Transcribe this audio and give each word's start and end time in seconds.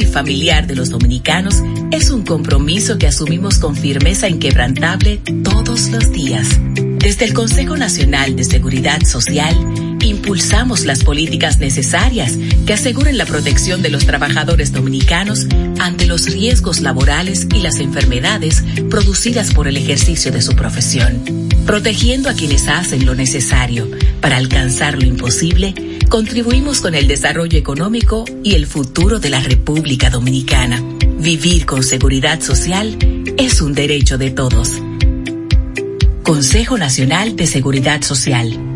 y 0.00 0.06
familiar 0.06 0.66
de 0.66 0.74
los 0.74 0.90
dominicanos 0.90 1.62
es 1.90 2.10
un 2.10 2.24
compromiso 2.24 2.98
que 2.98 3.06
asumimos 3.06 3.58
con 3.58 3.76
firmeza 3.76 4.28
inquebrantable 4.28 5.20
todos 5.42 5.88
los 5.88 6.12
días. 6.12 6.48
Desde 6.98 7.24
el 7.24 7.34
Consejo 7.34 7.76
Nacional 7.76 8.36
de 8.36 8.44
Seguridad 8.44 9.02
Social, 9.02 9.54
impulsamos 10.06 10.84
las 10.84 11.04
políticas 11.04 11.58
necesarias 11.58 12.38
que 12.66 12.72
aseguren 12.72 13.18
la 13.18 13.26
protección 13.26 13.82
de 13.82 13.90
los 13.90 14.06
trabajadores 14.06 14.72
dominicanos 14.72 15.46
ante 15.78 16.06
los 16.06 16.26
riesgos 16.26 16.80
laborales 16.80 17.46
y 17.54 17.60
las 17.60 17.80
enfermedades 17.80 18.62
producidas 18.90 19.52
por 19.52 19.68
el 19.68 19.76
ejercicio 19.76 20.32
de 20.32 20.42
su 20.42 20.54
profesión. 20.54 21.22
Protegiendo 21.66 22.30
a 22.30 22.34
quienes 22.34 22.68
hacen 22.68 23.04
lo 23.04 23.14
necesario 23.14 23.90
para 24.20 24.36
alcanzar 24.36 24.94
lo 24.94 25.06
imposible, 25.06 25.74
contribuimos 26.08 26.80
con 26.80 26.94
el 26.94 27.08
desarrollo 27.08 27.58
económico 27.58 28.24
y 28.44 28.54
el 28.54 28.66
futuro 28.66 29.18
de 29.18 29.30
la 29.30 29.40
República 29.40 30.10
Dominicana. 30.10 30.82
Vivir 31.18 31.66
con 31.66 31.82
seguridad 31.82 32.40
social 32.40 32.96
es 33.36 33.60
un 33.60 33.74
derecho 33.74 34.16
de 34.16 34.30
todos. 34.30 34.70
Consejo 36.22 36.78
Nacional 36.78 37.36
de 37.36 37.46
Seguridad 37.46 38.02
Social. 38.02 38.75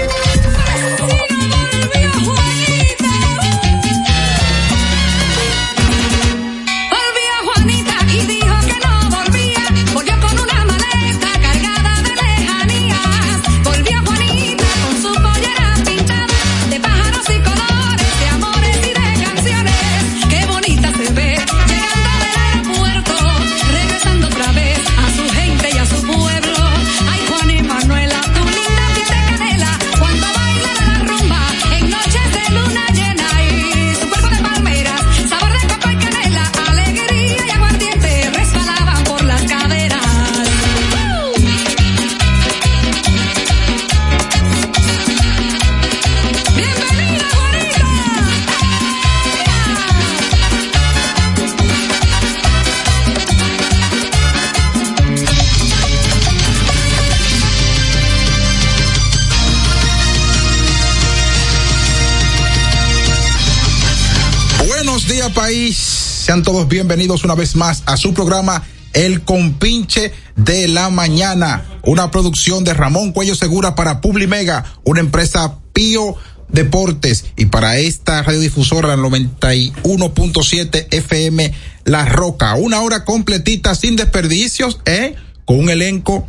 País. 65.29 65.77
Sean 65.77 66.41
todos 66.41 66.67
bienvenidos 66.67 67.23
una 67.23 67.35
vez 67.35 67.55
más 67.55 67.83
a 67.85 67.95
su 67.95 68.13
programa 68.13 68.63
El 68.93 69.21
Compinche 69.21 70.11
de 70.35 70.67
la 70.67 70.89
Mañana, 70.89 71.63
una 71.83 72.09
producción 72.09 72.63
de 72.63 72.73
Ramón 72.73 73.11
Cuello 73.11 73.35
Segura 73.35 73.75
para 73.75 74.01
Publimega, 74.01 74.65
una 74.83 74.99
empresa 74.99 75.59
Pío 75.73 76.15
Deportes 76.49 77.25
y 77.37 77.45
para 77.45 77.77
esta 77.77 78.23
radiodifusora 78.23 78.95
91.7 78.97 80.87
FM 80.89 81.53
La 81.85 82.05
Roca, 82.05 82.55
una 82.55 82.81
hora 82.81 83.05
completita 83.05 83.75
sin 83.75 83.95
desperdicios, 83.95 84.79
¿eh? 84.85 85.15
con 85.45 85.59
un 85.59 85.69
elenco 85.69 86.27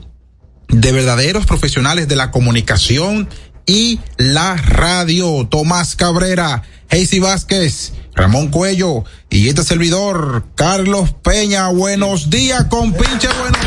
de 0.68 0.92
verdaderos 0.92 1.46
profesionales 1.46 2.08
de 2.08 2.16
la 2.16 2.30
comunicación 2.30 3.28
y 3.64 4.00
la 4.18 4.56
radio. 4.56 5.48
Tomás 5.50 5.96
Cabrera, 5.96 6.62
Heisy 6.90 7.20
Vázquez, 7.20 7.92
Ramón 8.14 8.48
Cuello 8.48 9.04
y 9.30 9.48
este 9.48 9.64
servidor, 9.64 10.44
Carlos 10.54 11.14
Peña. 11.22 11.68
Buenos 11.68 12.28
días, 12.28 12.64
con 12.64 12.92
pinche 12.92 13.28
buenos 13.28 13.58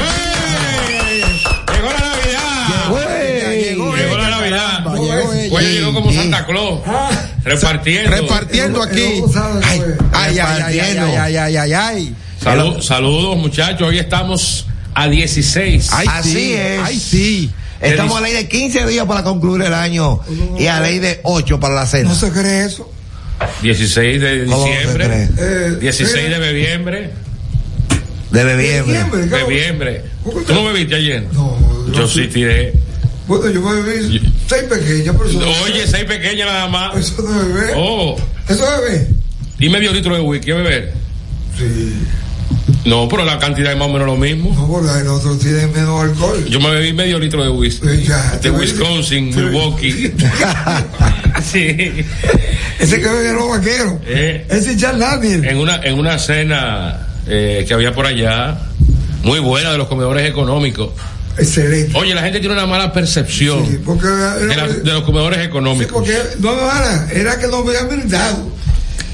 Llegó 1.74 1.92
la 1.92 2.00
Navidad. 2.00 3.58
Llegó, 3.60 3.96
llegó, 3.96 4.18
la 4.18 4.30
Navidad. 4.30 4.84
Cuello 5.50 5.70
llegó 5.70 5.94
como 5.94 6.14
Santa 6.14 6.46
Claus. 6.46 6.82
Repartiendo. 7.44 8.12
Repartiendo 8.12 8.84
aquí. 8.84 9.24
Ay, 9.64 9.82
ay, 10.14 10.40
ay, 10.40 10.80
ay, 10.80 11.38
ay, 11.38 11.58
ay, 11.58 11.74
ay, 11.74 12.16
saludos, 12.82 13.38
muchachos. 13.38 13.88
Hoy 13.88 13.98
estamos 13.98 14.68
a 14.94 15.08
16. 15.08 15.92
Así 15.92 16.54
es. 16.54 16.82
Ay, 16.84 17.00
sí. 17.00 17.52
Estamos 17.82 18.18
a 18.18 18.22
ley 18.22 18.34
de 18.34 18.48
15 18.48 18.86
días 18.86 19.06
para 19.06 19.24
concluir 19.24 19.64
el 19.64 19.74
año 19.74 20.20
y 20.58 20.68
a 20.68 20.80
ley 20.80 21.00
de 21.00 21.20
8 21.24 21.60
para 21.60 21.74
la 21.74 21.86
cena. 21.86 22.10
No 22.10 22.16
se 22.16 22.32
cree 22.32 22.66
eso. 22.66 22.92
16 23.62 24.22
de 24.22 24.46
diciembre. 24.46 25.30
16 25.80 26.14
de 26.30 26.40
noviembre. 26.40 27.10
De 28.32 28.44
bebiembre. 28.44 29.04
Bebiembre. 29.30 30.02
¿Tú 30.48 30.54
no 30.54 30.66
bebiste 30.66 30.96
ayer? 30.96 31.24
No. 31.34 31.58
Yo 31.94 32.08
sí 32.08 32.28
tiré. 32.28 32.74
Bueno, 33.28 33.50
yo 33.50 33.62
bebí 33.84 34.22
seis 34.48 34.64
pequeñas, 34.64 35.16
pero 35.18 35.30
eso 35.30 35.40
no- 35.40 35.64
Oye, 35.64 35.88
seis 35.88 36.04
pequeñas 36.06 36.48
nada 36.48 36.68
más. 36.68 36.96
Eso 36.98 37.16
es 37.28 37.48
bebé. 37.54 37.74
Oh. 37.76 38.16
Eso 38.48 38.64
es 38.64 38.82
bebé. 38.82 39.08
Y 39.60 39.70
medio 39.70 39.92
litro 39.94 40.14
de 40.16 40.22
whisky, 40.22 40.52
¿a 40.52 40.56
beber? 40.56 40.94
Sí. 41.58 41.94
No, 42.86 43.08
pero 43.10 43.26
la 43.26 43.40
cantidad 43.40 43.72
es 43.72 43.78
más 43.80 43.88
o 43.88 43.92
menos 43.94 44.06
lo 44.08 44.16
mismo. 44.16 44.54
No, 44.54 44.68
porque 44.68 45.00
el 45.00 45.08
otro 45.08 45.36
tiene 45.38 45.66
menos 45.68 46.04
alcohol. 46.04 46.46
Yo 46.48 46.60
me 46.60 46.70
bebí 46.70 46.94
medio 46.94 47.18
litro 47.18 47.42
de 47.44 47.50
whisky. 47.50 47.88
de 48.42 48.52
Wisconsin, 48.52 49.36
Milwaukee. 49.36 50.14
sí. 51.44 52.06
Ese 52.80 53.00
que 53.02 53.08
bebe 53.08 53.34
los 53.34 53.50
vaqueros. 53.50 53.94
Eh, 54.06 54.46
Ese 54.50 54.78
Charles 54.78 55.00
Daniel. 55.00 55.46
en 55.46 55.58
una 55.58 55.78
en 55.84 55.98
una 56.00 56.20
cena 56.20 57.08
eh, 57.28 57.66
que 57.68 57.74
había 57.74 57.92
por 57.94 58.06
allá, 58.06 58.60
muy 59.24 59.40
buena 59.40 59.72
de 59.72 59.78
los 59.78 59.88
comedores 59.88 60.30
económicos. 60.30 60.90
Excelente. 61.38 61.98
Oye, 61.98 62.14
la 62.16 62.22
gente 62.22 62.40
tiene 62.40 62.54
una 62.54 62.66
mala 62.66 62.94
percepción 62.94 63.82
Porque, 63.84 64.08
de, 64.08 64.56
la- 64.56 64.68
de 64.68 64.94
los 64.94 65.04
comedores 65.04 65.40
económicos. 65.46 65.92
porque 65.92 66.18
no 66.40 66.56
van 66.56 67.10
era 67.12 67.38
que 67.40 67.48
no 67.48 67.58
habían 67.58 67.90
brindado. 67.90 68.52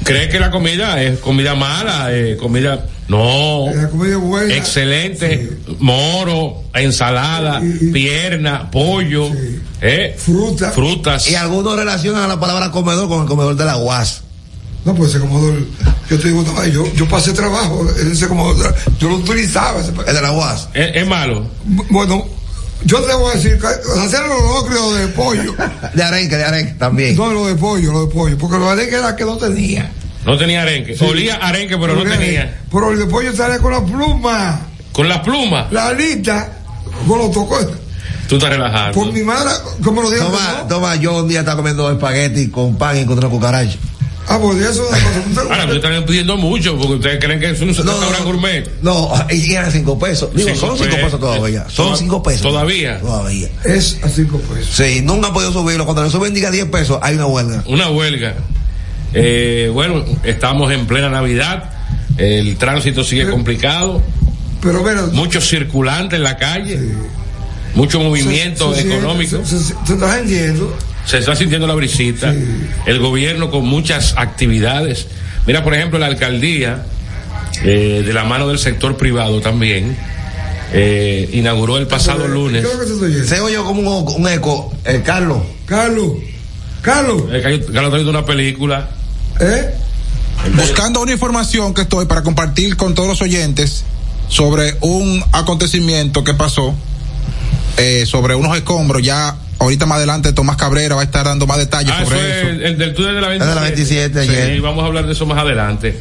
¿Cree 0.03 0.29
que 0.29 0.39
la 0.39 0.49
comida 0.51 1.01
es 1.01 1.19
comida 1.19 1.55
mala? 1.55 2.07
eh, 2.11 2.37
comida. 2.39 2.85
No. 3.07 3.65
La 3.73 3.89
comida 3.89 4.17
buena. 4.17 4.55
Excelente. 4.55 5.57
Moro, 5.79 6.63
ensalada, 6.73 7.61
pierna, 7.93 8.71
pollo, 8.71 9.29
eh, 9.81 10.15
fruta. 10.17 10.71
frutas. 10.71 11.29
Y 11.29 11.35
algunos 11.35 11.75
relacionan 11.75 12.23
a 12.23 12.27
la 12.27 12.39
palabra 12.39 12.71
comedor 12.71 13.07
con 13.09 13.21
el 13.21 13.27
comedor 13.27 13.55
de 13.55 13.65
la 13.65 13.77
UAS. 13.77 14.21
No, 14.85 14.95
pues 14.95 15.11
ese 15.11 15.19
comedor, 15.19 15.59
yo 16.09 16.19
te 16.19 16.27
digo, 16.29 16.41
no, 16.41 16.65
yo, 16.65 16.91
yo 16.95 17.07
pasé 17.07 17.33
trabajo 17.33 17.85
en 17.99 18.11
ese 18.13 18.27
comedor, 18.27 18.73
yo 18.99 19.09
lo 19.09 19.15
utilizaba. 19.17 19.79
Ese, 19.79 19.91
El 20.07 20.15
de 20.15 20.21
la 20.21 20.31
UAS. 20.31 20.69
Es, 20.73 20.91
es 20.95 21.07
malo. 21.07 21.45
Bueno, 21.89 22.25
yo 22.85 23.01
te 23.01 23.13
voy 23.13 23.31
a 23.31 23.35
decir, 23.35 23.59
hacer 23.63 24.21
los 24.27 24.41
locros 24.43 24.97
de 24.97 25.07
pollo. 25.09 25.55
De 25.93 26.03
arenque, 26.03 26.35
de 26.37 26.43
arenque 26.43 26.73
también. 26.73 27.15
No, 27.15 27.31
lo 27.31 27.47
de 27.47 27.55
pollo, 27.55 27.91
lo 27.91 28.05
de 28.07 28.13
pollo, 28.13 28.37
porque 28.37 28.57
lo 28.57 28.65
de 28.67 28.71
arenque 28.71 28.95
era 28.95 29.15
que 29.15 29.25
no 29.25 29.37
tenía. 29.37 29.91
No 30.25 30.37
tenía 30.37 30.61
arenque. 30.61 30.95
Olía 31.03 31.35
arenque, 31.35 31.77
pero 31.77 31.95
no 31.95 32.03
tenía. 32.03 32.41
arenque. 32.41 32.57
Pero 32.71 32.91
el 32.91 32.99
de 32.99 33.05
pollo 33.05 33.35
sale 33.35 33.57
con 33.59 33.71
la 33.71 33.83
pluma, 33.83 34.61
Con 34.91 35.09
la 35.09 35.21
pluma. 35.21 35.67
la 35.71 35.87
alita, 35.87 36.49
con 37.07 37.19
los 37.19 37.31
tocó. 37.31 37.57
Tú 38.27 38.35
estás 38.35 38.49
relajado. 38.51 38.93
Por 38.93 39.11
mi 39.11 39.21
madre, 39.23 39.49
como 39.83 40.01
lo 40.01 40.09
digo. 40.09 40.25
Toma, 40.25 40.65
toma, 40.69 40.95
yo 40.95 41.17
un 41.17 41.27
día 41.27 41.39
estaba 41.39 41.57
comiendo 41.57 41.91
espagueti 41.91 42.49
con 42.49 42.75
pan 42.77 42.95
y 42.97 42.99
encontré 43.01 43.25
una 43.27 43.35
cucaracha. 43.35 43.77
Ah, 44.27 44.39
pues 44.39 44.57
eso 44.59 44.83
es 44.95 45.03
una 45.03 45.23
cosa. 45.25 45.41
Ahora, 45.41 45.63
ustedes 45.65 45.83
están 45.83 46.05
pidiendo 46.05 46.37
mucho 46.37 46.77
porque 46.77 46.93
ustedes 46.93 47.19
creen 47.23 47.39
que 47.39 47.49
es 47.49 47.59
un 47.61 47.69
restaurante 47.69 48.23
gourmet. 48.23 48.69
No, 48.81 49.11
y 49.29 49.51
eran 49.53 49.71
cinco 49.71 49.97
pesos. 49.99 50.29
Digo, 50.33 50.47
Cinco 50.49 50.59
son 50.67 50.77
cinco 50.77 50.89
pesos. 50.91 51.03
pesos 51.05 51.19
todavía. 51.19 51.65
Son 51.69 51.97
cinco 51.97 52.23
pesos. 52.23 52.41
¿Todavía? 52.41 52.99
Todavía. 52.99 53.49
Es 53.65 53.97
a 54.03 54.09
cinco 54.09 54.37
pesos. 54.39 54.73
Sí, 54.75 55.01
nunca 55.03 55.27
han 55.27 55.33
podido 55.33 55.51
subirlo. 55.51 55.85
Cuando 55.85 56.03
le 56.03 56.09
suben, 56.09 56.33
diga 56.33 56.49
10 56.51 56.65
pesos, 56.65 56.99
hay 57.01 57.15
una 57.15 57.25
huelga. 57.25 57.63
Una 57.67 57.89
huelga. 57.89 58.35
Eh, 59.13 59.69
bueno, 59.73 60.05
estamos 60.23 60.71
en 60.71 60.87
plena 60.87 61.09
Navidad. 61.09 61.69
El 62.17 62.55
tránsito 62.57 63.03
sigue 63.03 63.29
complicado. 63.29 64.01
Pero 64.61 64.83
mira, 64.83 65.07
Mucho 65.13 65.41
circulante 65.41 66.15
en 66.17 66.23
la 66.23 66.37
calle. 66.37 66.79
Mucho 67.73 67.99
movimiento 67.99 68.73
se- 68.75 68.83
se- 68.83 68.87
económico. 68.93 69.37
Se, 69.43 69.57
se, 69.59 69.73
se 69.85 69.93
está 69.93 70.15
vendiendo. 70.15 70.73
Se 71.05 71.17
está 71.17 71.35
sintiendo 71.35 71.67
la 71.67 71.75
brisita. 71.75 72.33
El 72.85 72.99
gobierno 72.99 73.49
con 73.49 73.65
muchas 73.65 74.13
actividades. 74.17 75.07
Mira, 75.45 75.63
por 75.63 75.73
ejemplo, 75.73 75.99
la 75.99 76.07
alcaldía, 76.07 76.85
eh, 77.63 78.03
de 78.05 78.13
la 78.13 78.23
mano 78.23 78.47
del 78.47 78.59
sector 78.59 78.97
privado 78.97 79.41
también, 79.41 79.97
eh, 80.73 81.29
inauguró 81.33 81.77
el 81.77 81.87
pasado 81.87 82.27
lunes. 82.27 82.65
Se 83.25 83.39
oye 83.39 83.57
como 83.57 83.99
un, 83.99 84.21
un 84.21 84.31
eco. 84.31 84.73
Eh, 84.85 85.01
Carlos. 85.03 85.41
Carlos. 85.65 86.13
Carlos. 86.81 87.23
Eh, 87.31 87.41
Carlos 87.41 87.65
está 87.65 87.95
viendo 87.95 88.09
una 88.09 88.25
película. 88.25 88.89
¿Eh? 89.39 89.75
Buscando 90.55 91.01
una 91.01 91.11
información 91.11 91.73
que 91.73 91.81
estoy 91.81 92.05
para 92.05 92.23
compartir 92.23 92.75
con 92.75 92.95
todos 92.95 93.09
los 93.09 93.21
oyentes 93.21 93.83
sobre 94.27 94.75
un 94.81 95.23
acontecimiento 95.33 96.23
que 96.23 96.33
pasó 96.33 96.73
eh, 97.77 98.05
sobre 98.05 98.35
unos 98.35 98.55
escombros. 98.57 99.01
Ya 99.01 99.35
ahorita 99.61 99.85
más 99.85 99.97
adelante 99.97 100.33
Tomás 100.33 100.57
Cabrera 100.57 100.95
va 100.95 101.01
a 101.01 101.05
estar 101.05 101.25
dando 101.25 101.47
más 101.47 101.57
detalles 101.57 101.91
Ah, 101.95 102.01
eso 102.01 102.11
sobre 102.11 102.29
es 102.29 102.35
eso. 102.37 102.47
el, 102.49 102.63
el 102.63 102.77
del 102.77 102.93
túnel 102.93 103.15
de 103.15 103.21
la 103.21 103.27
27. 103.29 103.49
de 103.49 103.55
la 103.55 103.61
27 103.61 104.19
ayer. 104.19 104.55
Sí, 104.55 104.59
vamos 104.59 104.83
a 104.83 104.87
hablar 104.87 105.05
de 105.05 105.13
eso 105.13 105.25
más 105.25 105.37
adelante. 105.37 105.97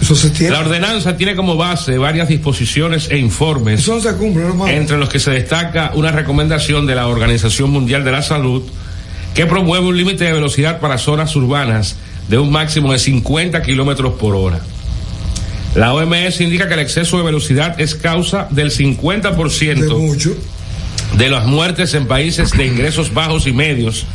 Eso 0.00 0.14
se 0.14 0.30
tiene. 0.30 0.52
La 0.52 0.60
ordenanza 0.60 1.16
tiene 1.16 1.36
como 1.36 1.56
base 1.56 1.98
varias 1.98 2.28
disposiciones 2.28 3.10
e 3.10 3.18
informes 3.18 3.80
Eso 3.80 3.96
no 3.96 4.00
se 4.00 4.14
cumple, 4.14 4.44
hermano. 4.44 4.68
entre 4.68 4.96
los 4.96 5.08
que 5.08 5.18
se 5.18 5.32
destaca 5.32 5.90
una 5.94 6.12
recomendación 6.12 6.86
de 6.86 6.94
la 6.94 7.08
Organización 7.08 7.70
Mundial 7.70 8.04
de 8.04 8.12
la 8.12 8.22
Salud 8.22 8.62
que 9.34 9.46
promueve 9.46 9.86
un 9.86 9.96
límite 9.96 10.24
de 10.24 10.32
velocidad 10.32 10.80
para 10.80 10.98
zonas 10.98 11.34
urbanas 11.36 11.96
de 12.28 12.38
un 12.38 12.50
máximo 12.50 12.92
de 12.92 12.98
50 12.98 13.62
kilómetros 13.62 14.14
por 14.14 14.34
hora. 14.36 14.60
La 15.74 15.92
OMS 15.94 16.40
indica 16.40 16.66
que 16.68 16.74
el 16.74 16.80
exceso 16.80 17.18
de 17.18 17.24
velocidad 17.24 17.80
es 17.80 17.94
causa 17.94 18.48
del 18.50 18.70
50% 18.70 19.74
De 19.74 19.88
mucho. 19.94 20.34
de 21.16 21.28
las 21.28 21.46
muertes 21.46 21.94
en 21.94 22.06
países 22.06 22.52
de 22.52 22.66
ingresos 22.66 23.12
bajos 23.12 23.46
y 23.46 23.52
medios 23.52 24.06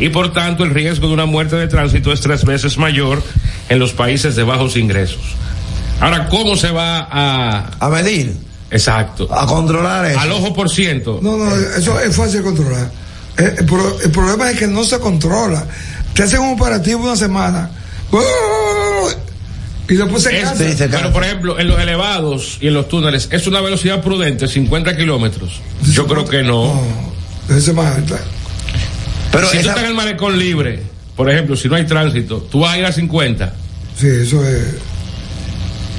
y 0.00 0.10
por 0.10 0.32
tanto 0.32 0.64
el 0.64 0.70
riesgo 0.70 1.08
de 1.08 1.14
una 1.14 1.26
muerte 1.26 1.56
de 1.56 1.66
tránsito 1.66 2.12
es 2.12 2.20
tres 2.20 2.44
veces 2.44 2.78
mayor 2.78 3.22
en 3.68 3.78
los 3.78 3.92
países 3.92 4.36
de 4.36 4.44
bajos 4.44 4.76
ingresos. 4.76 5.20
Ahora, 6.00 6.28
¿cómo 6.28 6.56
se 6.56 6.70
va 6.70 7.08
a... 7.10 7.70
A 7.80 7.88
medir. 7.88 8.32
Exacto. 8.70 9.28
A 9.34 9.46
controlar 9.46 10.04
eso. 10.06 10.20
Al 10.20 10.30
ojo 10.30 10.54
por 10.54 10.70
ciento. 10.70 11.18
No, 11.22 11.36
no, 11.36 11.52
eso 11.56 11.98
es 12.00 12.14
fácil 12.14 12.38
de 12.38 12.42
controlar. 12.44 12.90
Eh, 13.38 13.54
el 13.58 14.10
problema 14.12 14.50
es 14.50 14.58
que 14.58 14.66
no 14.68 14.84
se 14.84 14.98
controla. 15.00 15.66
Te 16.18 16.24
hacen 16.24 16.40
un 16.40 16.60
operativo 16.60 17.04
una 17.04 17.14
semana. 17.14 17.70
Y 19.88 19.94
después 19.94 20.20
se 20.24 20.36
Es- 20.36 20.44
cansa. 20.44 20.64
pero 20.90 21.12
por 21.12 21.22
ejemplo, 21.22 21.60
en 21.60 21.68
los 21.68 21.78
elevados 21.78 22.58
y 22.60 22.66
en 22.66 22.74
los 22.74 22.88
túneles, 22.88 23.28
¿es 23.30 23.46
una 23.46 23.60
velocidad 23.60 24.02
prudente, 24.02 24.48
50 24.48 24.96
kilómetros? 24.96 25.60
Yo 25.92 26.08
creo 26.08 26.24
que 26.24 26.42
no. 26.42 26.82
Ese 27.48 27.72
más 27.72 27.94
alta. 27.94 28.18
Pero 29.30 29.46
si 29.46 29.52
tú 29.52 29.60
esa- 29.60 29.68
estás 29.70 29.84
en 29.84 29.90
el 29.90 29.94
malecón 29.94 30.36
libre, 30.40 30.82
por 31.14 31.30
ejemplo, 31.30 31.54
si 31.54 31.68
no 31.68 31.76
hay 31.76 31.86
tránsito, 31.86 32.38
tú 32.50 32.58
vas 32.62 32.74
a 32.74 32.78
ir 32.78 32.84
a 32.84 32.90
50. 32.90 33.54
Sí, 33.96 34.08
eso 34.08 34.44
es. 34.44 34.64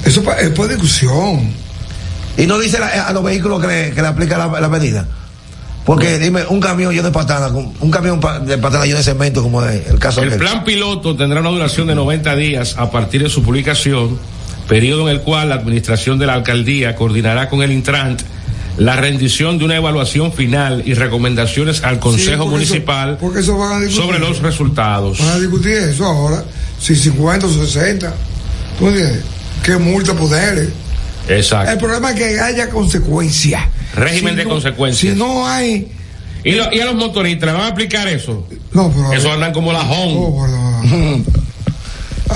Eso 0.03 0.21
es 0.37 0.49
por 0.49 0.67
discusión. 0.67 1.49
Y 2.37 2.45
no 2.45 2.59
dice 2.59 2.77
la- 2.77 3.07
a 3.07 3.13
los 3.13 3.23
vehículos 3.23 3.61
que 3.61 3.67
le, 3.67 3.91
que 3.91 4.01
le 4.01 4.07
aplica 4.09 4.37
la, 4.37 4.59
la 4.59 4.67
medida. 4.67 5.07
Porque 5.95 6.19
dime, 6.19 6.43
un 6.49 6.59
camión 6.59 6.91
lleno 6.91 7.07
de 7.07 7.11
patana, 7.11 7.47
un 7.47 7.89
camión 7.91 8.19
de 8.45 8.57
patana 8.59 8.85
lleno 8.85 8.97
de 8.97 9.03
cemento, 9.03 9.41
como 9.41 9.63
es 9.65 9.87
el 9.87 9.97
caso 9.97 10.21
El 10.21 10.27
aquel. 10.27 10.39
plan 10.39 10.63
piloto 10.63 11.15
tendrá 11.15 11.39
una 11.41 11.49
duración 11.49 11.87
de 11.87 11.95
90 11.95 12.35
días 12.35 12.75
a 12.77 12.91
partir 12.91 13.23
de 13.23 13.29
su 13.29 13.41
publicación, 13.41 14.19
periodo 14.67 15.09
en 15.09 15.15
el 15.15 15.21
cual 15.21 15.49
la 15.49 15.55
administración 15.55 16.19
de 16.19 16.27
la 16.27 16.33
alcaldía 16.35 16.95
coordinará 16.95 17.49
con 17.49 17.63
el 17.63 17.71
Intrant 17.71 18.21
la 18.77 18.95
rendición 18.97 19.57
de 19.57 19.65
una 19.65 19.75
evaluación 19.77 20.31
final 20.31 20.83
y 20.85 20.93
recomendaciones 20.93 21.83
al 21.83 21.99
Consejo 21.99 22.43
porque 22.45 22.63
eso- 22.63 22.73
Municipal 22.75 23.17
porque 23.19 23.39
eso 23.39 23.57
van 23.57 23.73
a 23.73 23.79
discutir. 23.79 24.01
sobre 24.05 24.19
los 24.19 24.39
resultados. 24.41 25.17
Van 25.19 25.29
a 25.29 25.39
discutir 25.39 25.71
eso 25.73 26.05
ahora. 26.05 26.43
Si 26.79 26.95
50 26.95 27.47
o 27.47 27.49
60. 27.49 28.13
¿Tú 28.77 28.87
entiendes? 28.89 29.23
¿Qué 29.63 29.75
multa 29.75 30.13
poder? 30.13 30.69
Exacto. 31.29 31.71
El 31.71 31.77
problema 31.77 32.11
es 32.11 32.15
que 32.17 32.39
haya 32.39 32.69
consecuencias. 32.69 33.63
Régimen 33.95 34.33
Si 34.33 34.37
de 34.37 34.43
no- 34.45 34.49
consecuencias. 34.51 35.13
Si 35.13 35.19
no 35.19 35.47
hay. 35.47 35.91
¿Y, 36.43 36.51
lo- 36.53 36.71
y 36.73 36.79
a 36.79 36.85
los 36.85 36.95
motoristas 36.95 37.47
le 37.47 37.53
van 37.53 37.63
a 37.63 37.67
aplicar 37.67 38.07
eso? 38.07 38.47
No, 38.73 38.91
pero. 38.91 39.13
Eso 39.13 39.31
andan 39.31 39.51
como 39.53 39.71
la 39.73 39.79
perdón. 39.87 41.25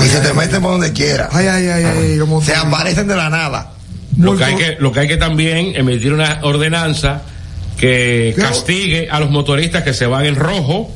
y 0.03 0.07
se 0.09 0.19
te 0.19 0.33
meten 0.33 0.61
por 0.61 0.71
donde 0.71 0.91
quiera. 0.93 1.29
Ay, 1.31 1.47
ay, 1.47 1.67
ay, 1.67 1.83
ay. 1.85 2.15
los 2.17 2.43
Se 2.43 2.53
aparecen 2.55 3.07
de 3.07 3.15
la 3.15 3.29
nada. 3.29 3.71
Lo 4.17 4.37
que, 4.37 4.43
hay 4.43 4.55
que, 4.55 4.75
lo 4.79 4.91
que 4.91 4.99
hay 5.01 5.07
que 5.07 5.17
también 5.17 5.75
emitir 5.75 6.13
una 6.13 6.39
ordenanza 6.43 7.21
que 7.77 8.35
castigue 8.37 9.09
a 9.09 9.19
los 9.19 9.31
motoristas 9.31 9.83
que 9.83 9.93
se 9.93 10.05
van 10.05 10.25
en 10.25 10.35
rojo, 10.35 10.91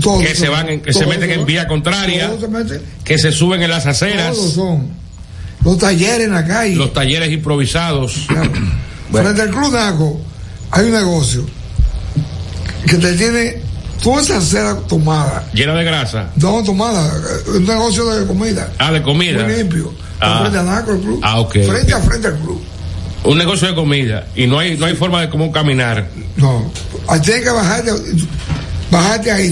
Todos 0.00 0.22
que 0.22 0.34
se 0.36 0.48
van 0.48 0.68
en- 0.68 0.80
que 0.80 0.92
se 0.92 1.04
meten 1.06 1.30
en 1.30 1.44
vía 1.46 1.66
contraria, 1.66 2.30
se 2.38 2.80
que 3.04 3.18
se 3.18 3.32
suben 3.32 3.62
en 3.62 3.70
las 3.70 3.86
aceras, 3.86 4.36
Todos 4.36 4.52
son. 4.52 5.03
Los 5.64 5.78
talleres 5.78 6.26
en 6.26 6.32
la 6.34 6.44
calle. 6.44 6.76
los 6.76 6.92
talleres 6.92 7.30
improvisados. 7.32 8.26
Frente 9.12 9.42
al 9.42 9.50
Club 9.50 9.72
Naco 9.72 10.20
hay 10.70 10.86
un 10.86 10.92
negocio 10.92 11.46
que 12.86 12.96
te 12.96 13.12
tiene 13.14 13.62
toda 14.02 14.20
esa 14.20 14.38
acera 14.38 14.76
tomada. 14.88 15.48
Llena 15.54 15.74
de 15.74 15.84
grasa. 15.84 16.30
No, 16.36 16.62
tomada. 16.62 17.10
Un 17.54 17.64
negocio 17.64 18.06
de 18.10 18.26
comida. 18.26 18.72
Ah, 18.78 18.92
de 18.92 19.02
comida. 19.02 19.44
Muy 19.44 19.56
limpio. 19.56 19.94
Ah. 20.20 20.40
Frente 20.40 20.58
a 20.58 20.62
Naco, 20.62 20.92
el 20.92 21.00
club. 21.00 21.20
Ah, 21.22 21.40
ok, 21.40 21.52
Frente 21.52 21.94
a 21.94 22.00
frente 22.00 22.28
al 22.28 22.38
club. 22.38 22.60
Un 23.24 23.38
negocio 23.38 23.68
de 23.68 23.74
comida. 23.74 24.26
Y 24.34 24.46
no 24.46 24.58
hay, 24.58 24.76
no 24.76 24.84
hay 24.86 24.94
forma 24.94 25.20
de 25.22 25.30
cómo 25.30 25.50
caminar. 25.50 26.08
No. 26.36 26.70
Tienes 27.22 27.42
que 27.42 27.50
bajarte, 27.50 27.92
bajarte 28.90 29.30
ahí. 29.30 29.50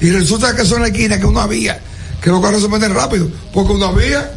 Y 0.00 0.10
resulta 0.10 0.54
que 0.54 0.64
son 0.64 0.82
la 0.82 0.88
esquina 0.88 1.18
que 1.18 1.24
una 1.26 1.46
vía. 1.46 1.80
Que 2.20 2.30
los 2.30 2.42
carros 2.42 2.60
se 2.62 2.68
meten 2.68 2.92
rápido. 2.94 3.28
Porque 3.52 3.72
una 3.72 3.92
vía. 3.92 4.30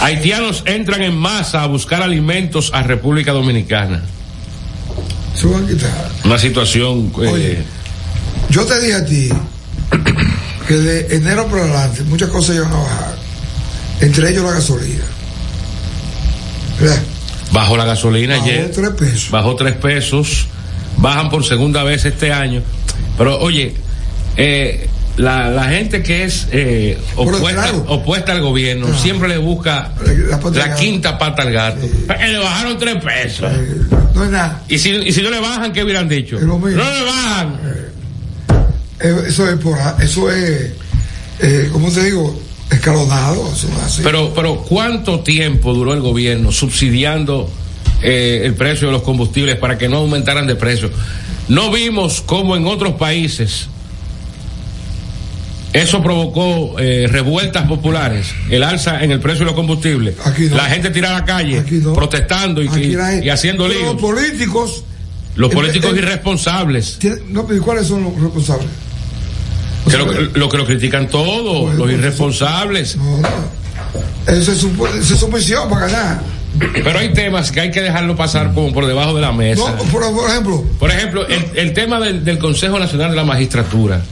Haitianos 0.00 0.62
entran 0.66 1.02
en 1.02 1.16
masa 1.16 1.62
a 1.62 1.66
buscar 1.66 2.02
alimentos 2.02 2.70
a 2.74 2.82
República 2.82 3.32
Dominicana. 3.32 4.02
Se 5.34 5.46
van 5.46 5.64
a 5.64 5.68
quitar. 5.68 6.10
Una 6.24 6.38
situación. 6.38 7.12
eh, 7.22 7.28
Oye. 7.28 7.58
Yo 8.48 8.64
te 8.64 8.80
dije 8.80 8.94
a 8.94 9.04
ti 9.04 9.28
que 10.68 10.74
de 10.74 11.16
enero 11.16 11.46
para 11.48 11.64
adelante 11.64 12.02
muchas 12.04 12.28
cosas 12.30 12.56
iban 12.56 12.72
a 12.72 12.76
bajar. 12.76 13.14
Entre 14.00 14.30
ellos 14.30 14.42
la 14.44 14.52
gasolina. 14.52 15.04
¿Verdad? 16.80 17.02
Bajó 17.52 17.76
la 17.76 17.84
gasolina 17.84 18.36
Bajó 18.36 18.46
ayer. 18.46 18.70
tres 18.72 18.90
pesos. 18.90 19.30
Bajó 19.30 19.54
tres 19.56 19.74
pesos. 19.76 20.46
Bajan 20.96 21.28
por 21.30 21.44
segunda 21.44 21.84
vez 21.84 22.04
este 22.06 22.32
año. 22.32 22.62
Pero 23.18 23.38
oye, 23.40 23.74
eh, 24.36 24.88
la, 25.16 25.50
la 25.50 25.64
gente 25.64 26.02
que 26.02 26.24
es 26.24 26.46
eh, 26.52 26.98
opuesta, 27.16 27.62
claro. 27.62 27.84
opuesta 27.88 28.32
al 28.32 28.40
gobierno 28.40 28.96
siempre 28.96 29.28
le 29.28 29.38
busca 29.38 29.92
La 30.54 30.74
quinta 30.74 31.18
pata 31.18 31.42
al 31.42 31.52
gato. 31.52 31.84
Eh, 31.84 32.28
le 32.32 32.38
bajaron 32.38 32.78
tres 32.78 32.96
pesos. 33.04 33.50
No 34.14 34.24
es 34.24 34.30
nada. 34.30 34.62
Y 34.68 34.78
si, 34.78 34.90
y 34.90 35.12
si 35.12 35.22
no 35.22 35.30
le 35.30 35.40
bajan, 35.40 35.72
¿qué 35.72 35.84
hubieran 35.84 36.08
dicho? 36.08 36.38
No 36.40 36.58
le 36.66 36.76
bajan. 36.76 37.60
Eh, 39.00 39.14
Eso 39.28 39.48
es 39.48 39.56
por 39.56 39.78
eso 40.02 40.30
es 40.30 40.72
eh, 41.40 41.68
¿cómo 41.72 41.90
te 41.90 42.04
digo? 42.04 42.38
escalonado, 42.70 43.50
eso 43.52 43.66
es 43.68 43.82
así. 43.82 44.02
Pero, 44.04 44.32
pero 44.34 44.56
¿cuánto 44.58 45.20
tiempo 45.20 45.74
duró 45.74 45.92
el 45.92 46.00
gobierno 46.00 46.52
subsidiando 46.52 47.50
eh, 48.02 48.42
el 48.44 48.54
precio 48.54 48.86
de 48.88 48.92
los 48.92 49.02
combustibles 49.02 49.56
para 49.56 49.76
que 49.76 49.88
no 49.88 49.96
aumentaran 49.98 50.46
de 50.46 50.54
precio? 50.54 50.90
No 51.48 51.72
vimos 51.72 52.20
cómo 52.24 52.56
en 52.56 52.66
otros 52.66 52.92
países 52.94 53.68
eso 55.72 56.02
provocó 56.02 56.78
eh, 56.80 57.06
revueltas 57.10 57.66
populares, 57.68 58.32
el 58.50 58.62
alza 58.64 59.04
en 59.04 59.12
el 59.12 59.20
precio 59.20 59.40
de 59.40 59.44
los 59.46 59.54
combustibles. 59.54 60.16
No. 60.50 60.56
La 60.56 60.64
gente 60.64 60.90
tira 60.90 61.10
a 61.10 61.20
la 61.20 61.24
calle 61.24 61.62
protestando 61.94 62.62
y, 62.62 63.28
haciendo 63.28 63.68
líos. 63.68 63.92
Los 63.92 64.00
políticos. 64.00 64.84
Los 65.36 65.52
políticos 65.54 65.96
irresponsables, 65.96 66.98
No, 67.28 67.46
pero 67.46 67.58
¿y 67.58 67.62
cuáles 67.62 67.86
son 67.86 68.02
los 68.02 68.20
responsables? 68.20 68.68
que 69.88 69.96
lo, 69.96 70.04
lo 70.12 70.48
que 70.48 70.56
lo 70.58 70.66
critican 70.66 71.08
todo, 71.08 71.66
Pues, 71.66 71.78
los 71.78 71.90
irresponsables. 71.90 72.96
Eso 74.26 74.52
es 74.52 74.58
su, 74.58 74.86
esa 74.86 75.14
es 75.14 75.20
su 75.20 75.28
misión 75.28 75.68
para 75.70 75.86
ganar. 75.86 76.22
Pero 76.74 76.98
hay 76.98 77.12
temas 77.12 77.52
que 77.52 77.60
hay 77.60 77.70
que 77.70 77.80
dejarlo 77.80 78.16
pasar 78.16 78.52
como 78.52 78.72
por 78.72 78.86
debajo 78.86 79.14
de 79.14 79.20
la 79.22 79.32
mesa. 79.32 79.62
No, 79.76 79.84
por, 79.84 80.12
por 80.12 80.28
ejemplo, 80.28 80.64
Por 80.78 80.90
ejemplo, 80.90 81.26
el, 81.26 81.44
el 81.54 81.72
tema 81.72 82.00
del, 82.00 82.24
del 82.24 82.38
Consejo 82.38 82.78
Nacional 82.78 83.10
de 83.10 83.16
la 83.16 83.24
Magistratura. 83.24 84.02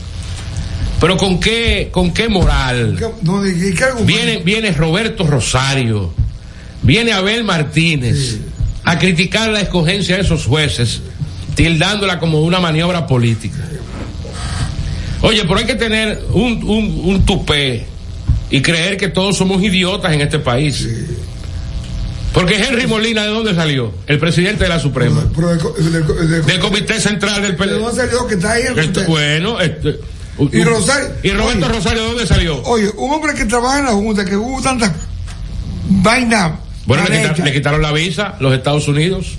Pero 1.01 1.17
con 1.17 1.39
qué, 1.39 1.89
con 1.93 2.13
qué 2.13 2.29
moral. 2.29 2.97
¿qué- 2.99 3.09
no, 3.23 3.47
¿y 3.47 3.73
qué 3.75 3.85
argumento? 3.85 4.05
Viene, 4.07 4.43
viene 4.43 4.73
Roberto 4.73 5.27
Rosario, 5.27 6.13
viene 6.83 7.13
Abel 7.13 7.45
Martínez 7.45 8.39
a 8.85 8.99
criticar 8.99 9.51
la 9.51 9.61
escogencia 9.61 10.17
de 10.17 10.23
esos 10.23 10.45
jueces, 10.47 11.01
tildándola 11.55 12.19
como 12.19 12.41
una 12.43 12.59
maniobra 12.61 13.07
política. 13.07 13.59
Oye, 15.21 15.43
pero 15.43 15.57
hay 15.59 15.67
que 15.67 15.75
tener 15.75 16.21
un, 16.33 16.63
un, 16.65 17.01
un 17.05 17.27
tupé 17.27 17.87
y 18.51 18.63
creer 18.63 18.97
que 18.97 19.09
todos 19.09 19.37
somos 19.37 19.63
idiotas 19.63 20.13
en 20.13 20.21
este 20.21 20.39
país. 20.39 20.89
Porque 22.33 22.57
Henry 22.57 22.87
Molina, 22.87 23.23
¿de 23.25 23.29
dónde 23.31 23.55
salió? 23.55 23.93
El 24.07 24.19
presidente 24.19 24.65
de 24.65 24.69
la 24.69 24.79
Suprema. 24.79 25.25
Pero 25.35 25.49
del 25.49 25.59
co- 25.59 25.73
del 25.79 26.05
co- 26.05 26.15
del 26.15 26.41
co- 26.43 26.47
Del 26.47 26.59
Comité 26.61 27.01
Central 27.01 27.43
del 27.43 27.53
¿De 27.53 27.57
PLD. 27.57 27.79
dónde 27.79 27.97
salió 28.01 28.27
que 28.27 28.35
está 28.35 28.53
ahí 28.53 28.63
el 28.71 28.79
Esto- 28.79 29.05
bueno, 29.07 29.61
este, 29.61 29.99
Y 30.53 30.63
Rosario. 30.63 31.09
¿Y 31.23 31.31
Roberto 31.31 31.67
Oye. 31.67 31.75
Rosario 31.75 32.03
de 32.03 32.09
dónde 32.09 32.27
salió? 32.27 32.63
Oye, 32.65 32.91
un 32.97 33.13
hombre 33.13 33.35
que 33.35 33.45
trabaja 33.45 33.81
en 33.81 33.85
la 33.87 33.93
Junta, 33.93 34.25
que 34.25 34.37
hubo 34.37 34.61
tantas 34.63 34.93
vainas. 35.89 36.53
Bueno, 36.87 37.05
le, 37.09 37.53
quitaron 37.53 37.83
la 37.83 37.93
visa, 37.93 38.37
los 38.41 38.55
Estados 38.55 38.89
Unidos. 38.89 39.35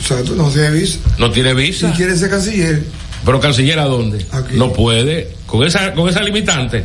Exacto, 0.00 0.34
no 0.34 0.48
tiene 0.48 0.70
visa. 0.70 0.98
No 1.18 1.30
tiene 1.30 1.52
visa. 1.54 1.88
Y 1.88 1.92
quiere 1.92 2.16
ser 2.16 2.30
canciller. 2.30 2.84
Pero 3.24 3.40
canciller 3.40 3.78
a 3.80 3.84
dónde? 3.84 4.24
No 4.52 4.72
puede. 4.72 5.34
Con 5.46 5.66
esa, 5.66 5.92
con 5.94 6.08
esa 6.08 6.22
limitante. 6.22 6.84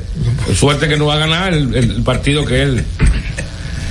Suerte 0.56 0.88
que 0.88 0.98
no 0.98 1.06
va 1.06 1.16
a 1.16 1.20
ganar 1.20 1.54
el, 1.54 1.74
el- 1.76 2.04
partido 2.04 2.44
que 2.46 2.64
él. 2.64 2.84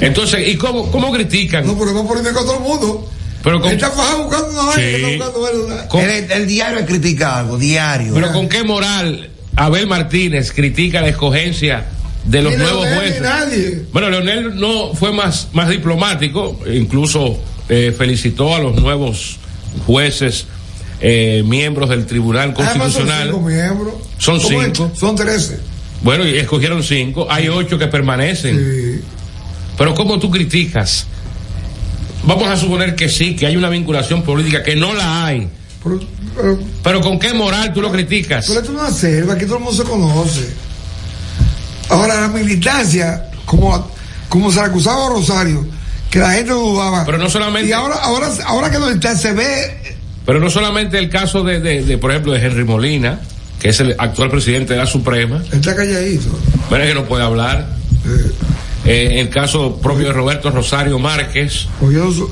Entonces, 0.00 0.48
¿y 0.48 0.56
cómo, 0.56 0.90
cómo 0.90 1.12
critican? 1.12 1.66
No, 1.66 1.78
pero 1.78 1.94
va 1.94 2.06
poniendo 2.06 2.32
con 2.32 2.44
todo 2.44 2.56
el 2.56 2.62
mundo. 2.62 3.08
Pero 3.42 3.60
con, 3.60 3.72
está 3.72 3.88
buscando 3.88 4.48
una 4.50 4.62
vaina 4.62 4.74
Sí. 4.74 4.80
que 5.04 5.12
está 5.14 5.24
buscando 5.28 5.48
él, 5.48 5.56
una- 5.72 5.88
con- 5.88 6.00
El, 6.02 6.30
el 6.30 6.46
diario 6.46 6.84
critica 6.86 7.38
algo, 7.38 7.56
diario. 7.58 8.12
pero 8.14 8.32
con 8.32 8.48
qué 8.48 8.62
moral 8.64 9.30
Abel 9.56 9.86
Martínez 9.86 10.52
critica 10.52 11.00
la 11.00 11.08
escogencia 11.08 11.86
de 12.24 12.42
los 12.42 12.52
Ni 12.52 12.58
nuevos 12.58 12.84
Leonel, 12.84 12.98
jueces. 13.00 13.20
ni 13.20 13.26
nadie. 13.26 13.82
Bueno, 13.92 14.10
Leonel 14.10 14.60
no 14.60 14.94
fue 14.94 15.12
más, 15.12 15.48
más 15.52 15.68
diplomático, 15.70 16.60
incluso 16.70 17.38
eh, 17.68 17.94
felicitó 17.96 18.54
a 18.54 18.58
los 18.58 18.76
nuevos 18.76 19.38
jueces, 19.86 20.46
eh, 21.00 21.42
miembros 21.46 21.88
del 21.88 22.04
Tribunal 22.04 22.52
Además, 22.54 22.72
son 22.72 22.78
Constitucional. 22.80 23.28
cinco 23.28 23.40
miembros. 23.40 23.94
Son 24.18 24.38
¿Cómo 24.40 24.60
es? 24.62 24.66
cinco. 24.66 24.92
Son 24.94 25.16
trece. 25.16 25.58
Bueno, 26.02 26.26
y 26.28 26.36
escogieron 26.36 26.82
cinco, 26.82 27.26
hay 27.30 27.48
ocho 27.48 27.78
que 27.78 27.86
permanecen. 27.86 29.02
Pero 29.78 29.94
¿cómo 29.94 30.18
tú 30.18 30.30
criticas? 30.30 31.06
Vamos 32.24 32.48
a 32.48 32.56
suponer 32.56 32.94
que 32.94 33.08
sí, 33.08 33.34
que 33.34 33.46
hay 33.46 33.56
una 33.56 33.68
vinculación 33.68 34.22
política, 34.22 34.62
que 34.62 34.76
no 34.76 34.92
la 34.94 35.26
hay. 35.26 35.48
Pero, 35.82 36.00
pero, 36.36 36.58
Pero 36.82 37.00
¿con 37.00 37.18
qué 37.18 37.32
moral 37.32 37.72
tú 37.72 37.80
lo 37.80 37.90
criticas? 37.90 38.46
pero 38.46 38.60
esto 38.60 38.72
es 38.72 38.78
una 38.78 38.90
selva, 38.90 39.34
aquí 39.34 39.46
todo 39.46 39.56
el 39.56 39.64
mundo 39.64 39.82
se 39.82 39.88
conoce. 39.88 40.50
Ahora, 41.88 42.20
la 42.20 42.28
militancia, 42.28 43.30
como, 43.46 43.90
como 44.28 44.52
se 44.52 44.60
le 44.60 44.66
acusaba 44.66 45.06
a 45.06 45.08
Rosario, 45.10 45.66
que 46.10 46.18
la 46.18 46.32
gente 46.32 46.52
dudaba. 46.52 47.04
Pero 47.04 47.18
no 47.18 47.28
solamente- 47.30 47.68
Y 47.68 47.72
ahora, 47.72 47.96
ahora, 47.96 48.28
ahora 48.46 48.70
que 48.70 48.78
no 48.78 48.88
está, 48.90 49.16
se 49.16 49.32
ve. 49.32 49.96
Pero 50.26 50.38
no 50.38 50.50
solamente 50.50 50.98
el 50.98 51.08
caso 51.08 51.42
de, 51.42 51.60
de, 51.60 51.82
de, 51.82 51.98
por 51.98 52.10
ejemplo, 52.10 52.32
de 52.32 52.44
Henry 52.44 52.64
Molina, 52.64 53.20
que 53.58 53.70
es 53.70 53.80
el 53.80 53.94
actual 53.98 54.30
presidente 54.30 54.74
de 54.74 54.78
la 54.80 54.86
Suprema, 54.86 55.42
Está 55.50 55.74
calladito. 55.74 56.28
bueno, 56.68 56.84
es 56.84 56.90
que 56.90 56.94
no 56.94 57.06
puede 57.06 57.24
hablar. 57.24 57.66
Eh, 58.06 58.30
el 58.84 59.28
caso 59.28 59.76
propio 59.76 60.06
de 60.08 60.12
Roberto 60.12 60.50
Rosario 60.50 60.98
Márquez, 60.98 61.66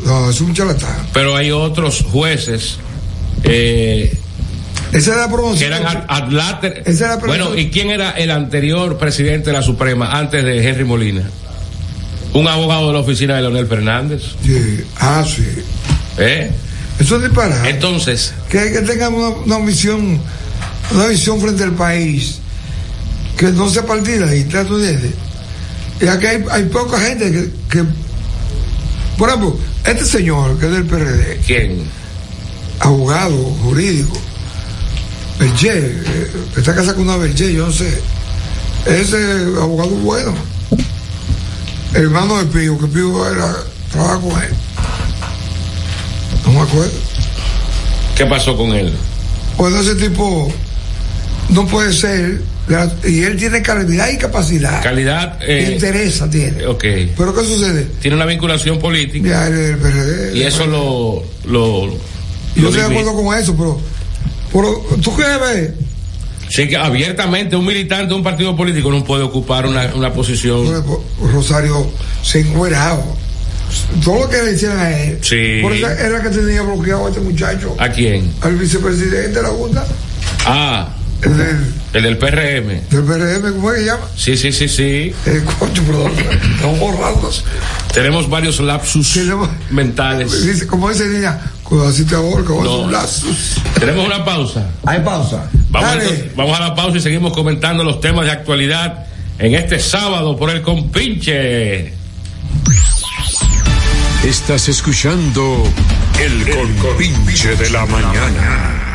no, 0.05 0.31
es 0.31 0.41
un 0.41 0.55
charlatán. 0.55 1.07
pero 1.13 1.37
hay 1.37 1.51
otros 1.51 2.05
jueces 2.11 2.79
eh, 3.45 4.17
Esa 4.93 5.15
era 5.15 5.29
que 5.29 5.65
eran 5.67 5.87
ad- 5.87 6.05
adláter- 6.09 6.83
Esa 6.87 7.05
era 7.07 7.15
la 7.17 7.21
Bueno. 7.27 7.55
¿y 7.57 7.71
quién 7.71 7.91
era 7.91 8.13
el 8.13 8.31
anterior 8.31 8.97
presidente 8.99 9.51
de 9.51 9.53
la 9.57 9.63
Suprema 9.63 10.19
antes 10.19 10.43
de 10.45 10.67
Henry 10.67 10.85
Molina? 10.85 11.23
un 12.35 12.47
abogado 12.47 12.89
de 12.89 12.93
la 12.93 12.99
oficina 13.01 13.37
de 13.37 13.43
Leonel 13.43 13.67
Fernández. 13.67 14.23
Sí. 14.45 14.85
Ah, 15.01 15.25
sí. 15.27 15.45
¿Eh? 16.19 16.51
Eso 17.01 17.17
es 17.17 17.23
disparate. 17.23 17.71
Entonces. 17.71 18.35
Que, 18.51 18.71
que 18.71 18.81
tengan 18.83 19.15
una, 19.15 19.29
una 19.29 19.59
visión, 19.61 20.21
una 20.93 21.07
visión 21.07 21.41
frente 21.41 21.63
al 21.65 21.73
país, 21.73 22.39
que 23.37 23.47
no 23.53 23.69
sea 23.71 23.87
partida 23.87 24.35
y 24.37 24.45
trato 24.45 24.77
de. 24.77 25.11
Y 26.01 26.07
aquí 26.07 26.27
hay, 26.27 26.45
hay 26.51 26.65
poca 26.65 26.99
gente 27.01 27.33
que, 27.33 27.51
que, 27.71 27.85
por 29.17 29.29
ejemplo, 29.29 29.59
este 29.85 30.05
señor 30.05 30.59
que 30.59 30.67
es 30.67 30.73
del 30.73 30.85
PRD. 30.85 31.41
¿Quién? 31.47 31.83
Abogado, 32.81 33.37
jurídico. 33.63 34.17
Berger, 35.39 36.05
eh, 36.07 36.31
que 36.55 36.61
está 36.61 36.75
casado 36.75 36.97
con 36.97 37.05
una 37.05 37.17
Berger, 37.17 37.51
yo 37.51 37.67
no 37.67 37.73
sé. 37.73 38.01
Ese 38.87 39.17
abogado 39.61 39.91
bueno. 39.91 40.35
Hermano 41.95 42.39
de 42.39 42.45
Pío, 42.47 42.79
que 42.79 42.87
Pío 42.87 43.31
era, 43.31 43.57
trabaja 43.91 44.21
con 44.21 44.43
él. 44.43 44.55
No 46.45 46.53
me 46.53 46.61
acuerdo. 46.61 46.93
¿Qué 48.17 48.27
pasó 48.27 48.57
con 48.57 48.73
él? 48.73 48.93
Pues 49.57 49.75
ese 49.75 49.95
tipo 49.95 50.53
no 51.51 51.67
puede 51.67 51.93
ser. 51.93 52.43
Y 53.05 53.23
él 53.23 53.37
tiene 53.37 53.63
calidad 53.63 54.09
y 54.11 54.17
capacidad. 54.19 54.83
Calidad. 54.83 55.39
eh, 55.43 55.71
interesa 55.73 56.29
tiene. 56.29 56.67
Ok. 56.67 56.85
Pero 57.17 57.35
¿qué 57.35 57.45
sucede? 57.45 57.87
Tiene 58.01 58.17
una 58.17 58.27
vinculación 58.27 58.79
política. 58.79 59.29
Ya 59.29 59.51
del 59.51 59.79
PRD. 59.79 60.37
Y 60.37 60.43
eso 60.43 60.67
lo. 60.67 61.23
lo 61.51 61.97
Yo 62.57 62.69
estoy 62.69 62.83
de 62.83 62.87
acuerdo 62.89 63.15
con 63.15 63.39
eso, 63.39 63.57
pero, 63.57 63.81
pero 64.53 64.99
tú 65.03 65.15
quieres 65.15 65.41
ver, 65.41 65.75
Sí, 66.49 66.67
que 66.67 66.77
abiertamente 66.77 67.57
un 67.57 67.67
militante 67.67 68.09
de 68.09 68.15
un 68.15 68.23
partido 68.23 68.57
político 68.57 68.91
no 68.91 69.05
puede 69.05 69.23
ocupar 69.23 69.67
una, 69.67 69.95
una 69.95 70.13
posición. 70.13 70.83
Rosario 71.33 71.87
se 72.23 72.41
encueraba. 72.41 73.05
Todo 74.03 74.21
lo 74.21 74.29
que 74.31 74.43
le 74.43 74.53
hicieron 74.55 74.79
a 74.79 74.99
él. 74.99 75.19
Sí. 75.21 75.59
Por 75.61 75.75
eso 75.75 75.89
era 75.91 76.23
que 76.23 76.31
tenía 76.31 76.63
bloqueado 76.63 77.07
a 77.07 77.09
este 77.11 77.21
muchacho. 77.21 77.77
¿A 77.79 77.91
quién? 77.91 78.33
Al 78.41 78.57
vicepresidente 78.57 79.29
de 79.29 79.43
la 79.43 79.49
Junta. 79.49 79.87
Ah, 80.47 80.89
El 81.21 81.31
el 81.93 82.03
del 82.03 82.19
PRM. 82.19 82.69
del 82.91 83.05
PRM, 83.05 83.53
¿cómo 83.55 83.73
es 83.73 83.79
que 83.81 83.87
llama? 83.87 84.05
Sí, 84.17 84.37
sí, 84.37 84.53
sí, 84.53 84.69
sí. 84.69 85.15
Eh, 85.27 85.45
coño, 85.59 85.83
perdón. 85.85 86.13
Estamos 86.55 86.79
borrando. 86.79 87.31
Tenemos 87.95 88.29
varios 88.29 88.61
lapsus 88.61 89.19
mentales. 89.71 90.47
Dice, 90.47 90.67
como 90.67 90.91
dice 90.91 91.07
niña, 91.07 91.41
cuidado 91.63 91.93
si 91.93 92.05
te 92.05 92.15
ahorca, 92.15 92.53
o 92.53 92.63
No. 92.63 92.79
un 92.81 92.93
lapsus. 92.93 93.57
Tenemos 93.79 94.05
una 94.07 94.25
pausa. 94.25 94.67
Hay 94.85 95.01
pausa. 95.01 95.49
Vamos, 95.71 95.93
entonces- 95.95 96.37
vamos 96.37 96.59
a 96.59 96.61
la 96.61 96.75
pausa 96.75 96.99
y 96.99 97.01
seguimos 97.01 97.33
comentando 97.33 97.83
los 97.85 98.01
temas 98.01 98.27
de 98.27 98.33
actualidad 98.33 99.07
en 99.39 99.55
este 99.55 99.79
sábado 99.81 100.37
por 100.37 100.51
el 100.51 100.63
compinche. 100.63 101.95
Estás 104.25 104.69
escuchando 104.69 105.63
el 106.21 106.77
compinche 106.77 107.57
de 107.57 107.71
la 107.71 107.87
mañana. 107.87 108.88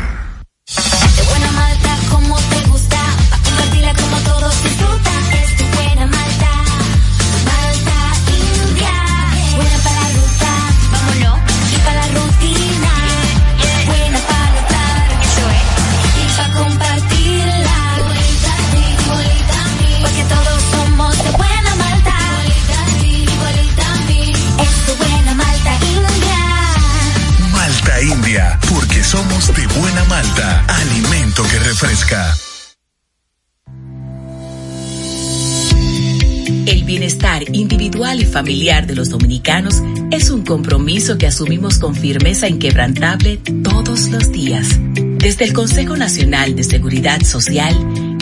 Somos 29.14 29.54
de 29.54 29.64
buena 29.78 30.04
malta, 30.06 30.64
alimento 30.66 31.44
que 31.44 31.58
refresca. 31.60 32.43
Bienestar 36.84 37.42
individual 37.54 38.20
y 38.20 38.26
familiar 38.26 38.86
de 38.86 38.94
los 38.94 39.08
dominicanos 39.08 39.82
es 40.10 40.30
un 40.30 40.44
compromiso 40.44 41.16
que 41.16 41.26
asumimos 41.26 41.78
con 41.78 41.94
firmeza 41.94 42.46
inquebrantable 42.46 43.38
todos 43.62 44.10
los 44.10 44.30
días. 44.30 44.78
Desde 45.18 45.46
el 45.46 45.54
Consejo 45.54 45.96
Nacional 45.96 46.54
de 46.54 46.62
Seguridad 46.62 47.22
Social, 47.22 47.74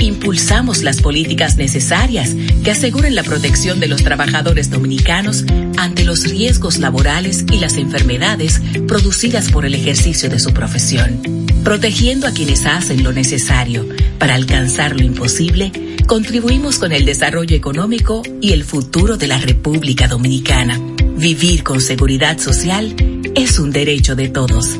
impulsamos 0.05 0.83
las 0.83 1.01
políticas 1.01 1.57
necesarias 1.57 2.35
que 2.65 2.71
aseguren 2.71 3.15
la 3.15 3.23
protección 3.23 3.81
de 3.81 3.89
los 3.89 4.03
trabajadores 4.03 4.71
dominicanos 4.71 5.45
ante 5.77 6.05
los 6.05 6.25
riesgos 6.25 6.79
laborales 6.79 7.45
y 7.53 7.59
las 7.59 7.77
enfermedades 7.77 8.61
producidas 8.87 9.51
por 9.51 9.65
el 9.65 9.75
ejercicio 9.75 10.29
de 10.29 10.39
su 10.39 10.53
profesión. 10.53 11.21
Protegiendo 11.65 12.27
a 12.27 12.33
quienes 12.33 12.67
hacen 12.67 13.05
lo 13.05 13.13
necesario 13.13 13.87
para 14.19 14.35
alcanzar 14.35 14.97
lo 14.97 15.03
imposible, 15.03 15.71
contribuimos 16.07 16.79
con 16.79 16.93
el 16.93 17.05
desarrollo 17.05 17.57
económico 17.57 18.23
y 18.41 18.53
el 18.53 18.65
futuro 18.65 19.17
de 19.17 19.29
la 19.29 19.39
República 19.39 20.09
Dominicana. 20.09 20.81
Vivir 21.17 21.63
con 21.63 21.81
seguridad 21.81 22.39
social 22.39 22.95
es 23.35 23.59
un 23.59 23.71
derecho 23.71 24.17
de 24.17 24.29
todos. 24.29 24.79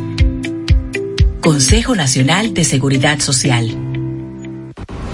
Consejo 1.41 1.95
Nacional 1.95 2.55
de 2.55 2.65
Seguridad 2.65 3.21
Social. 3.21 3.92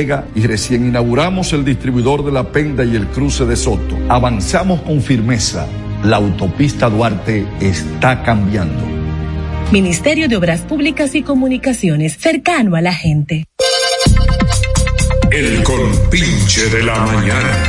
Vega 0.00 0.24
y 0.34 0.46
recién 0.46 0.86
inauguramos 0.86 1.52
el 1.52 1.62
distribuidor 1.62 2.24
de 2.24 2.32
la 2.32 2.52
Penda 2.52 2.84
y 2.84 2.96
el 2.96 3.06
cruce 3.08 3.44
de 3.44 3.54
Soto. 3.54 3.98
Avanzamos 4.08 4.80
con 4.80 5.02
firmeza. 5.02 5.66
La 6.04 6.16
autopista 6.16 6.88
Duarte 6.88 7.46
está 7.60 8.22
cambiando. 8.22 8.82
Ministerio 9.70 10.26
de 10.26 10.36
Obras 10.36 10.62
Públicas 10.62 11.14
y 11.14 11.22
Comunicaciones, 11.22 12.16
cercano 12.16 12.76
a 12.76 12.80
la 12.80 12.94
gente. 12.94 13.44
El 15.30 15.62
compinche 15.64 16.70
de 16.70 16.82
la 16.82 16.96
mañana. 16.98 17.64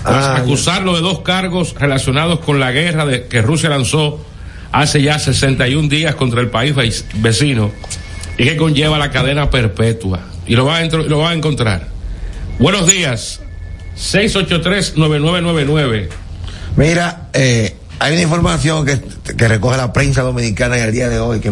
tras 0.03 0.25
Ah, 0.25 0.37
acusarlo 0.37 0.95
de 0.95 1.03
dos 1.03 1.21
cargos 1.21 1.75
relacionados 1.79 2.39
con 2.41 2.59
la 2.61 2.73
guerra 2.73 3.05
de, 3.05 3.27
que 3.27 3.43
Rusia 3.43 3.69
lanzó 3.69 4.25
hace 4.73 5.03
ya 5.03 5.19
61 5.19 5.89
días 5.89 6.15
contra 6.15 6.41
el 6.41 6.49
país 6.49 6.75
ve- 6.75 6.93
vecino 7.17 7.71
y 8.39 8.45
que 8.45 8.57
conlleva 8.57 8.97
la 8.99 9.11
cadena 9.11 9.51
perpetua. 9.51 10.21
Y 10.47 10.55
lo 10.57 10.65
va 10.65 10.79
a, 10.79 10.85
lo 10.85 11.19
va 11.19 11.31
a 11.31 11.35
encontrar. 11.35 11.89
Buenos 12.59 12.87
días. 12.91 13.43
683-9999. 13.99 16.09
Mira, 16.77 17.29
eh, 17.35 17.75
hay 17.99 18.13
una 18.13 18.23
información 18.23 18.85
que, 18.87 19.01
que 19.37 19.49
recoge 19.49 19.77
la 19.77 19.93
prensa 19.93 20.23
dominicana 20.23 20.77
en 20.79 20.85
el 20.85 20.93
día 20.93 21.09
de 21.09 21.19
hoy. 21.19 21.41
Que. 21.41 21.51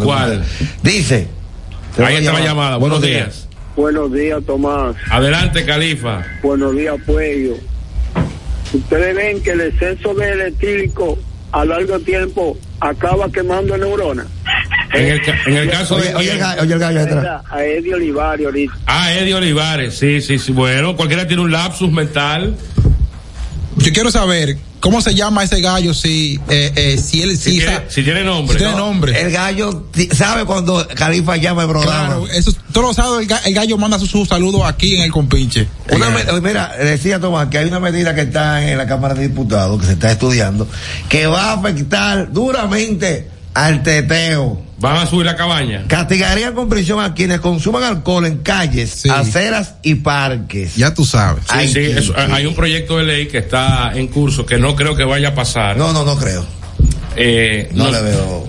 Dice. 0.83 1.29
Ahí 1.99 2.17
está 2.17 2.33
la 2.33 2.41
llamada. 2.41 2.77
Buenos 2.77 3.01
días. 3.03 3.49
Buenos 3.77 4.13
días, 4.13 4.41
Tomás. 4.47 4.97
Adelante, 5.11 5.65
Califa. 5.67 6.25
Buenos 6.43 6.75
días, 6.75 6.95
Puello. 7.05 7.55
Ustedes 8.73 9.15
ven 9.15 9.43
que 9.43 9.51
el 9.51 9.61
exceso 9.63 10.15
de 10.15 10.49
etílico 10.49 11.19
a 11.53 11.65
largo 11.65 11.99
tiempo 12.01 12.57
acaba 12.81 13.31
quemando 13.31 13.77
neuronas. 13.77 14.27
En 14.93 15.07
el, 15.07 15.23
ca- 15.23 15.37
en 15.47 15.57
el 15.57 15.71
caso 15.71 15.97
de. 15.97 16.09
Oye, 16.09 16.15
oye 16.17 16.33
el 16.33 16.39
gallo, 16.39 16.63
oye 16.63 16.73
el 16.75 16.79
gallo 16.79 17.01
detrás. 17.01 17.43
A 17.51 17.65
Eddie 17.65 17.95
Olivares 17.95 18.47
ahorita. 18.47 18.75
Ah, 18.87 19.13
Eddie 19.13 19.35
Olivares, 19.35 19.99
sí, 19.99 20.21
sí, 20.21 20.39
sí. 20.39 20.53
Bueno, 20.53 20.97
cualquiera 20.97 21.27
tiene 21.27 21.43
un 21.43 21.53
lapsus 21.53 21.91
mental. 21.93 22.55
Yo 23.79 23.93
quiero 23.93 24.11
saber 24.11 24.57
cómo 24.81 25.01
se 25.03 25.15
llama 25.15 25.45
ese 25.45 25.61
gallo 25.61 25.93
si, 25.93 26.41
eh, 26.49 26.73
eh, 26.77 26.99
si 26.99 27.23
él 27.23 27.37
Si 27.37 27.53
sí 27.53 27.59
tiene, 27.59 27.81
si 27.89 28.03
tiene 28.03 28.25
nombre. 28.25 28.57
si 28.57 28.65
tiene 28.65 28.77
nombre. 28.77 29.21
El 29.21 29.31
gallo 29.33 29.87
sabe 30.13 30.45
cuando 30.45 30.87
Califa 30.95 31.37
llama 31.37 31.63
el 31.65 31.69
programa. 31.69 32.07
Claro, 32.07 32.29
eso, 32.29 32.53
todos 32.73 32.87
los 32.89 32.97
sábados 32.97 33.21
el, 33.23 33.29
ga- 33.29 33.41
el 33.45 33.53
gallo 33.55 33.77
manda 33.79 33.99
su, 33.99 34.07
su 34.07 34.25
saludo 34.25 34.65
aquí 34.65 34.95
en 34.95 35.03
el 35.03 35.11
compinche. 35.13 35.69
Una 35.93 36.11
mira, 36.41 36.75
decía 36.79 37.21
Tomás 37.21 37.49
que 37.49 37.59
hay 37.59 37.67
una 37.67 37.81
medida 37.81 38.15
que 38.15 38.23
está 38.23 38.67
en 38.71 38.79
la 38.79 38.87
Cámara 38.87 39.15
de 39.15 39.29
Diputados, 39.29 39.79
que 39.81 39.87
se 39.87 39.93
está 39.93 40.13
estudiando, 40.13 40.67
que 41.09 41.27
va 41.27 41.51
a 41.51 41.53
afectar 41.55 42.33
duramente 42.33 43.29
al 43.57 43.83
teteo. 43.83 44.63
Van 44.79 44.97
a 44.99 45.07
subir 45.07 45.25
la 45.25 45.35
cabaña. 45.37 45.85
Castigaría 45.89 46.53
con 46.53 46.69
prisión 46.69 47.01
a 47.03 47.15
quienes 47.15 47.41
consuman 47.41 47.83
alcohol 47.83 48.27
en 48.27 48.39
calles, 48.39 48.91
Sí. 48.91 49.09
aceras 49.09 49.77
y 49.83 49.95
parques. 49.97 50.77
ya 50.77 50.93
tú 50.93 51.05
sabes. 51.05 51.43
Sí, 51.45 51.51
Ay, 51.55 51.69
sí, 51.69 51.75
sí, 51.75 51.81
eso- 51.97 52.13
sí. 52.13 52.21
hay 52.31 52.45
un 52.45 52.55
proyecto 52.55 52.99
de 52.99 53.05
ley 53.05 53.27
que 53.29 53.39
está 53.39 53.93
en 53.95 54.09
curso 54.09 54.45
que 54.45 54.59
no 54.59 54.77
creo 54.77 54.95
que 54.95 55.05
vaya 55.05 55.29
a 55.29 55.35
pasar. 55.35 55.77
No, 55.79 55.93
no, 55.95 56.05
no 56.05 56.17
creo. 56.19 56.45
Eh, 57.17 57.71
No, 57.73 57.91
le 57.91 58.03
veo. 58.03 58.47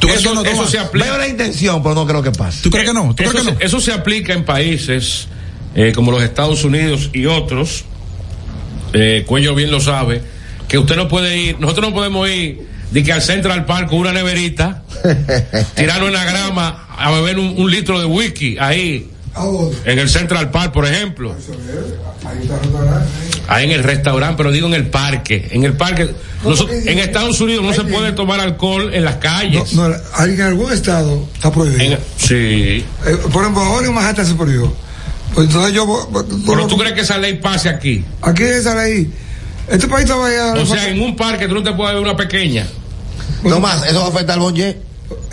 ¿Tú 0.00 0.08
crees 0.08 0.20
Eso, 0.22 0.30
que 0.30 0.34
no, 0.34 0.44
eso 0.44 0.66
se 0.68 0.78
aplica. 0.80 1.06
Veo 1.06 1.18
la 1.18 1.28
intención, 1.28 1.82
pero 1.82 1.94
no 1.94 2.04
creo 2.06 2.20
que 2.22 2.32
pase. 2.32 2.60
¿Tú 2.62 2.70
crees 2.70 2.88
que 2.88 2.92
no? 2.92 3.08
¿Tú 3.10 3.14
crees 3.14 3.32
eso, 3.34 3.44
que 3.44 3.52
no? 3.52 3.58
se, 3.58 3.64
eso 3.64 3.80
se 3.80 3.92
aplica 3.92 4.32
en 4.32 4.44
países 4.44 5.28
eh, 5.76 5.92
como 5.94 6.10
los 6.10 6.22
Estados 6.22 6.64
Unidos 6.64 7.10
y 7.12 7.26
otros. 7.26 7.84
Eh, 8.92 9.24
Cuello 9.26 9.54
bien 9.54 9.70
lo 9.70 9.80
sabe. 9.80 10.20
Que 10.68 10.78
usted 10.78 10.96
no 10.96 11.06
puede 11.08 11.36
ir, 11.38 11.60
nosotros 11.60 11.88
no 11.90 11.94
podemos 11.94 12.28
ir 12.28 12.66
de 12.90 13.02
que 13.02 13.12
al 13.12 13.22
Central 13.22 13.64
Park 13.66 13.88
con 13.88 13.98
una 14.00 14.12
neverita, 14.12 14.82
tirarnos 15.74 16.08
en 16.08 16.14
la 16.14 16.24
grama 16.24 16.86
a 16.96 17.10
beber 17.10 17.38
un, 17.38 17.54
un 17.58 17.70
litro 17.70 17.98
de 17.98 18.06
whisky 18.06 18.56
ahí, 18.58 19.10
¿A 19.34 19.44
dónde? 19.44 19.76
en 19.84 19.98
el 19.98 20.08
Central 20.08 20.50
Park, 20.50 20.72
por 20.72 20.86
ejemplo. 20.86 21.34
Eso 21.36 21.52
es, 21.52 21.58
Ahí 22.26 22.38
está 22.42 22.54
el 22.54 22.60
restaurante. 22.62 23.08
Ahí 23.48 23.64
en 23.66 23.70
el 23.72 23.82
restaurante, 23.82 24.34
pero 24.38 24.50
digo 24.50 24.66
en 24.68 24.74
el 24.74 24.86
parque. 24.86 25.48
En 25.50 25.64
el 25.64 25.74
parque. 25.74 26.08
En 26.86 26.98
Estados 26.98 27.38
Unidos 27.40 27.62
no 27.64 27.72
se 27.74 27.84
puede 27.84 28.12
tomar 28.12 28.40
alcohol 28.40 28.94
en 28.94 29.04
las 29.04 29.16
No, 29.16 29.20
calles. 29.20 29.72
no, 29.74 29.92
hay- 30.14 30.30
en 30.32 30.40
algún 30.40 30.72
estado 30.72 31.28
está 31.34 31.52
prohibido. 31.52 31.82
En- 31.82 31.98
sí. 32.16 32.34
Eh, 32.34 32.84
por 33.30 33.42
ejemplo, 33.42 33.62
ahora 33.62 33.86
en 33.86 33.92
Manhattan 33.94 34.24
se 34.26 34.34
prohibió. 34.34 34.72
Pues 35.34 35.48
entonces 35.48 35.74
yo. 35.74 35.84
voy- 35.84 36.04
voy- 36.10 36.24
Pero 36.46 36.66
tú 36.66 36.78
crees 36.78 36.94
que 36.94 37.00
esa 37.02 37.18
ley 37.18 37.34
pase 37.34 37.68
aquí. 37.68 38.02
Aquí 38.22 38.42
es 38.44 38.66
ahí. 38.66 39.10
Este 39.68 39.88
país 39.88 40.04
estaba 40.04 40.30
ya. 40.30 40.54
O 40.60 40.66
sea, 40.66 40.88
en 40.88 41.00
un 41.00 41.16
parque 41.16 41.48
tú 41.48 41.54
no 41.54 41.62
te 41.62 41.72
puedes 41.72 41.94
ver 41.94 42.02
una 42.02 42.16
pequeña. 42.16 42.66
No 43.42 43.60
más, 43.60 43.84
eso 43.86 44.00
va 44.00 44.06
a 44.06 44.08
afectar 44.08 44.34
al 44.34 44.40
bonje. 44.40 44.78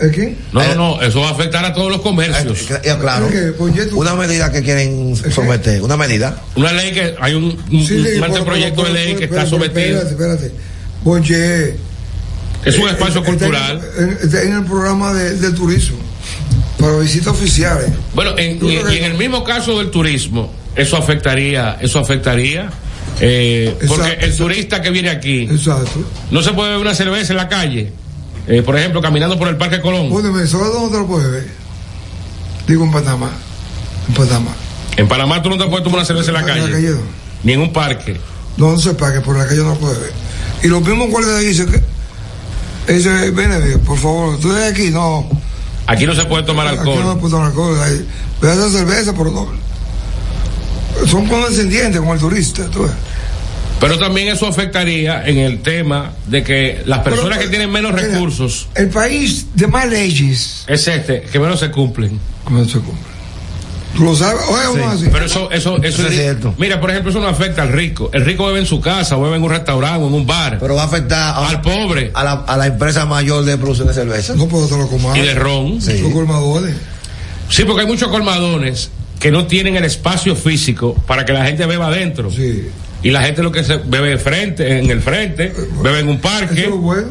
¿Aquí? 0.00 0.36
No, 0.52 0.62
no, 0.62 0.74
no, 0.74 1.02
eso 1.02 1.20
va 1.20 1.28
a 1.28 1.32
afectar 1.32 1.64
a 1.64 1.72
todos 1.72 1.90
los 1.90 2.00
comercios. 2.02 2.70
Eh, 2.70 2.94
Claro. 3.00 3.28
¿Qué? 3.28 3.50
Bonje, 3.58 3.86
tú- 3.86 4.00
Una 4.00 4.14
medida 4.14 4.50
que 4.52 4.62
quieren 4.62 5.14
someter, 5.30 5.80
una 5.82 5.96
medida. 5.96 6.42
Una 6.56 6.72
ley 6.72 6.92
que 6.92 7.14
hay 7.20 7.34
un, 7.34 7.44
un, 7.44 7.86
Sí, 7.86 7.86
sí, 7.86 7.94
un 8.14 8.18
por- 8.20 8.28
anteproyecto 8.30 8.82
por- 8.82 8.86
de 8.88 8.92
ley 8.92 9.14
que 9.14 9.24
espérate, 9.24 9.36
está 9.46 9.50
sometido. 9.50 10.02
Espérate, 10.02 10.10
espérate. 10.10 10.52
Bonje. 11.04 11.76
Es 12.64 12.78
un 12.78 12.88
espacio 12.88 13.24
cultural. 13.24 13.80
En, 13.98 14.18
está 14.22 14.42
en 14.42 14.52
el 14.54 14.64
programa 14.64 15.12
de, 15.14 15.36
de 15.36 15.50
turismo. 15.52 15.98
Para 16.78 16.96
visitas 16.98 17.28
oficiales. 17.28 17.86
Bueno, 18.14 18.36
en, 18.38 18.58
y 18.64 18.76
en 18.76 19.04
el 19.04 19.14
mismo 19.14 19.42
caso 19.44 19.78
del 19.78 19.90
turismo, 19.90 20.52
eso 20.76 20.96
afectaría, 20.96 21.78
eso 21.80 21.98
afectaría, 21.98 22.70
eh, 23.24 23.78
porque 23.86 24.18
el 24.20 24.36
turista 24.36 24.82
que 24.82 24.90
viene 24.90 25.08
aquí 25.08 25.42
Exacto. 25.42 26.04
no 26.32 26.42
se 26.42 26.52
puede 26.52 26.70
beber 26.70 26.84
una 26.86 26.94
cerveza 26.94 27.32
en 27.32 27.36
la 27.36 27.48
calle, 27.48 27.92
eh, 28.48 28.62
por 28.62 28.76
ejemplo, 28.76 29.00
caminando 29.00 29.38
por 29.38 29.46
el 29.46 29.56
Parque 29.56 29.80
Colón. 29.80 30.10
Bueno, 30.10 30.32
¿sabes 30.46 30.72
dónde 30.72 30.90
te 30.90 30.98
lo 30.98 31.06
puedes 31.06 31.30
ver? 31.30 31.46
Digo 32.66 32.84
en 32.84 32.90
Panamá. 32.90 33.30
En 34.08 34.14
Panamá. 34.14 34.50
En 34.96 35.06
Panamá 35.06 35.40
tú 35.40 35.48
no 35.50 35.56
te 35.56 35.64
puedes 35.66 35.84
tomar 35.84 36.00
una 36.00 36.04
cerveza 36.04 36.30
en 36.30 36.34
la 36.34 36.40
En 36.40 36.46
la 36.46 36.70
calle, 36.70 36.90
no. 36.90 36.98
ni 37.44 37.52
en 37.52 37.60
un 37.60 37.72
parque. 37.72 38.20
No, 38.56 38.72
no 38.72 38.78
se 38.78 38.92
pague, 38.94 39.20
por 39.20 39.36
la 39.38 39.46
calle 39.46 39.60
no 39.62 39.70
lo 39.70 39.76
puede 39.76 39.98
ver. 40.00 40.12
Y 40.64 40.66
los 40.66 40.82
mismos 40.82 41.08
guardias 41.08 41.40
dicen 41.40 41.70
que. 41.70 42.92
Dice, 42.92 43.30
ven, 43.30 43.80
por 43.86 43.96
favor, 43.98 44.38
tú 44.40 44.52
eres 44.52 44.72
aquí, 44.72 44.90
no. 44.90 45.28
Aquí 45.86 46.06
no 46.06 46.14
se 46.14 46.24
puede 46.24 46.42
tomar 46.42 46.66
Aquí 46.66 46.76
no 46.76 46.80
alcohol. 46.82 47.14
se 47.14 47.20
puede 47.20 47.30
tomar 47.30 47.46
alcohol. 47.46 47.78
Ve 48.40 48.50
a 48.50 48.68
cerveza, 48.70 49.12
pero 49.12 49.30
no. 49.30 49.48
Son 51.06 51.26
condescendientes 51.26 52.00
con 52.00 52.10
el 52.10 52.18
turista, 52.18 52.64
tú 52.66 52.82
ves. 52.82 52.92
Pero 53.82 53.98
también 53.98 54.28
eso 54.28 54.46
afectaría 54.46 55.26
en 55.26 55.38
el 55.38 55.60
tema 55.60 56.12
de 56.28 56.44
que 56.44 56.82
las 56.86 57.00
personas 57.00 57.38
Pero, 57.38 57.40
que 57.42 57.48
tienen 57.48 57.70
menos 57.70 57.92
mira, 57.92 58.06
recursos, 58.06 58.68
El 58.76 58.88
país 58.90 59.46
de 59.54 59.66
más 59.66 59.88
leyes, 59.88 60.64
es 60.68 60.86
este, 60.86 61.22
que 61.22 61.38
menos 61.40 61.58
se 61.58 61.70
cumplen. 61.70 62.18
¿cómo 62.44 62.64
se 62.64 62.78
cumple? 62.78 63.12
Tú 63.96 64.04
lo 64.04 64.14
sabes, 64.14 64.40
oye, 64.48 64.80
vamos 64.80 64.94
así. 64.94 65.08
Pero 65.12 65.26
eso, 65.26 65.50
eso, 65.50 65.76
eso, 65.76 65.84
Eso 65.84 66.08
es 66.08 66.14
cierto. 66.14 66.54
Mira, 66.58 66.80
por 66.80 66.90
ejemplo, 66.90 67.10
eso 67.10 67.20
no 67.20 67.26
afecta 67.26 67.62
al 67.62 67.72
rico. 67.72 68.08
El 68.12 68.24
rico 68.24 68.46
bebe 68.46 68.60
en 68.60 68.66
su 68.66 68.80
casa, 68.80 69.18
o 69.18 69.22
bebe 69.22 69.36
en 69.36 69.42
un 69.42 69.50
restaurante, 69.50 70.04
o 70.04 70.08
en 70.08 70.14
un 70.14 70.26
bar. 70.26 70.58
Pero 70.60 70.76
va 70.76 70.82
a 70.82 70.86
afectar 70.86 71.34
a, 71.34 71.48
al 71.48 71.60
pobre 71.60 72.10
a 72.14 72.24
la, 72.24 72.32
a 72.32 72.56
la 72.56 72.66
empresa 72.68 73.04
mayor 73.04 73.44
de 73.44 73.58
producción 73.58 73.88
de 73.88 73.94
cerveza. 73.94 74.34
No 74.34 74.48
puedo 74.48 74.64
estarlo 74.64 74.88
como 74.88 75.14
y 75.14 75.20
de 75.20 75.34
ron. 75.34 75.82
Sí. 75.82 76.00
Colmadores. 76.12 76.74
Sí, 77.48 77.64
porque 77.64 77.82
hay 77.82 77.86
muchos 77.88 78.08
colmadones 78.08 78.90
que 79.18 79.30
no 79.30 79.46
tienen 79.46 79.76
el 79.76 79.84
espacio 79.84 80.34
físico 80.36 80.94
para 81.06 81.24
que 81.24 81.32
la 81.32 81.44
gente 81.44 81.66
beba 81.66 81.88
adentro. 81.88 82.30
Sí. 82.30 82.68
Y 83.02 83.10
la 83.10 83.22
gente 83.22 83.42
lo 83.42 83.50
que 83.52 83.64
se 83.64 83.78
bebe 83.78 84.10
de 84.10 84.18
frente, 84.18 84.78
en 84.78 84.90
el 84.90 85.00
frente, 85.00 85.52
bebe 85.82 86.00
en 86.00 86.08
un 86.08 86.16
Eso 86.16 86.28
es 86.28 86.40
lo 86.42 86.46
parque. 86.48 86.68
bueno. 86.68 87.08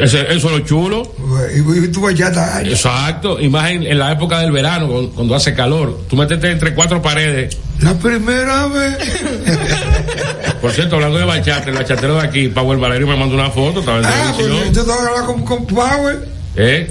Ese- 0.00 0.22
eso 0.32 0.46
es 0.48 0.52
lo 0.52 0.58
chulo. 0.60 1.14
Y, 1.54 1.84
y 1.84 1.88
tú 1.88 2.00
bachata. 2.00 2.62
Exacto. 2.62 3.38
Y 3.38 3.48
más 3.50 3.70
en, 3.70 3.82
en 3.86 3.98
la 3.98 4.10
época 4.12 4.38
del 4.40 4.50
verano, 4.50 4.88
cuando, 4.88 5.10
cuando 5.10 5.34
hace 5.34 5.52
calor. 5.54 6.00
Tú 6.08 6.16
métete 6.16 6.50
entre 6.50 6.74
cuatro 6.74 7.02
paredes. 7.02 7.56
La 7.80 7.92
primera 7.98 8.66
vez. 8.68 8.96
Por 10.62 10.72
cierto, 10.72 10.94
hablando 10.96 11.18
de 11.18 11.24
bachata, 11.24 11.68
el 11.70 11.76
bachatero 11.76 12.14
de 12.14 12.20
aquí, 12.26 12.48
Power 12.48 12.78
Valerio 12.78 13.06
me 13.06 13.16
mandó 13.16 13.34
una 13.34 13.50
foto, 13.50 13.80
estaba 13.80 13.98
en 13.98 14.04
Ah, 14.06 14.32
pues 14.34 14.46
televisión. 14.46 14.74
yo 14.74 14.84
tengo 14.84 14.98
que 15.02 15.08
hablar 15.08 15.24
con, 15.26 15.44
con 15.44 15.66
Power. 15.66 16.28
¿Eh? 16.56 16.90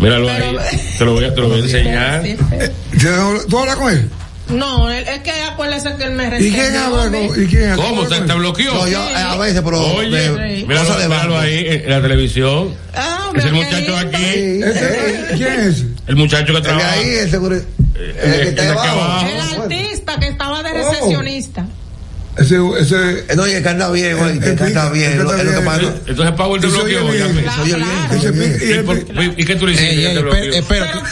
Míralo 0.00 0.28
ahí. 0.30 0.56
Te 0.98 1.04
lo 1.04 1.12
voy 1.14 1.24
a, 1.24 1.34
te 1.34 1.40
lo 1.40 1.48
voy 1.48 1.60
a 1.60 1.62
enseñar. 1.62 2.22
¿Tú 3.48 3.58
hablas 3.58 3.76
con 3.76 3.92
él? 3.92 4.10
No, 4.48 4.88
es 4.90 5.20
que 5.20 5.32
acuérdese 5.42 5.94
que 5.96 6.04
él 6.04 6.12
me 6.12 6.26
¿Y 6.40 6.52
quién 6.52 6.76
habla 6.76 7.10
¿Y 7.36 7.46
quién 7.46 7.74
¿Cómo? 7.74 8.04
con 8.04 8.26
¿Te, 8.26 8.32
bloqueó? 8.34 8.74
No, 8.74 8.86
yo, 8.88 9.02
eh, 9.10 9.14
a 9.16 9.36
veces, 9.36 9.60
pero. 9.64 9.80
Oye, 9.94 10.08
de 10.10 11.08
míralo 11.08 11.08
banco. 11.08 11.38
ahí 11.38 11.66
en 11.66 11.90
la 11.90 12.00
televisión. 12.00 12.74
Ah, 12.94 13.30
es 13.34 13.44
el 13.44 13.52
mira, 13.52 13.66
muchacho 13.66 13.92
de 13.92 13.98
aquí. 13.98 14.62
Ese- 14.62 15.26
¿Quién 15.36 15.52
es 15.52 15.66
ese? 15.66 15.86
El 16.06 16.16
muchacho 16.16 16.54
que 16.54 16.60
trabaja. 16.60 16.92
ahí, 16.92 17.08
el 17.08 17.30
seguro. 17.30 17.56
El 17.56 17.64
el 18.48 18.54
que 18.54 18.60
abajo. 18.62 19.26
El 19.26 19.60
artista 19.62 20.18
que 20.20 20.28
estaba 20.28 20.60
Oh. 20.60 20.62
de 20.62 20.72
recepcionista. 20.74 21.66
Ese, 22.38 22.56
ese, 22.78 22.96
Eh, 23.28 23.34
No, 23.34 23.46
y 23.48 23.52
el 23.52 23.62
que 23.62 23.68
anda 23.70 23.90
bien, 23.90 24.16
güey, 24.18 24.38
que 24.38 24.50
El 24.50 24.58
que 24.58 24.64
lo- 25.16 25.32
lo 25.32 25.36
que 25.38 25.44
bien. 25.44 25.64
pasa. 25.64 25.94
Entonces 26.06 26.34
Power 26.36 26.60
te 26.60 26.68
se 26.70 26.76
bloqueó. 26.76 27.10
Se 27.10 27.16
y 27.16 28.68
¿Y, 28.68 28.72
el 28.72 28.84
por- 28.84 29.04
pico- 29.04 29.22
¿Y 29.38 29.44
qué 29.44 29.56
tú 29.56 29.66
le 29.66 29.72
hiciste? 29.72 30.06
Espera, 30.06 30.20
bloqueó? 30.20 30.52
espera, 30.52 31.02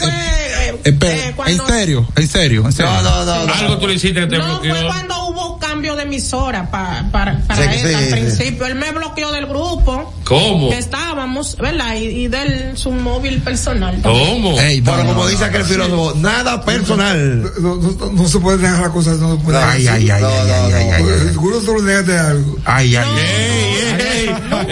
Pero 0.65 0.77
eh, 0.77 0.81
fue. 0.83 0.89
eh, 0.89 0.91
espera, 0.91 1.49
eh, 1.49 1.51
en 1.51 1.67
serio, 1.67 2.07
en 2.15 2.27
serio, 2.27 2.65
en 2.65 2.71
serio. 2.71 2.91
No, 2.91 3.01
no, 3.01 3.25
no. 3.25 3.45
no. 3.47 3.53
Algo 3.53 3.77
tú 3.77 3.87
le 3.87 3.93
hiciste 3.95 4.21
que 4.21 4.27
te 4.27 4.37
No, 4.37 4.57
fue 4.59 4.67
bloqueó. 4.69 4.87
cuando 4.87 5.25
hubo 5.27 5.59
cambio 5.59 5.95
de 5.95 6.03
emisora 6.03 6.69
pa- 6.71 7.05
para, 7.11 7.39
para 7.47 7.63
Sí, 7.73 7.79
él 7.81 7.87
sí, 7.89 7.93
al 7.95 8.05
sí. 8.05 8.11
principio. 8.11 8.65
Él 8.65 8.75
me 8.75 8.91
bloqueó 8.91 9.31
del 9.31 9.45
grupo 9.47 10.13
¿Cómo? 10.25 10.69
que 10.69 10.77
estábamos, 10.77 11.55
¿verdad? 11.57 11.95
Y, 11.95 12.05
y 12.05 12.27
del 12.27 12.75
su 12.77 12.91
móvil 12.91 13.41
personal. 13.41 14.01
también. 14.01 14.27
¿Cómo? 14.41 14.59
Ey, 14.59 14.81
no, 14.81 14.91
Pero 14.91 15.03
no, 15.03 15.09
como 15.11 15.23
no, 15.23 15.29
dice 15.29 15.41
no, 15.43 15.47
aquel 15.47 15.61
no. 15.61 15.67
filósofo, 15.67 16.13
nada 16.17 16.65
personal. 16.65 17.41
no, 17.61 17.75
no, 17.75 18.11
no 18.11 18.27
se 18.27 18.39
puede 18.39 18.57
dejar 18.57 18.79
las 18.81 18.89
cosas. 18.89 19.17
No 19.19 19.37
se 19.37 19.43
puede 19.43 19.57
Ay, 19.59 19.87
ay, 19.87 20.09
ay, 20.09 20.21
No, 20.21 20.27
ay, 20.27 20.47
no, 20.47 20.75
ay, 20.77 21.03
no. 21.03 21.09
ay. 21.09 21.29
Seguro 21.29 21.59
tú 21.59 21.75
le 21.77 21.83
dejaste 21.91 22.17
algo. 22.17 22.57
Ay, 22.65 22.95
ay, 22.95 23.05
No. 23.05 24.57
ay. 24.57 24.65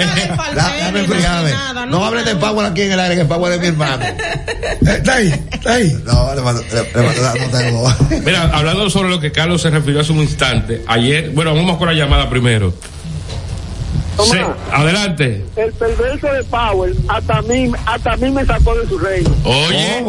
Nunca. 1.05 1.85
No 1.87 2.05
hables 2.05 2.25
de 2.25 2.35
Power 2.35 2.65
aquí 2.65 2.81
en 2.83 2.91
el 2.93 2.99
aire, 2.99 3.15
que 3.17 3.25
Power 3.25 3.53
es 3.53 3.59
mi 3.59 3.67
hermano. 3.67 4.05
Eh, 4.85 4.95
Está 4.97 5.15
ahí, 5.15 5.33
está 5.51 5.73
ahí. 5.75 5.97
No, 6.05 6.33
le 6.35 6.41
mando, 6.41 6.61
le, 6.61 6.83
le 6.83 7.07
mando, 7.07 7.21
no 7.39 7.57
tengo. 7.57 7.93
Mira, 8.25 8.49
hablando 8.53 8.89
sobre 8.89 9.09
lo 9.09 9.19
que 9.19 9.31
Carlos 9.31 9.61
se 9.61 9.69
refirió 9.69 10.01
hace 10.01 10.11
un 10.11 10.19
instante, 10.19 10.83
ayer, 10.87 11.29
bueno, 11.31 11.53
vamos 11.55 11.77
con 11.77 11.87
la 11.87 11.93
llamada 11.93 12.29
primero. 12.29 12.73
Sí, 14.23 14.37
adelante. 14.71 15.43
El 15.55 15.73
perverso 15.73 16.27
de 16.27 16.43
Power 16.43 16.93
hasta 17.07 17.37
a 17.37 17.41
mí, 17.41 17.71
hasta 17.85 18.13
a 18.13 18.17
mí 18.17 18.29
me 18.29 18.45
sacó 18.45 18.75
de 18.75 18.87
su 18.87 18.97
reino. 18.99 19.29
Oye, 19.43 20.03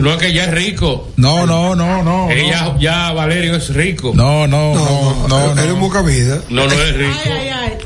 no 0.00 0.12
es 0.12 0.16
que 0.18 0.32
ya 0.32 0.44
es 0.44 0.50
rico. 0.52 1.08
No, 1.16 1.46
no, 1.46 1.74
no, 1.74 2.02
no. 2.02 2.30
Ella, 2.30 2.76
ya 2.78 3.12
Valerio 3.12 3.56
es 3.56 3.74
rico. 3.74 4.12
No, 4.14 4.46
no, 4.46 4.74
no, 4.74 5.28
no, 5.28 5.52
Eres 5.52 5.74
no. 5.74 5.80
boca 5.80 6.02
vida. 6.02 6.38
No, 6.48 6.66
no 6.66 6.72
es 6.72 6.80
Ay, 6.80 6.92
rico. 6.92 7.18
ay, 7.26 7.48
ay. 7.48 7.78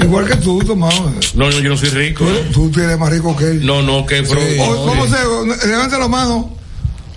Igual 0.00 0.26
que 0.26 0.36
tú, 0.36 0.58
Tomás. 0.64 0.94
No, 1.34 1.50
no, 1.50 1.58
yo 1.60 1.70
no 1.70 1.76
soy 1.76 1.90
rico. 1.90 2.24
Tú, 2.52 2.70
tú 2.70 2.80
eres 2.80 2.98
más 2.98 3.10
rico 3.10 3.34
que 3.36 3.44
él. 3.44 3.64
No, 3.66 3.80
no, 3.82 4.04
que 4.04 4.22
pro- 4.22 4.40
O- 4.60 4.86
¿Cómo 4.86 5.06
se? 5.06 5.66
Levanta 5.66 5.98
la 5.98 6.08
mano. 6.08 6.56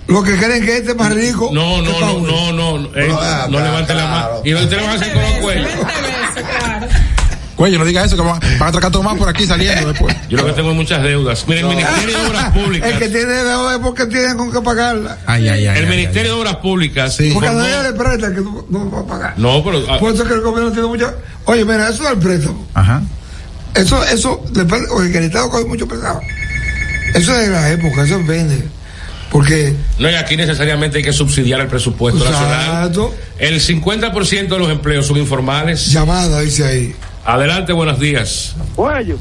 Los 0.08 0.24
que 0.26 0.36
creen 0.38 0.66
que 0.66 0.78
este 0.78 0.92
es 0.92 0.98
más 0.98 1.14
rico. 1.14 1.50
No, 1.54 1.82
no, 1.82 2.00
no, 2.00 2.20
no, 2.20 2.52
no, 2.52 2.78
no, 2.78 2.90
eh, 2.96 3.08
No, 3.08 3.18
ah, 3.22 3.46
no 3.50 3.58
claro, 3.58 3.66
levante 3.66 3.94
la 3.94 4.06
mano. 4.08 4.30
Y 4.44 4.54
usted 4.54 4.70
le 4.78 4.82
van 4.84 4.90
a 4.90 4.94
hacer 4.94 5.14
con 5.14 5.22
los 5.22 5.32
cuellos. 5.40 5.72
Cuello, 7.64 7.80
no 7.80 7.86
diga 7.86 8.04
eso, 8.04 8.18
que 8.18 8.22
van, 8.22 8.42
van 8.42 8.62
a 8.62 8.68
atracar 8.68 8.92
todo 8.92 9.04
más 9.04 9.18
por 9.18 9.30
aquí 9.30 9.46
saliendo 9.46 9.88
después. 9.88 10.14
Yo 10.28 10.36
lo 10.38 10.46
que 10.48 10.52
tengo 10.52 10.72
es 10.72 10.76
muchas 10.76 11.02
deudas. 11.02 11.46
Mira, 11.48 11.62
el 11.62 11.68
Ministerio 11.68 12.18
de 12.18 12.26
Obras 12.28 12.46
El 12.48 12.52
que 12.54 12.60
Públicas. 12.60 13.00
tiene 13.00 13.26
deuda 13.26 13.74
es 13.76 13.80
porque 13.80 14.06
tienen 14.08 14.36
con 14.36 14.52
qué 14.52 14.60
pagarla. 14.60 15.18
Ay, 15.26 15.48
ay, 15.48 15.66
ay. 15.68 15.78
El 15.78 15.86
ay, 15.86 15.90
Ministerio 15.90 16.34
de 16.36 16.40
Obras 16.42 16.58
Públicas. 16.58 17.16
Sí. 17.16 17.32
Porque 17.34 17.50
nadie 17.52 17.84
le 17.84 17.94
presta 17.94 18.30
que 18.36 18.42
tú 18.42 18.68
no 18.70 18.90
vas 18.90 19.04
a 19.04 19.08
pagar. 19.08 19.34
No, 19.38 19.64
pero. 19.64 19.82
ah, 19.90 19.98
Por 19.98 20.14
eso 20.14 20.26
que 20.26 20.34
el 20.34 20.42
gobierno 20.42 20.74
tiene 20.74 20.90
mucha. 20.90 21.14
Oye, 21.46 21.64
mira, 21.64 21.88
eso 21.88 22.04
del 22.04 22.18
préstamo. 22.18 22.68
Ajá. 22.74 23.02
Eso, 23.76 24.04
eso, 24.08 24.44
depende- 24.52 24.90
oye, 24.92 25.10
que 25.10 25.20
el 25.20 25.24
Estado 25.24 25.50
coge 25.50 25.64
mucho 25.64 25.88
prestado. 25.88 26.20
Eso 27.16 27.34
es 27.34 27.48
de 27.48 27.50
la 27.50 27.70
época, 27.72 28.04
eso 28.04 28.22
vende. 28.26 28.62
Porque, 29.32 29.74
No, 30.00 30.10
y 30.12 30.16
aquí 30.16 30.36
necesariamente 30.36 30.98
hay 30.98 31.04
que 31.04 31.14
subsidiar 31.14 31.62
el 31.62 31.68
presupuesto 31.68 32.24
nacional. 32.24 32.88
exacto, 32.88 33.16
El 33.40 33.60
50% 33.62 34.48
de 34.56 34.60
los 34.60 34.70
empleos 34.70 35.08
son 35.08 35.18
informales. 35.18 35.88
llamada, 35.88 36.42
dice 36.42 36.66
ahí. 36.66 36.96
Adelante, 37.26 37.74
buenos 37.74 38.00
días. 38.00 38.56
Cuello. 38.76 39.18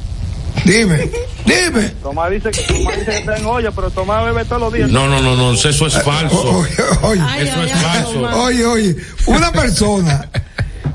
Dime, 0.65 1.11
dime. 1.47 1.88
Tomás 2.03 2.31
dice, 2.31 2.51
que- 2.51 2.62
Tomás 2.62 2.99
dice 2.99 3.11
que 3.11 3.17
está 3.19 3.37
en 3.37 3.47
olla, 3.47 3.71
pero 3.71 3.91
Tomás 3.91 4.25
bebe 4.25 4.45
todos 4.45 4.61
los 4.62 4.73
días. 4.73 4.91
No, 4.91 5.09
no, 5.09 5.21
no, 5.21 5.35
no, 5.35 5.53
eso 5.55 5.69
es 5.69 5.81
O- 5.97 6.01
falso. 6.03 6.41
Oye, 6.43 6.71
oye, 7.03 7.23
Ay, 7.27 7.49
Eso 7.49 7.57
ay, 7.61 7.67
es 7.69 7.75
ay, 7.75 7.83
falso. 7.83 8.21
Oye, 8.43 8.65
oye, 8.67 8.97
una 9.27 9.51
persona 9.51 10.29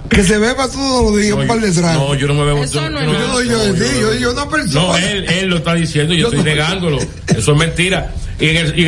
que 0.09 0.23
se 0.23 0.37
beba 0.37 0.67
todos 0.69 1.11
los 1.11 1.19
días 1.21 1.35
No, 1.35 1.41
un 1.41 1.47
par 1.47 1.59
de 1.59 1.73
yo- 1.73 1.81
tragos. 1.81 2.07
no, 2.09 2.15
yo 2.15 2.27
no 2.27 2.33
me 2.35 2.45
veo. 2.45 2.63
Eso 2.63 2.73
yo- 2.75 2.89
no 2.89 3.01
yo 3.03 3.11
Yo 3.13 3.19
no, 3.27 3.41
yo, 3.41 3.73
sí, 3.75 3.91
yo, 3.99 4.13
yo 4.13 4.31
una 4.33 4.47
persona. 4.49 4.81
No, 4.81 4.97
él, 4.97 5.25
él 5.27 5.47
lo 5.47 5.57
está 5.57 5.73
diciendo, 5.73 6.13
yo, 6.13 6.19
Yo 6.19 6.27
estoy 6.27 6.39
no- 6.39 6.45
negándolo. 6.45 6.99
Eso 7.27 7.51
es 7.53 7.57
mentira. 7.57 8.13
Y, 8.39 8.49
en 8.49 8.57
el- 8.57 8.79
y, 8.79 8.85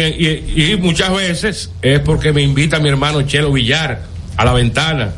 y- 0.56 0.72
y 0.74 0.78
muchas 0.78 1.12
veces 1.12 1.72
es 1.82 2.00
porque 2.02 2.32
me 2.32 2.42
invita 2.44 2.80
mi 2.80 2.90
hermano 2.90 3.24
Chelo 3.24 3.52
Villar 3.52 4.04
a 4.38 4.46
la 4.46 4.54
ventana. 4.54 5.14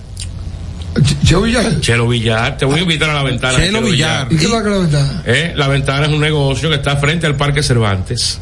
Ch- 0.96 1.18
Cheo 1.24 1.42
Villar. 1.42 1.80
Chelo 1.80 2.08
Villar, 2.08 2.58
te 2.58 2.66
voy 2.66 2.80
a 2.80 2.84
invitar 2.84 3.10
a 3.10 3.14
la 3.14 3.24
ventana. 3.24 3.58
Chelo 3.58 3.82
Villar. 3.82 4.28
¿Y 4.30 4.38
qué 4.38 4.46
es 4.46 4.50
lo 4.52 4.62
que 4.64 4.70
la 4.70 4.78
ventana? 4.80 5.24
Eh, 5.26 5.54
la 5.56 5.68
ventana 5.68 6.06
es 6.06 6.12
un 6.12 6.20
negocio 6.20 6.70
que 6.70 6.76
está 6.76 6.98
frente 6.98 7.26
al 7.28 7.36
Parque 7.36 7.64
Cervantes. 7.64 8.40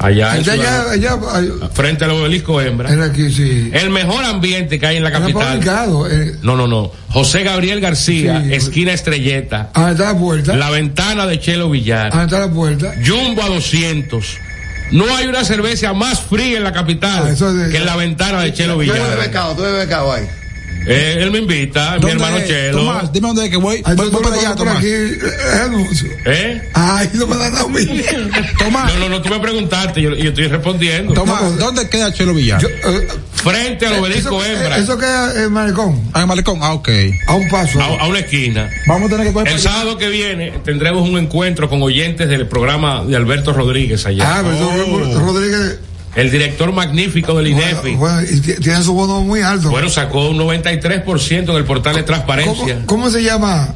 Allá, 0.00 0.30
Allá, 0.30 0.52
allá, 0.52 0.90
allá, 0.92 1.18
allá, 1.34 1.50
frente 1.72 2.04
al 2.04 2.12
obelisco 2.12 2.60
Hembra. 2.60 2.88
era 2.92 3.06
aquí, 3.06 3.32
sí. 3.32 3.68
El 3.72 3.90
mejor 3.90 4.24
ambiente 4.24 4.78
que 4.78 4.86
hay 4.86 4.96
en 4.98 5.02
la 5.02 5.10
capital. 5.10 5.60
Eh, 6.08 6.36
No, 6.42 6.54
no, 6.56 6.68
no. 6.68 6.92
José 7.08 7.42
Gabriel 7.42 7.80
García, 7.80 8.40
Sí. 8.46 8.54
esquina 8.54 8.92
Estrelleta. 8.92 9.70
ah, 9.74 9.90
está 9.90 10.12
la 10.12 10.16
puerta. 10.18 10.54
La 10.54 10.70
ventana 10.70 11.26
de 11.26 11.40
Chelo 11.40 11.68
Villar. 11.68 12.12
Ah, 12.14 12.24
está 12.24 12.38
la 12.38 12.48
puerta. 12.48 12.94
Jumbo 13.04 13.42
a 13.42 13.48
200. 13.48 14.36
No 14.92 15.04
hay 15.16 15.26
una 15.26 15.44
cerveza 15.44 15.92
más 15.94 16.20
fría 16.20 16.58
en 16.58 16.62
la 16.64 16.72
capital 16.72 17.24
Ah, 17.36 17.44
de- 17.52 17.68
que 17.70 17.78
en 17.78 17.84
la 17.84 17.96
ventana 17.96 18.40
de 18.42 18.52
Chelo 18.54 18.74
Tú 18.74 18.78
bebes 18.78 18.94
Villar. 19.02 19.18
becado, 19.18 19.56
tú 19.56 19.62
bebes 19.62 19.80
becado 19.86 20.12
ahí. 20.12 20.28
Eh, 20.88 21.18
él 21.20 21.30
me 21.30 21.38
invita, 21.38 21.94
mi 21.94 22.00
¿Dónde 22.00 22.12
hermano 22.12 22.36
es? 22.38 22.48
Chelo. 22.48 22.78
Tomás, 22.78 23.12
dime 23.12 23.28
dónde 23.28 23.44
es 23.44 23.50
que 23.50 23.56
voy. 23.56 23.82
Ay, 23.84 23.96
Voy, 23.96 24.08
voy 24.10 24.22
para 24.22 24.36
allá, 24.36 24.54
Tomás. 24.54 24.78
aquí 24.78 24.86
eh, 24.88 25.18
anuncio. 25.64 26.08
¿Eh? 26.24 26.62
Ay, 26.74 27.10
no 27.14 27.26
me 27.26 27.36
dan 27.36 27.56
a 27.56 27.66
mí. 27.68 27.86
Tomás, 28.58 28.94
No, 28.94 29.00
no, 29.00 29.08
no, 29.10 29.22
tú 29.22 29.28
me 29.28 29.38
preguntaste, 29.40 30.00
yo, 30.02 30.14
yo 30.14 30.30
estoy 30.30 30.46
respondiendo. 30.48 31.12
Tomás, 31.14 31.56
¿dónde 31.58 31.88
queda 31.88 32.12
Chelo 32.12 32.34
Villar? 32.34 32.60
Yo, 32.60 32.68
eh, 32.68 33.08
Frente 33.34 33.86
al 33.86 34.00
obelisco 34.00 34.42
eso, 34.42 34.52
Hembra, 34.52 34.78
eso 34.78 34.98
queda 34.98 35.44
en 35.44 35.52
Malecón. 35.52 36.10
Ah, 36.12 36.22
en 36.22 36.28
Malecón. 36.28 36.58
Ah, 36.60 36.72
ok. 36.72 36.88
A 37.28 37.34
un 37.34 37.48
paso. 37.48 37.80
a, 37.80 37.84
a 38.02 38.06
una 38.08 38.18
esquina. 38.18 38.68
Vamos 38.86 39.06
a 39.08 39.10
tener 39.14 39.28
que 39.28 39.32
coger 39.32 39.52
El 39.52 39.60
sábado 39.60 39.96
que 39.96 40.08
viene 40.08 40.52
tendremos 40.64 41.08
un 41.08 41.16
encuentro 41.18 41.68
con 41.68 41.80
oyentes 41.82 42.28
del 42.28 42.48
programa 42.48 43.04
de 43.04 43.14
Alberto 43.14 43.52
Rodríguez 43.52 44.04
allá. 44.06 44.38
Ah, 44.38 44.42
pero 44.42 44.68
Oh. 44.68 45.20
Rodríguez. 45.20 45.78
El 46.14 46.30
director 46.30 46.72
magnífico 46.72 47.34
del 47.34 47.48
INEFI. 47.48 47.94
Bueno, 47.94 47.98
bueno, 47.98 48.28
tiene 48.60 48.82
su 48.82 48.92
bono 48.94 49.20
muy 49.20 49.40
alto. 49.42 49.70
Bueno, 49.70 49.88
sacó 49.88 50.28
un 50.30 50.38
93% 50.38 51.50
en 51.50 51.56
el 51.56 51.64
portal 51.64 51.94
de 51.96 52.02
transparencia. 52.02 52.74
¿Cómo, 52.74 52.86
cómo 52.86 53.10
se 53.10 53.22
llama 53.22 53.74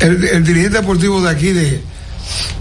el, 0.00 0.24
el 0.24 0.44
dirigente 0.44 0.78
deportivo 0.78 1.20
de 1.22 1.30
aquí 1.30 1.52
de 1.52 1.80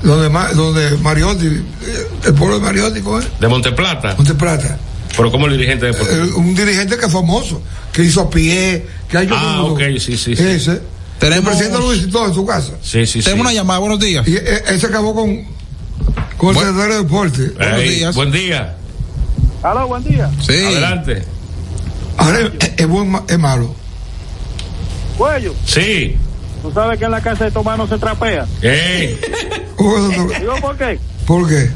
donde, 0.01 0.29
donde 0.55 0.97
Mariotti, 0.97 1.45
eh, 1.47 2.07
el 2.25 2.33
pueblo 2.33 2.59
de 2.59 2.65
Mariotti, 2.65 3.01
¿cómo 3.01 3.19
es? 3.19 3.27
De 3.39 3.47
Monteplata. 3.47 4.15
Monte 4.15 4.33
Plata. 4.33 4.77
Pero 5.15 5.31
como 5.31 5.47
el 5.47 5.53
dirigente 5.53 5.87
deportivo. 5.87 6.23
Eh, 6.23 6.31
un 6.35 6.55
dirigente 6.55 6.97
que 6.97 7.05
es 7.05 7.11
famoso, 7.11 7.61
que 7.91 8.03
hizo 8.03 8.21
a 8.21 8.29
pie, 8.29 8.85
que 9.09 9.17
ha 9.17 9.23
hecho 9.23 9.35
Ah, 9.37 9.63
ok, 9.63 9.81
sí, 9.99 10.17
sí, 10.17 10.35
sí. 10.35 10.43
Ese. 10.43 10.81
Tenemos- 11.19 11.37
El 11.53 11.57
presidente 11.57 11.79
lo 11.79 11.89
visitó 11.89 12.25
en 12.27 12.33
su 12.33 12.45
casa. 12.45 12.73
Sí, 12.81 13.05
sí, 13.05 13.19
sí. 13.19 13.23
Tenemos 13.23 13.45
una 13.45 13.53
llamada. 13.53 13.79
Buenos 13.79 13.99
días. 13.99 14.27
Y 14.27 14.35
eh, 14.35 14.63
ese 14.69 14.85
acabó 14.87 15.13
con, 15.15 15.43
con 16.37 16.49
el 16.49 16.55
Buen- 16.55 16.67
secretario 16.67 16.95
de 16.95 17.03
deporte. 17.03 17.49
Buenos 17.57 17.79
Ey, 17.79 17.89
días. 17.89 18.15
Buen 18.15 18.31
día. 18.31 18.75
Aló, 19.63 19.87
buen 19.87 20.03
día. 20.03 20.29
Sí. 20.41 20.53
Adelante. 20.65 21.23
Ahora 22.17 22.51
es, 22.77 22.87
buen, 22.87 23.15
es 23.27 23.39
malo. 23.39 23.73
Cuello, 25.17 25.53
Sí. 25.65 26.15
tú 26.61 26.71
sabes 26.71 26.99
que 26.99 27.05
en 27.05 27.11
la 27.11 27.21
casa 27.21 27.45
de 27.45 27.51
Tomás 27.51 27.77
no 27.77 27.87
se 27.87 27.97
trapea. 27.97 28.45
No. 29.79 30.09
Digo, 30.39 30.55
¿por 30.61 30.77
qué? 30.77 30.99
¿Por 31.25 31.47
qué? 31.47 31.69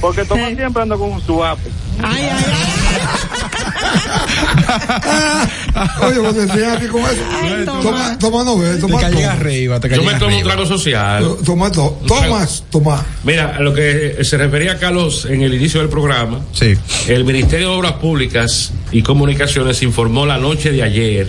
Porque 0.00 0.24
Tomás 0.24 0.54
siempre 0.56 0.82
anda 0.82 0.96
con 0.96 1.12
un 1.12 1.20
suape. 1.22 1.70
Ay, 2.02 2.28
ay, 2.30 2.44
Oye, 6.02 6.18
cuando 6.20 6.46
te 6.54 6.66
aquí 6.66 6.86
con 6.86 7.00
eso. 7.02 7.22
ay. 7.42 7.64
Toma, 7.64 8.18
toma 8.18 8.44
no 8.44 8.58
ve, 8.58 8.74
Te 8.74 8.80
toma 8.80 9.00
caí 9.00 9.14
toma. 9.14 9.32
arriba, 9.32 9.80
te 9.80 9.88
caí 9.88 9.98
Yo 9.98 10.04
me 10.04 10.14
tomo 10.14 10.36
un 10.36 10.42
trago 10.42 10.66
social. 10.66 11.36
Toma, 11.44 11.70
to- 11.72 12.00
tomas, 12.06 12.64
toma. 12.70 13.04
Mira, 13.24 13.56
a 13.56 13.60
lo 13.60 13.72
que 13.74 14.18
se 14.22 14.36
refería 14.36 14.78
Carlos 14.78 15.26
en 15.26 15.42
el 15.42 15.54
inicio 15.54 15.80
del 15.80 15.88
programa, 15.88 16.40
Sí. 16.52 16.74
el 17.08 17.24
Ministerio 17.24 17.70
de 17.70 17.76
Obras 17.76 17.92
Públicas 17.94 18.72
y 18.90 19.02
Comunicaciones 19.02 19.82
informó 19.82 20.26
la 20.26 20.38
noche 20.38 20.72
de 20.72 20.82
ayer 20.82 21.28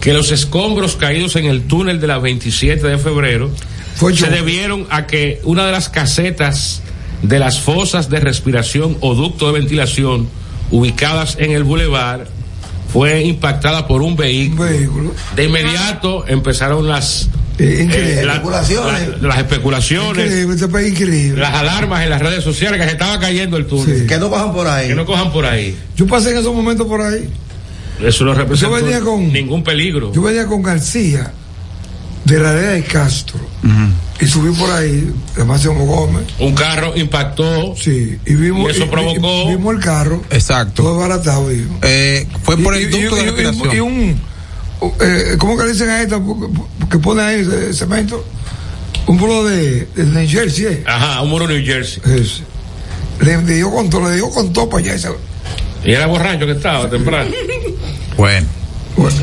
que 0.00 0.12
los 0.14 0.30
escombros 0.30 0.96
caídos 0.96 1.36
en 1.36 1.44
el 1.46 1.62
túnel 1.62 2.00
de 2.00 2.06
la 2.06 2.18
27 2.18 2.86
de 2.86 2.98
febrero 2.98 3.50
se 4.14 4.30
debieron 4.30 4.86
a 4.90 5.06
que 5.06 5.40
una 5.44 5.66
de 5.66 5.72
las 5.72 5.88
casetas 5.90 6.82
de 7.22 7.38
las 7.38 7.60
fosas 7.60 8.08
de 8.08 8.18
respiración 8.18 8.96
o 9.00 9.14
ducto 9.14 9.46
de 9.52 9.60
ventilación 9.60 10.26
ubicadas 10.70 11.36
en 11.38 11.52
el 11.52 11.64
bulevar 11.64 12.26
fue 12.92 13.22
impactada 13.22 13.86
por 13.86 14.02
un 14.02 14.16
vehículo. 14.16 15.14
De 15.36 15.44
inmediato 15.44 16.24
empezaron 16.26 16.88
las 16.88 17.28
increíble. 17.58 18.20
eh, 18.20 18.24
la- 18.24 18.32
Especulaciones. 18.34 19.08
la- 19.20 19.28
las 19.28 19.38
especulaciones, 19.38 20.24
Increíble, 20.26 20.54
este 20.54 20.68
país 20.68 20.92
increíble. 20.92 21.40
las 21.40 21.54
alarmas 21.54 22.02
en 22.02 22.10
las 22.10 22.20
redes 22.22 22.42
sociales 22.42 22.80
que 22.80 22.86
se 22.86 22.92
estaba 22.92 23.20
cayendo 23.20 23.56
el 23.56 23.66
túnel. 23.66 24.06
Que 24.06 24.18
no 24.18 24.28
cojan 24.30 24.52
por 24.52 24.66
ahí. 24.66 24.88
Que 24.88 24.94
no 24.94 25.04
cojan 25.06 25.30
por 25.32 25.44
ahí. 25.44 25.76
Yo 25.96 26.06
pasé 26.06 26.30
en 26.30 26.38
esos 26.38 26.54
momentos 26.54 26.86
por 26.86 27.00
ahí. 27.02 27.28
Eso 28.02 28.24
no 28.24 28.32
representa 28.34 28.78
Yo 28.78 28.84
venía 28.84 29.00
con- 29.00 29.30
ningún 29.32 29.62
peligro. 29.62 30.10
Yo 30.12 30.22
venía 30.22 30.46
con 30.46 30.62
García 30.62 31.32
de 32.24 32.38
la 32.40 32.50
área 32.50 32.70
de 32.70 32.82
Castro 32.84 33.38
y 34.20 34.26
subí 34.26 34.54
por 34.58 34.70
ahí, 34.70 35.12
de 35.36 35.44
Máximo 35.44 35.84
Gómez. 35.86 36.24
Un 36.38 36.54
carro 36.54 36.92
impactó. 36.96 37.74
Sí, 37.76 38.18
y 38.26 38.34
vimos. 38.34 38.68
Y 38.68 38.76
eso 38.76 38.84
y- 38.84 38.88
provocó- 38.88 39.44
y- 39.48 39.56
vimos 39.56 39.74
el 39.74 39.80
carro. 39.80 40.22
Exacto. 40.30 40.82
Todo 40.82 40.98
baratado, 40.98 41.46
vimos. 41.46 41.78
Eh, 41.82 42.26
fue 42.42 42.56
por 42.58 42.74
el 42.74 42.82
Y- 42.82 42.84
y- 42.96 43.02
ducto 43.02 43.16
de 43.16 43.22
y- 43.22 43.24
y- 43.24 43.30
respiración. 43.30 43.74
Y 43.74 43.80
un. 43.80 44.20
eh, 45.00 45.36
¿Cómo 45.38 45.56
que 45.56 45.64
le 45.64 45.72
dicen 45.72 45.88
a 45.88 46.02
esta? 46.02 46.20
Que 46.90 46.98
pone 46.98 47.22
ahí 47.22 47.40
eh, 47.50 47.72
cemento. 47.72 48.24
Un 49.06 49.16
muro 49.16 49.44
de, 49.44 49.86
de 49.96 50.04
New 50.04 50.28
Jersey. 50.28 50.66
eh. 50.66 50.84
Ajá, 50.86 51.22
un 51.22 51.30
muro 51.30 51.48
New 51.48 51.64
Jersey. 51.64 52.02
Ese. 52.04 52.42
Le 53.20 53.36
dio 53.54 53.70
con 53.70 53.90
todo, 53.90 54.08
le 54.08 54.16
dio 54.16 54.30
con 54.30 54.52
todo 54.52 54.68
para 54.68 54.84
allá. 54.84 54.94
esa- 54.94 55.12
Y 55.84 55.92
era 55.92 56.06
borracho 56.06 56.46
que 56.46 56.52
estaba 56.52 56.88
temprano. 56.90 57.30
Bueno. 58.16 58.46
Bueno, 58.96 59.16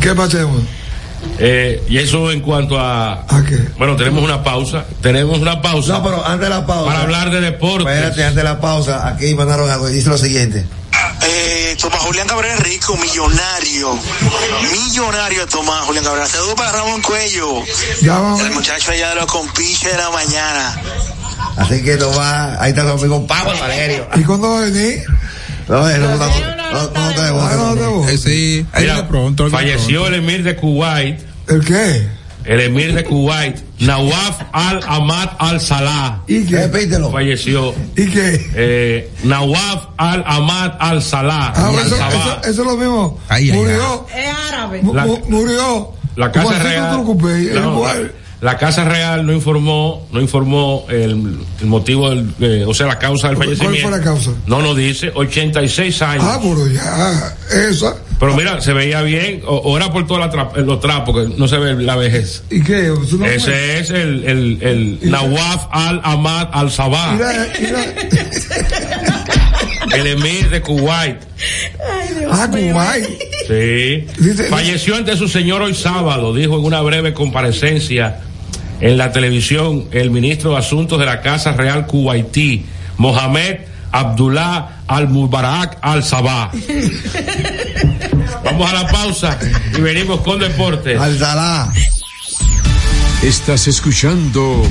¿qué 0.00 0.12
más 0.14 0.28
tenemos? 0.30 0.62
Eh, 1.42 1.82
y 1.88 1.98
eso 1.98 2.30
en 2.30 2.40
cuanto 2.40 2.78
a. 2.78 3.24
Bueno, 3.78 3.96
tenemos 3.96 4.22
una 4.22 4.44
pausa. 4.44 4.84
Tenemos 5.00 5.38
una 5.38 5.62
pausa. 5.62 5.94
No, 5.94 6.02
pero 6.04 6.26
antes 6.26 6.48
de 6.48 6.54
la 6.54 6.66
pausa. 6.66 6.86
Para 6.86 7.00
hablar 7.02 7.30
de 7.30 7.40
deportes. 7.40 7.88
Espérate, 7.94 8.22
antes 8.24 8.36
de 8.36 8.44
la 8.44 8.60
pausa, 8.60 9.08
aquí 9.08 9.34
mandaron 9.34 9.70
algo 9.70 9.88
y 9.88 9.92
dice 9.92 10.10
lo 10.10 10.18
siguiente. 10.18 10.66
Eh, 11.22 11.76
Tomás 11.80 12.00
Julián 12.00 12.26
Cabrera 12.26 12.56
Rico, 12.56 12.96
millonario. 12.96 13.98
Millonario 14.70 15.46
Tomás 15.46 15.84
Julián 15.86 16.04
Cabrera. 16.04 16.26
Saludos 16.26 16.54
para 16.54 16.72
Ramón 16.72 17.00
Cuello. 17.02 17.62
El 18.44 18.50
muchacho 18.52 18.92
allá 18.92 19.10
de 19.10 19.14
los 19.16 19.26
compinches 19.26 19.92
de 19.92 19.98
la 19.98 20.10
mañana. 20.10 20.80
Así 21.56 21.82
que 21.82 21.96
no 21.96 22.10
va, 22.14 22.62
ahí 22.62 22.70
está 22.70 22.82
tu 22.84 22.90
amigo 22.98 23.26
Pablo 23.26 23.58
Valerio. 23.58 24.08
¿Y 24.16 24.22
cuándo 24.22 24.50
va 24.50 24.58
a 24.58 24.62
venir? 24.62 25.04
No, 25.68 25.88
no, 25.88 25.98
no, 25.98 26.16
no, 26.16 26.90
no 26.90 27.14
te 27.14 27.22
debo. 27.22 28.08
Eh, 28.08 28.18
sí, 28.18 28.66
ahí 28.72 28.82
Mira, 28.82 28.94
viene 28.94 29.08
pronto. 29.08 29.50
falleció 29.50 30.00
pronto. 30.02 30.08
el 30.08 30.22
emir 30.22 30.42
de 30.42 30.56
Kuwait. 30.56 31.29
¿El 31.50 31.64
qué? 31.64 32.08
El 32.44 32.60
emir 32.60 32.94
de 32.94 33.04
Kuwait, 33.04 33.58
Nawaf 33.80 34.40
al-Ahmad 34.52 35.28
al-Salah. 35.38 36.22
¿Y 36.26 36.44
qué? 36.46 36.66
Repítelo. 36.68 37.10
Falleció. 37.12 37.74
¿Y 37.96 38.06
qué? 38.08 38.50
Eh, 38.54 39.10
Nawaf 39.24 39.88
al-Ahmad 39.98 40.72
al-Salah. 40.78 41.52
Ah, 41.54 41.70
eso, 41.72 41.94
al-Sabah. 41.94 42.40
eso, 42.42 42.50
eso 42.50 42.62
es 42.62 42.66
lo 42.66 42.76
mismo. 42.78 43.18
Murió. 43.52 44.06
Es 44.16 44.34
árabe. 44.52 44.80
La- 44.92 45.04
mu- 45.04 45.18
murió. 45.28 45.92
La 46.16 46.32
Casa 46.32 46.58
Real. 46.58 47.04
No, 47.04 47.72
igual. 47.74 48.12
la 48.40 48.56
Casa 48.56 48.84
Real 48.84 49.24
no 49.26 49.32
informó, 49.34 50.06
no 50.10 50.20
informó 50.20 50.86
el, 50.88 51.38
el 51.60 51.66
motivo, 51.66 52.08
del, 52.10 52.34
eh, 52.40 52.64
o 52.66 52.72
sea, 52.74 52.86
la 52.86 52.98
causa 52.98 53.28
del 53.28 53.36
¿Cuál 53.36 53.48
fallecimiento. 53.48 53.88
fue 53.88 53.98
la 53.98 54.02
causa? 54.04 54.30
No 54.46 54.60
nos 54.62 54.76
dice, 54.76 55.12
86 55.14 56.02
años. 56.02 56.24
Ah, 56.26 56.38
pero 56.42 56.66
ya, 56.68 57.34
esa. 57.68 57.96
Pero 58.20 58.36
mira, 58.36 58.60
se 58.60 58.72
veía 58.74 59.00
bien, 59.02 59.40
o, 59.46 59.56
o 59.56 59.76
era 59.78 59.90
por 59.90 60.06
todos 60.06 60.20
los 60.56 60.80
trapos, 60.80 61.16
que 61.28 61.34
no 61.38 61.48
se 61.48 61.56
ve 61.56 61.74
la 61.82 61.96
vejez. 61.96 62.44
¿Y 62.50 62.62
qué? 62.62 62.92
Ese 63.34 63.78
es 63.80 63.88
el, 63.90 64.24
el, 64.24 64.58
el 64.60 65.10
Nawaf 65.10 65.66
al-Ahmad 65.70 66.48
al-Sabah, 66.52 67.14
Mira, 67.14 67.46
mira. 67.58 67.84
el 69.96 70.06
emir 70.06 70.50
de 70.50 70.60
Kuwait. 70.60 71.16
Ah, 72.30 72.46
Kuwait. 72.50 73.06
Sí. 73.48 74.06
Dice- 74.22 74.44
Falleció 74.48 74.96
ante 74.96 75.16
su 75.16 75.26
señor 75.28 75.62
hoy 75.62 75.74
sábado, 75.74 76.34
dijo 76.34 76.58
en 76.58 76.64
una 76.64 76.80
breve 76.82 77.12
comparecencia 77.14 78.20
en 78.80 78.96
la 78.98 79.12
televisión 79.12 79.86
el 79.92 80.10
ministro 80.10 80.50
de 80.52 80.58
Asuntos 80.58 80.98
de 80.98 81.06
la 81.06 81.20
Casa 81.22 81.52
Real 81.54 81.86
Kuwaití, 81.86 82.64
Mohamed 82.98 83.60
Abdullah 83.92 84.79
Al-Mubarak 84.90 85.78
Al-Sabah. 85.80 86.50
Vamos 88.44 88.70
a 88.70 88.74
la 88.74 88.88
pausa 88.88 89.38
y 89.76 89.80
venimos 89.80 90.20
con 90.22 90.40
deportes. 90.40 91.00
Al-Salah. 91.00 91.72
Estás 93.22 93.68
escuchando 93.68 94.62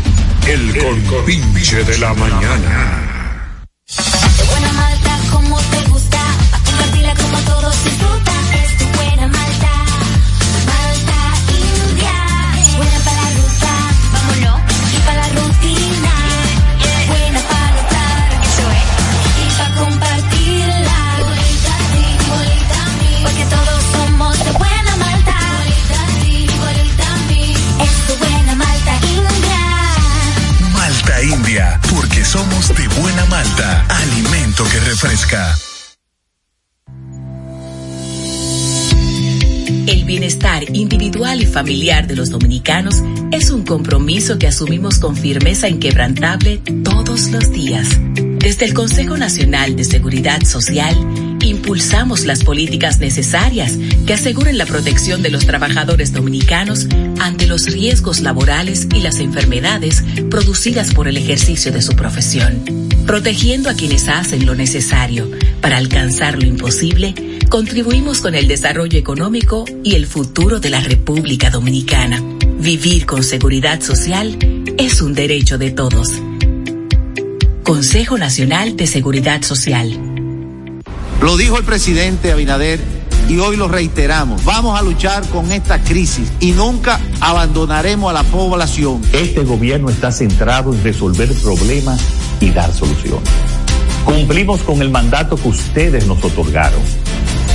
El 0.45 0.77
Compinche 1.08 1.86
de 1.86 1.97
la 1.99 2.13
Mañana. 2.15 3.09
Familiar 41.50 42.08
de 42.08 42.16
los 42.16 42.30
dominicanos 42.30 42.96
es 43.32 43.50
un 43.50 43.64
compromiso 43.64 44.38
que 44.38 44.48
asumimos 44.48 45.00
con 45.00 45.16
firmeza 45.16 45.68
inquebrantable 45.68 46.62
todos 46.84 47.30
los 47.30 47.52
días. 47.52 48.00
Desde 48.40 48.66
el 48.66 48.74
Consejo 48.74 49.18
Nacional 49.18 49.76
de 49.76 49.84
Seguridad 49.84 50.42
Social, 50.46 50.96
impulsamos 51.42 52.26
las 52.26 52.44
políticas 52.44 53.00
necesarias 53.00 53.78
que 54.06 54.14
aseguren 54.14 54.58
la 54.58 54.66
protección 54.66 55.22
de 55.22 55.30
los 55.30 55.46
trabajadores 55.46 56.14
dominicanos 56.14 56.88
ante 57.20 57.48
los 57.48 57.66
riesgos 57.66 58.22
laborales 58.22 58.88
y 58.96 59.02
las 59.02 59.20
enfermedades 59.20 60.04
producidas 60.30 60.94
por 60.94 61.08
el 61.08 61.18
ejercicio 61.18 61.72
de 61.72 61.82
su 61.82 61.96
profesión. 61.96 62.64
Protegiendo 63.06 63.70
a 63.70 63.74
quienes 63.74 64.08
hacen 64.08 64.46
lo 64.46 64.56
necesario 64.56 65.30
para 65.62 65.78
alcanzar 65.78 66.38
lo 66.38 66.46
imposible, 66.46 67.14
contribuimos 67.50 68.22
con 68.22 68.36
el 68.36 68.48
desarrollo 68.48 68.98
económico 68.98 69.66
y 69.84 69.96
el 69.96 70.06
futuro 70.06 70.60
de 70.60 70.70
la 70.70 70.82
República 70.82 71.50
Dominicana. 71.50 72.24
Vivir 72.60 73.08
con 73.08 73.24
seguridad 73.24 73.82
social 73.82 74.38
es 74.78 75.02
un 75.02 75.16
derecho 75.16 75.58
de 75.58 75.72
todos. 75.72 76.10
Consejo 77.64 78.18
Nacional 78.18 78.78
de 78.78 78.86
Seguridad 78.86 79.42
Social. 79.42 80.00
Lo 81.22 81.38
dijo 81.38 81.58
el 81.58 81.64
presidente 81.64 82.32
Abinader 82.32 82.80
y 83.28 83.40
hoy 83.40 83.58
lo 83.58 83.68
reiteramos. 83.68 84.46
Vamos 84.46 84.80
a 84.80 84.84
luchar 84.84 85.28
con 85.30 85.52
esta 85.52 85.82
crisis 85.82 86.32
y 86.40 86.52
nunca 86.52 87.00
abandonaremos 87.20 88.12
a 88.12 88.14
la 88.14 88.24
población. 88.24 89.02
Este 89.12 89.44
gobierno 89.44 89.90
está 89.90 90.12
centrado 90.12 90.74
en 90.74 90.84
resolver 90.84 91.30
problemas 91.42 92.00
y 92.39 92.52
dar 92.52 92.72
soluciones. 92.72 93.30
Cumplimos 94.06 94.62
con 94.62 94.82
el 94.82 94.89
mandato 94.89 95.36
que 95.36 95.47
ustedes 95.47 96.06
nos 96.06 96.24
otorgaron. 96.24 96.82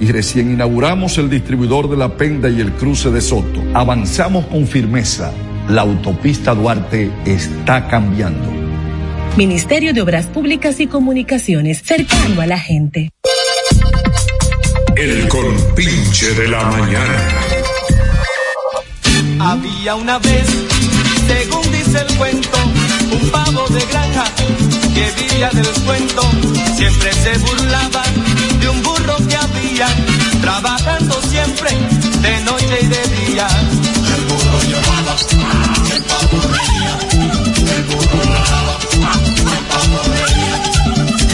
y 0.00 0.12
recién 0.12 0.52
inauguramos 0.52 1.16
el 1.18 1.30
distribuidor 1.30 1.88
de 1.88 1.96
La 1.96 2.16
Penda 2.16 2.50
y 2.50 2.60
el 2.60 2.72
cruce 2.72 3.10
de 3.10 3.20
Soto. 3.20 3.62
Avanzamos 3.72 4.46
con 4.46 4.66
firmeza. 4.66 5.32
La 5.68 5.82
autopista 5.82 6.54
Duarte 6.54 7.10
está 7.24 7.88
cambiando. 7.88 8.52
Ministerio 9.36 9.94
de 9.94 10.02
Obras 10.02 10.26
Públicas 10.26 10.78
y 10.80 10.86
Comunicaciones, 10.86 11.80
cercano 11.82 12.42
a 12.42 12.46
la 12.46 12.58
gente. 12.58 13.10
El 14.94 15.26
compinche 15.28 16.34
de 16.34 16.48
la 16.48 16.64
mañana. 16.64 17.28
Había 19.40 19.94
una 19.94 20.18
vez, 20.18 20.46
según 21.26 21.62
dice 21.72 22.04
el 22.06 22.16
cuento, 22.18 22.58
un 23.10 23.30
pavo 23.30 23.66
de 23.68 23.80
granja 23.86 24.24
que 24.94 25.10
vivía 25.12 25.50
del 25.50 25.72
cuento. 25.84 26.22
Siempre 26.76 27.12
se 27.12 27.38
burlaba 27.38 28.02
de 28.60 28.68
un 28.68 28.82
burro 28.82 29.16
que 29.28 29.36
había, 29.36 29.86
trabajando 30.40 31.20
siempre 31.22 31.70
de 32.20 32.40
noche 32.44 32.78
y 32.82 32.86
de 32.86 33.02
día. 33.16 33.46
El 34.14 34.22
burro 34.28 34.58
lloraba, 34.70 35.16
el 35.94 36.02
pavo 36.04 36.40
reía. 36.54 36.94
El 37.76 37.82
burro 37.84 38.20
lloraba, 38.24 38.74
el 39.56 39.64
pavo 39.70 39.98
reía. 40.12 40.56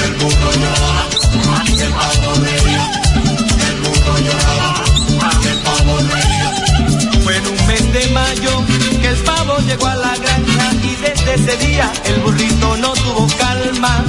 El 0.04 0.12
burro 0.14 0.50
lloraba, 0.62 1.02
el 1.84 1.92
pavo 1.98 2.30
reía. 2.44 2.84
El 3.68 3.76
burro 3.82 4.14
lloraba, 4.26 4.70
el 5.50 5.58
pavo 5.66 5.94
reía. 6.12 6.48
Fue 7.22 7.36
en 7.36 7.46
un 7.46 7.66
mes 7.66 7.92
de 7.92 8.06
mayo 8.10 8.64
que 9.00 9.08
el 9.08 9.16
pavo 9.18 9.58
llegó 9.66 9.86
a 9.86 9.96
la 9.96 10.16
granja 10.16 10.47
ese 11.34 11.56
día 11.66 11.92
el 12.06 12.20
burrito 12.20 12.76
no 12.76 12.92
tuvo 12.92 13.28
calma. 13.38 14.04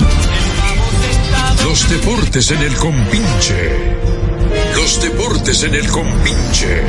Los 1.63 1.89
deportes 1.89 2.51
en 2.51 2.61
el 2.61 2.76
compinche. 2.76 3.95
Los 4.76 5.01
deportes 5.01 5.63
en 5.63 5.76
el 5.76 5.88
compinche. 5.88 6.84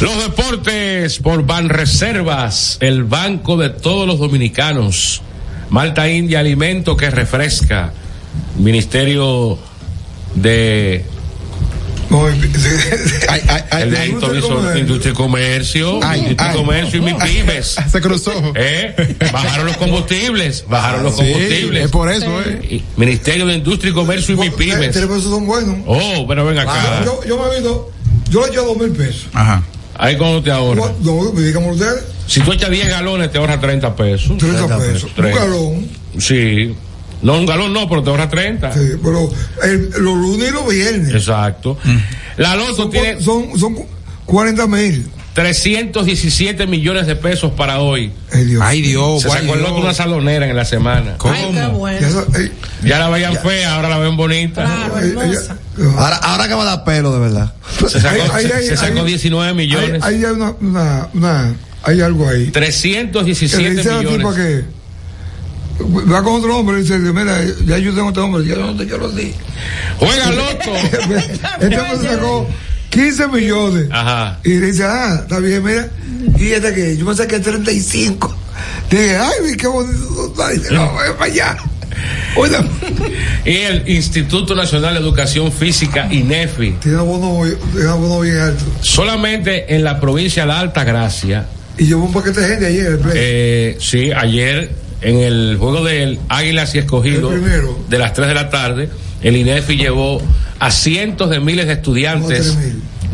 Los 0.00 0.22
deportes 0.24 1.18
por 1.20 1.46
Banreservas, 1.46 2.76
el 2.80 3.04
banco 3.04 3.56
de 3.56 3.70
todos 3.70 4.06
los 4.06 4.18
dominicanos. 4.18 5.22
Malta 5.70 6.10
India, 6.10 6.40
alimento 6.40 6.96
que 6.96 7.08
refresca. 7.08 7.92
Ministerio 8.58 9.58
de 10.34 11.04
el 12.20 13.90
de 13.90 14.06
Industria, 14.06 14.78
Industria 14.78 15.12
y 15.12 15.14
Comercio, 15.14 16.00
Industria 16.14 16.52
y 16.52 16.56
Comercio 16.56 16.98
y 16.98 17.02
MIPIMES. 17.02 17.76
Se 17.92 18.00
cruzó. 18.00 18.32
¿Eh? 18.54 19.16
Bajaron 19.32 19.66
los 19.66 19.76
combustibles, 19.76 20.64
bajaron 20.68 21.02
los 21.04 21.16
Sí, 21.16 21.22
combustibles. 21.22 21.84
es 21.84 21.90
por 21.90 22.10
eso, 22.10 22.40
¿eh? 22.42 22.82
Ministerio 22.96 23.46
de 23.46 23.54
Industria 23.54 23.90
y 23.90 23.94
Comercio 23.94 24.34
y 24.34 24.38
MIPIMES. 24.38 24.92
Tres 24.92 25.06
pesos 25.06 25.24
son 25.24 25.46
buenos. 25.46 25.78
Oh, 25.86 26.24
pero 26.28 26.44
ven 26.44 26.58
acá. 26.58 27.02
Yo, 27.04 27.20
yo 27.26 27.38
me 27.38 27.48
he 27.50 27.60
visto, 27.60 27.90
yo 28.30 28.42
le 28.42 28.48
echo 28.52 28.64
dos 28.64 28.76
mil 28.76 28.90
pesos. 28.90 29.26
Ajá. 29.32 29.62
Ahí 29.94 30.16
cuando 30.16 30.42
te 30.42 30.50
ahorras. 30.50 30.90
No, 31.00 31.32
me 31.32 31.42
digan 31.42 31.64
ustedes. 31.68 32.02
Si 32.26 32.40
tú 32.40 32.52
echas 32.52 32.70
10 32.70 32.88
galones, 32.88 33.30
te 33.30 33.38
ahorras 33.38 33.60
30 33.60 33.94
pesos. 33.94 34.36
30 34.38 34.78
pesos. 34.78 35.04
Un 35.04 35.10
Treinta. 35.14 35.40
galón. 35.40 35.88
Sí. 36.18 36.74
No, 37.22 37.34
un 37.38 37.46
galón 37.46 37.72
no, 37.72 37.88
pero 37.88 38.02
te 38.02 38.10
ahorras 38.10 38.28
30. 38.30 38.72
Sí, 38.72 38.80
pero 39.02 39.30
el- 39.62 39.90
los 39.90 40.16
lunes 40.18 40.48
y 40.48 40.52
los 40.52 40.68
viernes. 40.68 41.14
Exacto. 41.14 41.78
La 42.36 42.56
Loto 42.56 42.88
tiene. 42.90 43.20
Son, 43.20 43.58
son 43.58 43.76
40 44.26 44.66
mil. 44.66 45.06
317 45.34 46.66
millones 46.66 47.06
de 47.06 47.16
pesos 47.16 47.52
para 47.52 47.78
hoy. 47.80 48.12
Ay, 48.60 48.82
Dios, 48.82 49.22
Se 49.22 49.28
guay, 49.28 49.40
sacó 49.40 49.54
el 49.54 49.60
Dios. 49.60 49.70
Loto 49.70 49.82
una 49.82 49.94
salonera 49.94 50.46
en 50.46 50.54
la 50.56 50.64
semana. 50.66 51.16
Ay, 51.24 51.50
qué 51.52 51.66
bueno. 51.68 52.08
Ya 52.84 52.98
la 52.98 53.08
veían 53.08 53.36
fea, 53.38 53.76
ahora 53.76 53.88
la 53.88 53.98
ven 53.98 54.16
bonita. 54.16 54.64
Claro, 54.64 54.98
hermosa. 54.98 55.56
Ahora, 55.96 56.16
ahora 56.16 56.48
que 56.48 56.54
va 56.54 56.62
a 56.62 56.66
dar 56.66 56.84
pelo, 56.84 57.12
de 57.14 57.18
verdad. 57.20 57.54
Se 57.88 58.00
sacó, 58.00 58.22
Ahí- 58.34 58.44
ahí- 58.54 58.66
se 58.66 58.76
sacó 58.76 59.00
ahí- 59.00 59.06
19 59.06 59.54
millones. 59.54 60.02
Ahí 60.02 60.16
hay 60.16 60.24
una, 60.32 60.50
una, 60.60 61.08
una- 61.14 61.54
hay 61.82 62.00
algo 62.02 62.28
ahí. 62.28 62.46
Que 62.46 62.50
317 62.52 63.62
le 63.62 63.74
dice 63.76 63.88
a 63.90 63.94
la 63.94 63.98
tipa 64.00 64.12
millones. 64.12 64.36
que 64.36 64.64
va 65.82 66.22
con 66.22 66.34
otro 66.34 66.56
hombre 66.58 66.78
y 66.78 66.82
dice, 66.82 66.98
mira, 66.98 67.40
ya 67.66 67.78
yo 67.78 67.92
tengo 67.94 68.08
otro 68.08 68.24
hombre, 68.24 68.44
ya 68.46 68.56
no 68.56 68.76
te 68.76 68.86
quiero 68.86 69.06
a 69.06 69.14
ti. 69.14 69.32
Juega 69.98 70.30
Loto. 70.32 70.74
este 71.60 71.78
hombre 71.78 71.96
se 72.00 72.08
sacó 72.08 72.48
15 72.90 73.28
millones. 73.28 73.88
Ajá. 73.90 74.38
Y 74.44 74.50
dice, 74.52 74.84
ah, 74.84 75.20
está 75.22 75.38
bien, 75.38 75.64
mira. 75.64 75.88
Y 76.38 76.48
este 76.52 76.74
que 76.74 76.96
yo 76.96 77.04
me 77.06 77.14
saqué 77.14 77.40
35. 77.40 78.36
Dije, 78.90 79.16
ay, 79.16 79.56
qué 79.56 79.66
bonito. 79.66 80.34
Ay, 80.44 80.60
no, 80.70 80.92
voy 80.92 81.02
para 81.18 81.24
allá. 81.32 81.56
Oiga, 82.36 82.64
Y 83.44 83.56
el 83.56 83.88
Instituto 83.88 84.54
Nacional 84.54 84.94
de 84.94 85.00
Educación 85.00 85.52
Física, 85.52 86.08
INEFI. 86.10 86.72
tiene 86.80 86.98
abono, 86.98 87.44
tiene 87.74 87.88
abono 87.90 88.20
bien 88.20 88.38
alto. 88.38 88.64
Solamente 88.80 89.74
en 89.74 89.84
la 89.84 90.00
provincia 90.00 90.46
de 90.46 90.52
Alta 90.52 90.84
Gracia. 90.84 91.46
Y 91.78 91.86
llevó 91.86 92.04
un 92.04 92.12
paquete 92.12 92.40
de 92.40 92.48
gente 92.48 92.66
ayer, 92.66 92.86
el 92.86 92.98
play. 92.98 93.14
Eh, 93.16 93.76
sí, 93.80 94.10
ayer 94.12 94.70
en 95.02 95.18
el 95.18 95.56
juego 95.58 95.84
del 95.84 96.18
Águilas 96.28 96.74
y 96.74 96.78
Escogido 96.78 97.30
de 97.88 97.98
las 97.98 98.12
3 98.12 98.28
de 98.28 98.34
la 98.34 98.50
tarde, 98.50 98.88
el 99.22 99.36
INEFI 99.36 99.76
llevó 99.76 100.20
a 100.58 100.70
cientos 100.70 101.30
de 101.30 101.40
miles 101.40 101.66
de 101.66 101.72
estudiantes 101.74 102.56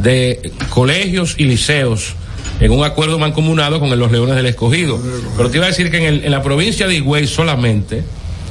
de 0.03 0.53
colegios 0.70 1.34
y 1.39 1.45
liceos 1.45 2.14
en 2.61 2.72
un 2.72 2.84
acuerdo 2.84 3.18
mancomunado 3.18 3.78
con 3.80 3.97
los 3.99 4.11
Leones 4.12 4.36
del 4.36 4.47
Escogido. 4.47 4.99
Pero 5.36 5.51
te 5.51 5.57
iba 5.59 5.66
a 5.66 5.68
decir 5.70 5.91
que 5.91 5.99
en, 5.99 6.05
el- 6.05 6.24
en 6.24 6.30
la 6.30 6.43
provincia 6.43 6.86
de 6.86 6.95
Higüey 6.97 7.26
solamente 7.26 8.03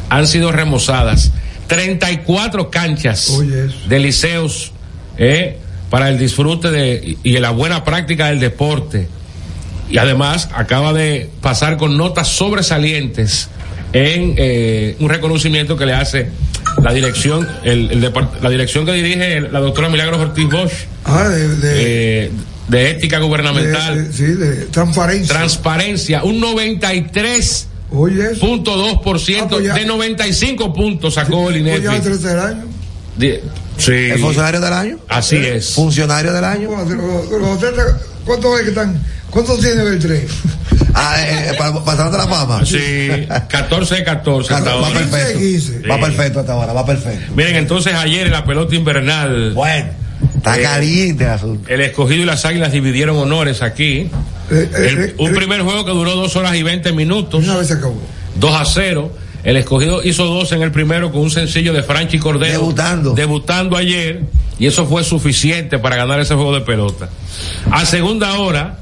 han 0.09 0.27
sido 0.27 0.51
remozadas 0.51 1.31
34 1.67 2.69
canchas 2.69 3.29
de 3.87 3.99
liceos 3.99 4.71
eh, 5.17 5.57
para 5.89 6.09
el 6.09 6.17
disfrute 6.19 6.69
de, 6.71 7.17
y 7.23 7.29
y 7.35 7.39
la 7.39 7.51
buena 7.51 7.83
práctica 7.83 8.27
del 8.27 8.39
deporte 8.39 9.07
y 9.89 9.97
además 9.97 10.49
acaba 10.53 10.93
de 10.93 11.29
pasar 11.41 11.77
con 11.77 11.97
notas 11.97 12.27
sobresalientes 12.29 13.49
en 13.93 14.35
eh, 14.37 14.95
un 14.99 15.09
reconocimiento 15.09 15.77
que 15.77 15.85
le 15.85 15.93
hace 15.93 16.29
la 16.83 16.91
dirección 16.93 17.47
el, 17.63 17.89
el 17.91 18.01
depart- 18.03 18.39
la 18.41 18.49
dirección 18.49 18.85
que 18.85 18.91
dirige 18.93 19.41
la 19.41 19.59
doctora 19.59 19.89
Milagros 19.89 20.19
Ortiz 20.19 20.49
Bosch 20.49 20.73
Ah, 21.05 21.29
de, 21.29 21.47
de, 21.55 22.25
eh, 22.25 22.31
de 22.67 22.89
ética 22.91 23.19
gubernamental 23.19 24.07
de- 24.07 24.13
sí, 24.13 24.23
de 24.25 24.65
transparencia. 24.65 25.33
transparencia 25.33 26.23
un 26.23 26.39
93 26.41 27.67
punto 28.41 28.75
dos 28.75 28.99
por 29.01 29.17
ciento 29.21 29.59
de 29.59 29.85
95 29.85 30.73
puntos 30.73 31.13
sacó 31.13 31.49
el 31.49 31.61
Pues 31.63 31.81
ya 31.81 31.91
el 31.95 32.01
INEFI 32.01 32.09
tercer 32.09 32.37
año. 32.39 32.65
De- 33.17 33.41
sí. 33.77 33.91
¿El 33.93 34.19
funcionario 34.19 34.59
del 34.59 34.73
año? 34.73 34.99
así 35.07 35.37
es 35.37 35.71
¿Funcionario 35.73 36.33
del 36.33 36.43
año? 36.43 36.67
¿Cuántos 38.25 38.57
es 38.59 38.63
que 38.63 38.69
están? 38.69 39.01
¿Cuántos 39.29 39.59
tiene 39.59 39.83
el 39.83 39.99
tren? 39.99 40.27
Ah, 40.99 41.15
eh, 41.21 41.49
eh, 41.51 41.53
para, 41.59 41.83
para 41.85 42.09
de 42.09 42.17
la 42.17 42.27
fama. 42.27 42.65
Sí, 42.65 43.09
14 43.49 43.95
de 43.97 44.03
14 44.03 44.53
hasta 44.53 44.75
Va 44.75 44.87
ahora. 44.87 44.99
perfecto. 44.99 45.89
Va 45.89 45.99
perfecto 45.99 46.39
hasta 46.39 46.53
ahora, 46.53 46.73
va 46.73 46.85
perfecto. 46.87 47.33
Miren, 47.35 47.55
entonces 47.55 47.93
ayer 47.93 48.25
en 48.25 48.33
la 48.33 48.43
pelota 48.45 48.73
invernal. 48.75 49.53
Bueno, 49.53 49.89
está 50.37 50.59
caliente 50.59 51.23
el 51.25 51.29
asunto. 51.29 51.69
El 51.69 51.81
escogido 51.81 52.23
y 52.23 52.25
las 52.25 52.45
águilas 52.45 52.71
dividieron 52.71 53.15
honores 53.17 53.61
aquí. 53.61 54.09
El- 54.49 55.13
un 55.19 55.33
primer 55.33 55.61
juego 55.61 55.85
que 55.85 55.91
duró 55.91 56.15
dos 56.15 56.35
horas 56.35 56.55
y 56.55 56.63
20 56.63 56.91
minutos. 56.93 57.43
Una 57.43 57.57
vez 57.57 57.67
se 57.67 57.73
acabó. 57.73 58.01
2 58.35 58.51
a 58.59 58.65
0. 58.65 59.11
El 59.43 59.57
escogido 59.57 60.01
hizo 60.03 60.25
dos 60.25 60.51
en 60.51 60.63
el 60.63 60.71
primero 60.71 61.11
con 61.11 61.21
un 61.21 61.31
sencillo 61.31 61.73
de 61.73 61.83
Franchi 61.83 62.17
Cordero. 62.17 62.53
Debutando. 62.59 63.13
Debutando 63.13 63.77
ayer. 63.77 64.21
Y 64.57 64.65
eso 64.65 64.87
fue 64.87 65.03
suficiente 65.03 65.77
para 65.77 65.95
ganar 65.95 66.19
ese 66.19 66.33
juego 66.33 66.55
de 66.55 66.61
pelota. 66.61 67.09
A 67.71 67.85
segunda 67.85 68.33
hora, 68.39 68.79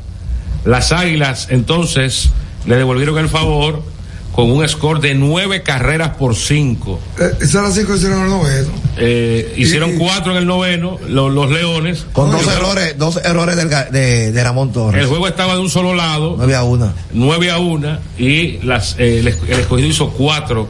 las 0.66 0.92
águilas 0.92 1.48
entonces 1.52 2.30
le 2.66 2.76
devolvieron 2.76 3.18
el 3.20 3.30
favor 3.30 3.84
con 4.32 4.52
un 4.52 4.68
score 4.68 5.00
de 5.00 5.16
nueve 5.16 5.64
carreras 5.64 6.10
por 6.18 6.36
cinco. 6.36 7.00
Eh, 7.20 7.32
Esas 7.40 7.64
las 7.64 7.74
cinco 7.76 7.96
hicieron 7.96 8.24
el 8.24 8.30
noveno. 8.30 8.68
Eh, 8.98 9.54
hicieron 9.56 9.96
Y- 9.96 9.98
cuatro 9.98 10.34
en 10.34 10.40
el 10.40 10.46
noveno, 10.46 11.00
lo- 11.08 11.30
los 11.30 11.50
Leones. 11.52 12.06
Con 12.12 12.32
dos 12.32 12.46
errores, 12.48 12.98
dos 12.98 13.18
errores 13.24 13.56
del 13.56 13.70
de, 13.70 14.34
de 14.34 14.44
Ramón 14.44 14.74
Torres. 14.74 15.02
El 15.02 15.08
juego 15.08 15.28
estaba 15.30 15.54
de 15.54 15.62
un 15.62 15.70
solo 15.70 15.94
lado. 15.96 16.36
9 16.38 16.54
a 16.56 16.64
1. 16.64 16.94
9 17.14 17.52
a 17.52 17.60
1 17.60 17.98
y 18.18 18.58
las, 18.64 18.96
eh, 19.00 19.20
el, 19.20 19.28
el 19.30 19.60
escogido 19.60 19.88
hizo 19.88 20.10
4. 20.12 20.68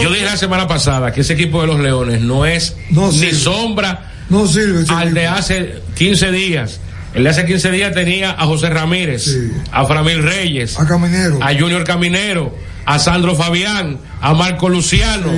Yo 0.00 0.10
dije 0.10 0.24
la 0.24 0.38
semana 0.38 0.66
pasada 0.66 1.12
que 1.12 1.20
ese 1.20 1.34
equipo 1.34 1.60
de 1.60 1.66
los 1.66 1.80
Leones 1.80 2.22
no 2.22 2.46
es 2.46 2.74
No 2.90 3.08
ni 3.12 3.18
sirve. 3.18 3.34
sombra 3.34 4.12
No 4.30 4.46
sirve. 4.46 4.84
al 4.88 5.12
de 5.12 5.26
hace 5.26 5.74
15 5.94 6.30
días. 6.32 6.80
El 7.14 7.24
de 7.24 7.30
hace 7.30 7.46
15 7.46 7.70
días 7.70 7.92
tenía 7.94 8.32
a 8.32 8.44
José 8.46 8.68
Ramírez, 8.70 9.26
a 9.72 9.86
Framil 9.86 10.22
Reyes, 10.22 10.78
A 10.78 10.86
Caminero. 10.86 11.38
a 11.42 11.54
Junior 11.58 11.82
Caminero, 11.84 12.54
a 12.84 12.98
Sandro 12.98 13.34
Fabián, 13.34 13.98
a 14.20 14.34
Marco 14.34 14.68
Luciano. 14.68 15.32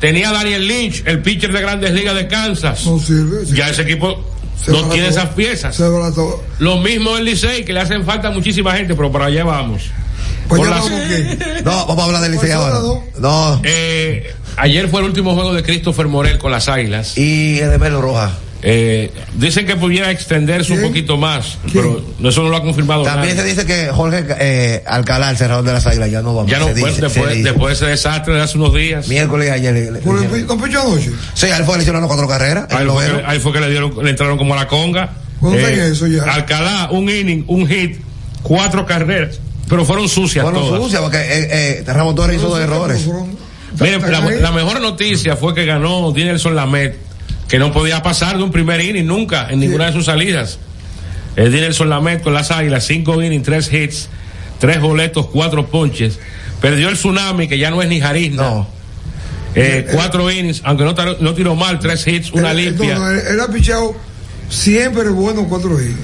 Tenía 0.00 0.30
a 0.30 0.32
Daniel 0.32 0.66
Lynch, 0.66 1.02
el 1.06 1.22
pitcher 1.22 1.52
de 1.52 1.60
Grandes 1.60 1.92
Ligas 1.92 2.14
de 2.16 2.26
Kansas. 2.26 2.84
No 2.86 2.98
sirve. 2.98 3.44
Ya 3.46 3.68
ese 3.70 3.82
equipo 3.82 4.24
Se 4.62 4.72
no 4.72 4.88
tiene 4.88 5.08
esas 5.08 5.28
piezas. 5.30 5.76
Se. 5.76 5.84
Lo 6.58 6.78
mismo 6.78 7.16
el 7.16 7.24
Licey, 7.24 7.64
que 7.64 7.72
le 7.72 7.80
hacen 7.80 8.04
falta 8.04 8.28
a 8.28 8.30
muchísima 8.32 8.72
gente, 8.74 8.94
pero 8.94 9.10
para 9.12 9.26
allá 9.26 9.44
vamos. 9.44 9.84
Pues 10.48 10.62
las- 10.62 10.80
vamos, 10.84 11.00
¿qué? 11.08 11.38
No, 11.64 11.86
vamos 11.86 12.00
a 12.00 12.04
hablar 12.06 12.22
del 12.22 12.32
Licey 12.32 12.48
Pues 12.48 12.58
ahora. 12.58 12.76
ahora 12.76 13.00
No. 13.20 13.60
Eh, 13.64 14.34
ayer 14.56 14.88
fue 14.88 15.00
el 15.00 15.06
último 15.06 15.34
juego 15.34 15.52
de 15.54 15.62
Christopher 15.62 16.08
Morel 16.08 16.38
con 16.38 16.50
las 16.50 16.68
Águilas. 16.68 17.16
Y 17.16 17.58
el 17.60 17.70
de 17.70 17.78
Melo 17.78 18.00
Roja. 18.00 18.32
Eh, 18.60 19.12
dicen 19.34 19.66
que 19.66 19.76
pudiera 19.76 20.10
extenderse 20.10 20.72
un 20.72 20.82
poquito 20.82 21.16
más, 21.16 21.58
pero 21.72 22.02
eso 22.24 22.42
no 22.42 22.48
lo 22.48 22.56
ha 22.56 22.62
confirmado 22.62 23.04
También 23.04 23.36
se 23.36 23.44
dice 23.44 23.64
que 23.64 23.86
Jorge 23.92 24.24
eh, 24.40 24.82
Alcalá, 24.84 25.30
el 25.30 25.36
cerrador 25.36 25.64
de 25.64 25.72
las 25.74 25.86
águilas, 25.86 26.10
ya 26.10 26.22
no 26.22 26.34
va 26.34 26.44
Ya 26.46 26.58
no, 26.58 26.66
se 26.66 26.74
dice, 26.74 27.00
después, 27.00 27.12
se 27.28 27.34
dice. 27.36 27.42
después 27.50 27.78
de 27.78 27.86
ese 27.86 27.90
desastre 27.92 28.34
de 28.34 28.40
hace 28.42 28.58
unos 28.58 28.74
días. 28.74 29.06
Miércoles 29.06 29.50
ayer. 29.52 29.72
le- 29.72 29.90
le- 29.92 29.98
Por 30.00 30.16
el 30.16 30.22
le- 30.24 30.28
pi- 30.40 30.42
¿No 30.44 30.60
pichó 30.60 30.80
anoche? 30.80 31.12
Sí, 31.34 31.46
a 31.46 31.56
él 31.56 31.64
fue 31.64 31.78
lesionando 31.78 32.08
cuatro 32.08 32.26
carreras. 32.26 32.64
Ahí 32.70 32.84
fue, 32.86 33.04
que, 33.04 33.10
noveno. 33.12 33.28
ahí 33.28 33.38
fue 33.38 33.52
que 33.52 33.60
le 33.60 33.70
dieron, 33.70 33.92
le 34.02 34.10
entraron 34.10 34.36
como 34.36 34.54
a 34.54 34.56
la 34.56 34.66
conga. 34.66 35.10
¿Cómo 35.40 35.54
está 35.54 35.70
en 35.72 35.80
eso 35.92 36.06
ya? 36.08 36.24
Alcalá, 36.24 36.88
un 36.90 37.08
inning, 37.08 37.44
un 37.46 37.64
hit, 37.68 37.98
cuatro 38.42 38.84
carreras, 38.84 39.38
pero 39.68 39.84
fueron 39.84 40.08
sucias 40.08 40.42
Bueno, 40.42 40.62
todas. 40.62 40.82
sucia, 40.82 41.00
porque 41.00 41.18
eh, 41.18 41.48
eh, 41.80 41.84
Ramón 41.86 42.16
Torres 42.16 42.38
hizo 42.38 42.48
dos 42.48 42.58
errores. 42.60 43.06
Miren, 43.78 44.00
la, 44.10 44.20
la 44.20 44.50
mejor 44.50 44.80
noticia 44.80 45.36
fue 45.36 45.54
que 45.54 45.64
ganó 45.64 46.10
Dinelson 46.10 46.56
Lamet, 46.56 46.96
que 47.48 47.58
no 47.58 47.72
podía 47.72 48.02
pasar 48.02 48.36
de 48.36 48.42
un 48.44 48.50
primer 48.52 48.80
inning 48.80 49.06
nunca 49.06 49.48
en 49.50 49.60
ninguna 49.60 49.86
de 49.86 49.92
sus 49.92 50.04
salidas. 50.06 50.58
El 51.36 51.52
Dinelson 51.52 51.88
Lamet 51.88 52.22
con 52.22 52.34
las 52.34 52.50
águilas, 52.50 52.84
cinco 52.86 53.22
innings, 53.22 53.44
tres 53.44 53.72
hits, 53.72 54.08
tres 54.58 54.80
boletos, 54.80 55.26
cuatro 55.26 55.66
ponches. 55.66 56.18
Perdió 56.60 56.88
el 56.88 56.94
tsunami, 56.96 57.48
que 57.48 57.58
ya 57.58 57.70
no 57.70 57.80
es 57.80 57.88
ni 57.88 58.00
Jarizna. 58.00 58.66
Eh, 59.54 59.86
cuatro 59.92 60.30
innings, 60.30 60.60
aunque 60.64 60.84
no, 60.84 60.94
no 61.20 61.34
tiró 61.34 61.54
mal, 61.54 61.78
tres 61.78 62.06
hits, 62.06 62.32
una 62.32 62.50
Él- 62.50 62.56
limpia. 62.58 62.94
no, 62.94 63.00
no, 63.00 63.10
él, 63.10 63.22
él 63.30 63.40
ha 63.40 63.46
pichado 63.48 63.94
siempre 64.50 65.08
bueno 65.10 65.46
cuatro 65.48 65.80
innings. 65.80 65.98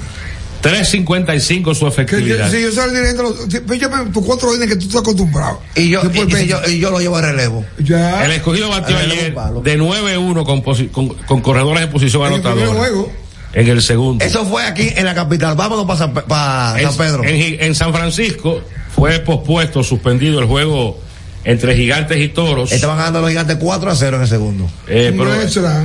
3.55 0.65 1.75
su 1.75 1.87
efectividad. 1.87 2.49
si 2.51 2.61
yo 2.61 2.71
soy 2.71 2.89
el 2.95 3.61
píchame 3.63 4.11
tus 4.11 4.25
cuatro 4.25 4.53
innings 4.55 4.71
que 4.73 4.75
tú 4.77 4.85
estás 4.87 5.01
acostumbrado. 5.01 5.61
Y 5.75 5.89
yo, 5.89 6.01
y, 6.13 6.35
y 6.43 6.47
yo, 6.47 6.59
y 6.67 6.79
yo 6.79 6.91
lo 6.91 6.99
llevo 6.99 7.17
a 7.17 7.21
relevo. 7.21 7.65
Ya. 7.79 8.25
El 8.25 8.31
escogido 8.31 8.69
batió 8.69 8.97
ayer 8.97 9.33
de 9.63 9.79
9-1 9.79 10.45
con, 10.45 10.63
posi- 10.63 10.89
con, 10.91 11.09
con 11.09 11.41
corredores 11.41 11.83
en 11.83 11.89
posición 11.91 12.23
En 12.23 12.33
el 12.33 12.33
anotadora. 12.39 12.79
juego. 12.79 13.11
En 13.53 13.67
el 13.69 13.81
segundo. 13.81 14.23
Eso 14.25 14.45
fue 14.45 14.63
aquí 14.65 14.89
en 14.95 15.05
la 15.05 15.15
capital. 15.15 15.55
Vámonos 15.55 15.85
para 15.85 15.99
San, 15.99 16.13
pa 16.13 16.75
En- 16.77 16.87
San 16.87 16.97
Pedro. 16.97 17.23
En, 17.23 17.63
en 17.63 17.75
San 17.75 17.93
Francisco 17.93 18.61
fue 18.93 19.19
pospuesto, 19.19 19.83
suspendido 19.83 20.39
el 20.39 20.45
juego 20.45 20.99
entre 21.45 21.75
gigantes 21.75 22.17
y 22.19 22.29
toros. 22.29 22.71
Estaban 22.71 22.97
ganando 22.97 23.21
los 23.21 23.29
gigantes 23.29 23.57
4 23.59 23.91
a 23.91 23.95
0 23.95 24.17
en 24.17 24.23
el 24.23 24.27
segundo. 24.27 24.69
Eh, 24.87 25.13
pero, 25.17 25.31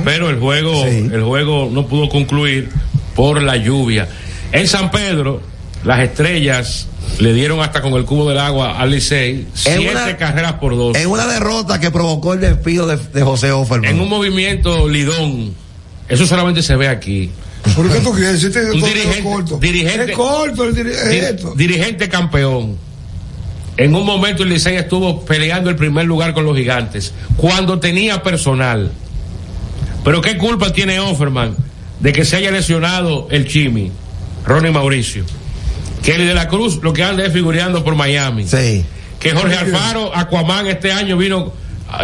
pero 0.03 0.29
el 0.29 0.39
juego, 0.39 0.83
Sí. 0.85 1.09
el 1.13 1.23
juego 1.23 1.69
no 1.71 1.87
pudo 1.87 2.09
concluir 2.09 2.69
por 3.15 3.41
la 3.41 3.55
lluvia. 3.57 4.09
En 4.51 4.67
San 4.67 4.91
Pedro, 4.91 5.41
las 5.83 5.99
estrellas 6.01 6.87
le 7.19 7.33
dieron 7.33 7.61
hasta 7.61 7.81
con 7.81 7.93
el 7.93 8.05
cubo 8.05 8.29
del 8.29 8.37
agua 8.39 8.79
al 8.79 8.91
Licey, 8.91 9.47
siete 9.53 9.89
una- 9.91 10.17
carreras 10.17 10.53
por 10.53 10.75
dos. 10.75 10.97
En 10.97 11.07
una 11.09 11.27
derrota 11.27 11.79
que 11.79 11.91
provocó 11.91 12.33
el 12.33 12.41
despido 12.41 12.87
de, 12.87 12.97
de 12.97 13.21
José 13.23 13.51
Offerman. 13.51 13.89
En 13.89 13.99
un 14.01 14.09
movimiento 14.09 14.87
lidón. 14.89 15.53
Eso 16.09 16.27
solamente 16.27 16.61
se 16.61 16.75
ve 16.75 16.87
aquí. 16.87 17.31
¿Por 17.75 17.89
qué 17.91 17.99
tú 17.99 18.11
quieres? 18.13 18.43
Este 18.43 18.59
Un 18.71 18.79
torneo 18.81 18.87
dirigente- 18.89 19.23
corto. 19.23 19.57
dirigente- 19.59 20.11
Es 20.11 20.17
corto 20.17 20.63
el 20.65 20.75
diri- 20.75 20.89
es 20.91 21.09
Dir- 21.09 21.23
esto. 21.35 21.53
dirigente 21.55 22.09
campeón. 22.09 22.77
En 23.77 23.95
un 23.95 24.05
momento 24.05 24.43
el 24.43 24.49
Licey 24.49 24.75
estuvo 24.75 25.23
peleando 25.23 25.69
el 25.69 25.75
primer 25.77 26.05
lugar 26.05 26.33
con 26.33 26.43
los 26.43 26.57
gigantes, 26.57 27.13
cuando 27.37 27.79
tenía 27.79 28.21
personal. 28.21 28.91
Pero 30.03 30.21
¿qué 30.21 30.37
culpa 30.37 30.73
tiene 30.73 30.99
Offerman 30.99 31.55
de 31.99 32.11
que 32.11 32.25
se 32.25 32.35
haya 32.35 32.51
lesionado 32.51 33.27
el 33.31 33.47
Chimi, 33.47 33.91
Ronnie 34.45 34.71
Mauricio? 34.71 35.23
Kelly 36.03 36.25
de 36.25 36.33
la 36.33 36.47
Cruz 36.47 36.79
lo 36.81 36.93
que 36.93 37.03
anda 37.03 37.25
es 37.25 37.31
figureando 37.33 37.83
por 37.83 37.95
Miami. 37.95 38.47
Sí. 38.47 38.83
Que 39.19 39.31
Jorge 39.31 39.55
Alfaro, 39.55 40.15
Aquaman, 40.15 40.65
este 40.67 40.91
año 40.91 41.15
vino 41.15 41.53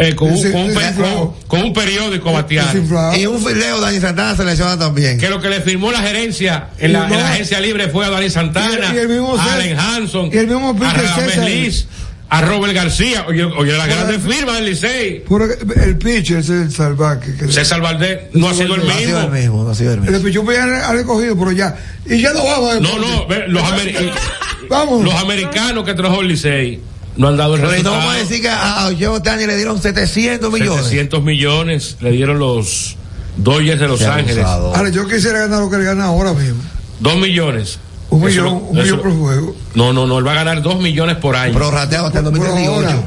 eh, 0.00 0.14
con, 0.14 0.30
un, 0.30 0.52
con 0.52 0.60
un 0.60 0.66
pe- 0.74 0.80
desinflado. 0.80 1.16
con- 1.16 1.34
con 1.48 1.62
un 1.62 1.72
periódico 1.72 2.32
batear. 2.32 2.76
Y 3.16 3.26
un 3.26 3.42
fileo 3.44 3.80
Dani 3.80 3.98
Santana 4.00 4.36
se 4.36 4.44
lesiona 4.44 4.78
también. 4.78 5.18
Que 5.18 5.28
lo 5.30 5.40
que 5.40 5.48
le 5.48 5.60
firmó 5.62 5.90
la 5.90 6.00
gerencia 6.00 6.68
en 6.78 6.92
la, 6.92 7.06
Y 7.06 7.08
no- 7.08 7.14
en 7.14 7.20
la 7.22 7.30
agencia 7.32 7.58
libre 7.58 7.88
fue 7.88 8.04
a 8.06 8.10
Dani 8.10 8.30
Santana, 8.30 8.90
Y- 8.92 8.96
y 8.96 8.98
el 8.98 9.08
mismo 9.08 9.34
a 9.34 9.42
César- 9.42 9.60
Allen 9.60 9.78
Hanson, 9.80 10.30
y 10.32 10.36
el 10.36 10.46
mismo 10.46 10.76
a. 10.80 11.44
Liz, 11.48 11.86
a 12.30 12.40
Robert 12.42 12.74
García. 12.74 13.24
Oye, 13.28 13.44
oye 13.44 13.72
las 13.72 13.86
grandes 13.86 14.20
firmas 14.22 14.56
del 14.56 14.66
Licey. 14.66 15.20
Por 15.20 15.42
el 15.42 15.96
pitcher 15.96 16.38
es 16.38 16.48
el 16.50 16.70
salvaje. 16.72 17.34
Que 17.36 17.50
César 17.50 17.80
Valdés 17.80 18.20
no 18.34 18.48
ha 18.48 18.54
sido 18.54 18.74
el 18.74 18.84
No 18.86 18.90
ha 18.92 18.98
sido 18.98 19.18
el 19.20 19.30
mismo. 19.30 19.38
mismo, 19.38 19.64
no 19.64 19.70
ha 19.70 19.74
sido 19.74 19.92
el 19.94 20.00
mismo. 20.02 20.16
el 20.16 20.22
bien 20.46 20.60
ha 20.74 20.92
recogido, 20.92 21.36
pero 21.38 21.52
ya. 21.52 21.76
Y 22.06 22.20
ya 22.20 22.32
no 22.32 22.44
vamos 22.44 22.74
a 22.76 22.80
No, 22.80 22.98
no, 22.98 23.26
los, 23.48 23.62
ameri- 23.62 24.10
Vamos. 24.68 25.04
los 25.04 25.14
americanos 25.14 25.84
que 25.84 25.94
trajo 25.94 26.20
el 26.20 26.28
Licey 26.28 26.80
no 27.16 27.28
han 27.28 27.36
dado 27.36 27.54
el 27.56 27.60
Pero 27.62 27.72
y 27.72 27.82
no 27.82 27.90
resultado. 27.90 27.96
vamos 27.96 28.14
a 28.14 28.18
decir 28.18 28.42
que 28.42 28.48
a 28.50 28.84
Joe 28.98 29.08
Otani 29.08 29.46
le 29.46 29.56
dieron 29.56 29.80
700 29.80 30.52
millones. 30.52 30.84
700 30.84 31.22
millones 31.22 31.96
le 32.00 32.10
dieron 32.12 32.38
los 32.38 32.96
Dodgers 33.38 33.80
de 33.80 33.88
Los 33.88 34.02
Ángeles. 34.02 34.44
Ahora, 34.44 34.90
yo 34.90 35.06
quisiera 35.08 35.38
ganar 35.40 35.60
lo 35.60 35.70
que 35.70 35.78
le 35.78 35.84
gana 35.84 36.04
ahora 36.04 36.32
mismo. 36.34 36.60
Dos 37.00 37.16
millones. 37.16 37.78
Un 38.10 38.20
Eso 38.26 38.28
millón, 38.42 38.62
un 38.70 38.78
eso- 38.78 38.96
millón 38.96 39.00
por 39.00 39.12
juego. 39.18 39.56
No, 39.74 39.92
no, 39.92 40.06
no, 40.06 40.18
él 40.18 40.26
va 40.26 40.32
a 40.32 40.36
ganar 40.36 40.62
dos 40.62 40.80
millones 40.80 41.16
por 41.16 41.36
año. 41.36 41.52
Pero 41.52 41.70
rateado 41.70 42.06
hasta 42.06 42.18
el 42.20 42.24
Por 42.24 42.34
2038. 42.38 42.88
ahora. 42.90 43.02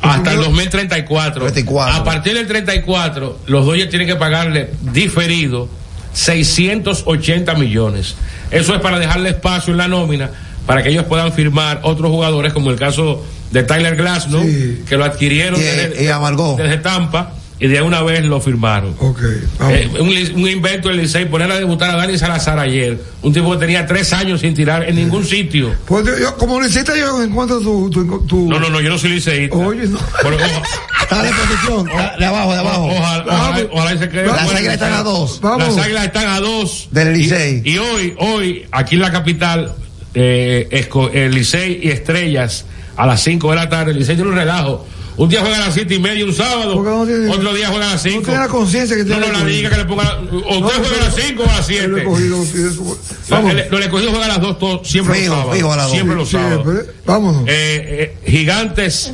hasta 0.00 0.32
el 0.32 0.40
2034. 0.42 1.42
34. 1.44 1.94
A 2.00 2.04
partir 2.04 2.34
del 2.34 2.46
34, 2.46 3.38
los 3.46 3.66
Dodgers 3.66 3.90
tienen 3.90 4.08
que 4.08 4.16
pagarle 4.16 4.70
diferido 4.92 5.68
680 6.14 7.54
millones. 7.54 8.14
Eso 8.50 8.74
es 8.74 8.80
para 8.80 8.98
dejarle 8.98 9.30
espacio 9.30 9.72
en 9.72 9.78
la 9.78 9.88
nómina 9.88 10.30
para 10.66 10.82
que 10.82 10.90
ellos 10.90 11.04
puedan 11.04 11.32
firmar 11.32 11.80
otros 11.82 12.10
jugadores, 12.10 12.52
como 12.52 12.70
el 12.70 12.76
caso 12.76 13.24
de 13.50 13.62
Tyler 13.62 13.96
Glass, 13.96 14.28
¿no? 14.28 14.42
Sí. 14.42 14.82
Que 14.88 14.96
lo 14.96 15.04
adquirieron 15.04 15.58
Y- 15.58 15.62
desde, 15.62 16.04
y 16.04 16.08
amargó. 16.08 16.56
desde 16.58 16.76
Tampa 16.78 17.32
y 17.60 17.66
de 17.66 17.82
una 17.82 18.02
vez 18.02 18.24
lo 18.24 18.40
firmaron. 18.40 18.94
Ok, 19.00 19.20
vamos. 19.58 19.74
Eh, 19.74 20.32
un, 20.34 20.48
invento 20.48 20.88
del 20.88 20.98
Licey, 20.98 21.24
poner 21.26 21.50
a 21.50 21.56
debutar 21.58 21.90
a 21.90 21.96
Dani 21.96 22.16
Salazar 22.16 22.58
ayer, 22.58 22.98
un 23.22 23.32
tipo 23.32 23.50
que 23.52 23.58
tenía 23.58 23.84
tres 23.86 24.12
años 24.12 24.40
sin 24.42 24.54
tirar 24.54 24.88
en 24.88 24.94
ningún 24.96 25.24
sitio. 25.24 25.74
Pues 25.86 26.06
yo- 26.06 26.18
yo, 26.18 26.36
como 26.36 26.60
necesita 26.60 26.96
yo 26.96 27.20
encuentro 27.22 27.58
tu, 27.60 27.90
tu, 27.90 28.20
tu- 28.26 28.48
No, 28.48 28.60
no, 28.60 28.70
no, 28.70 28.80
yo 28.80 28.90
no 28.90 28.98
soy 28.98 29.10
liceísta. 29.10 29.56
Oye, 29.56 29.86
no. 29.88 29.98
Pero 30.22 30.36
oja- 30.44 30.62
Está 31.02 31.22
de 31.22 31.30
posición, 31.30 31.84
de- 31.86 32.18
de 32.18 32.24
abajo, 32.26 32.52
de 32.52 32.58
abajo. 32.58 32.86
Ojalá, 32.86 33.24
ojalá, 33.26 33.66
ojalá 33.72 33.98
se 33.98 34.08
quede. 34.08 34.26
Las 34.26 34.44
bueno. 34.44 34.58
águilas 34.58 34.74
están 34.74 34.92
a 34.92 35.02
dos. 35.02 35.40
Vamos. 35.40 35.74
Las 35.74 35.84
águilas 35.84 36.04
están 36.04 36.26
a 36.28 36.40
dos. 36.40 36.88
Del 36.92 37.12
Licey. 37.14 37.62
Y, 37.64 37.70
y 37.72 37.78
hoy, 37.78 38.14
hoy, 38.18 38.66
aquí 38.70 38.94
en 38.96 39.00
la 39.00 39.10
capital, 39.10 39.72
eh, 40.14 40.68
esco- 40.70 41.10
el 41.12 41.34
Licey 41.34 41.80
y 41.82 41.88
Estrellas 41.88 42.66
a 42.96 43.06
las 43.06 43.22
5 43.22 43.50
de 43.50 43.56
la 43.56 43.68
tarde. 43.68 43.92
El 43.92 43.98
Licey 43.98 44.16
tiene 44.16 44.30
un 44.30 44.36
relajo. 44.36 44.86
Un 45.18 45.28
día 45.28 45.40
juega 45.40 45.56
a 45.56 45.60
las 45.66 45.74
siete 45.74 45.96
y 45.96 45.98
media 45.98 46.24
un 46.24 46.32
sábado. 46.32 46.80
No 46.82 47.04
tiene- 47.06 47.28
otro 47.28 47.52
día 47.52 47.68
juega 47.68 47.88
a 47.90 47.92
las 47.94 48.02
5. 48.02 48.22
tiene 48.22 48.38
la 48.38 48.48
conciencia 48.48 48.96
que 48.96 49.02
No, 49.02 49.16
tiene 49.16 49.26
no 49.26 49.32
la 49.40 49.44
que- 49.44 49.50
diga 49.50 49.70
que 49.70 49.76
le 49.76 49.84
ponga. 49.84 50.16
O 50.46 50.58
usted 50.58 50.78
juega 50.78 50.96
a 50.96 51.04
las 51.06 51.14
5 51.16 51.42
o 51.42 51.50
a 51.50 51.56
las 51.56 51.68
Él 51.70 51.76
7. 51.86 52.00
he 52.00 52.04
cogido, 52.04 52.44
sí, 52.44 52.52
eso- 52.72 52.98
La- 53.28 53.36
Vamos. 53.36 53.50
el- 53.52 53.68
Los 53.70 53.80
escogidos 53.80 54.10
juegan 54.12 54.30
a 54.30 54.34
las 54.34 54.42
2 54.42 54.58
todos, 54.60 54.88
siempre 54.88 55.14
Fijo, 55.20 55.34
los 55.34 55.44
sábados. 55.44 55.72
a 55.72 55.76
las 55.76 55.84
dos. 55.86 55.92
Siempre 55.92 56.16
los 56.16 56.28
sábados. 56.30 56.84
vámonos. 57.04 57.42
Eh, 57.48 58.16
eh, 58.24 58.30
gigantes 58.30 59.12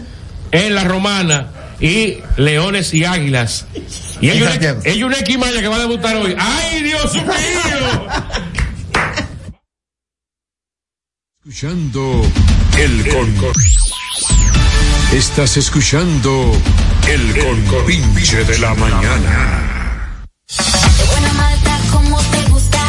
en 0.53 0.75
la 0.75 0.85
romana 0.85 1.51
y 1.81 2.19
leones 2.37 2.93
y 2.93 3.05
águilas. 3.05 3.65
Y 4.21 4.29
ellos, 4.29 4.51
ellos 4.85 5.07
una 5.09 5.19
equimaya 5.19 5.61
que 5.61 5.69
va 5.69 5.77
a 5.77 5.81
debutar 5.81 6.17
hoy. 6.17 6.35
¡Ay, 6.39 6.83
Dios 6.83 7.15
mío! 7.15 7.23
Escuchando 11.47 12.23
el 12.79 13.09
con. 13.09 13.35
Estás 15.15 15.57
escuchando 15.57 16.51
el 17.07 17.65
compinche 17.69 18.43
de 18.43 18.59
la 18.59 18.75
mañana. 18.75 20.19
Buena 21.09 21.33
malta 21.35 21.79
te 22.33 22.51
gusta. 22.51 22.81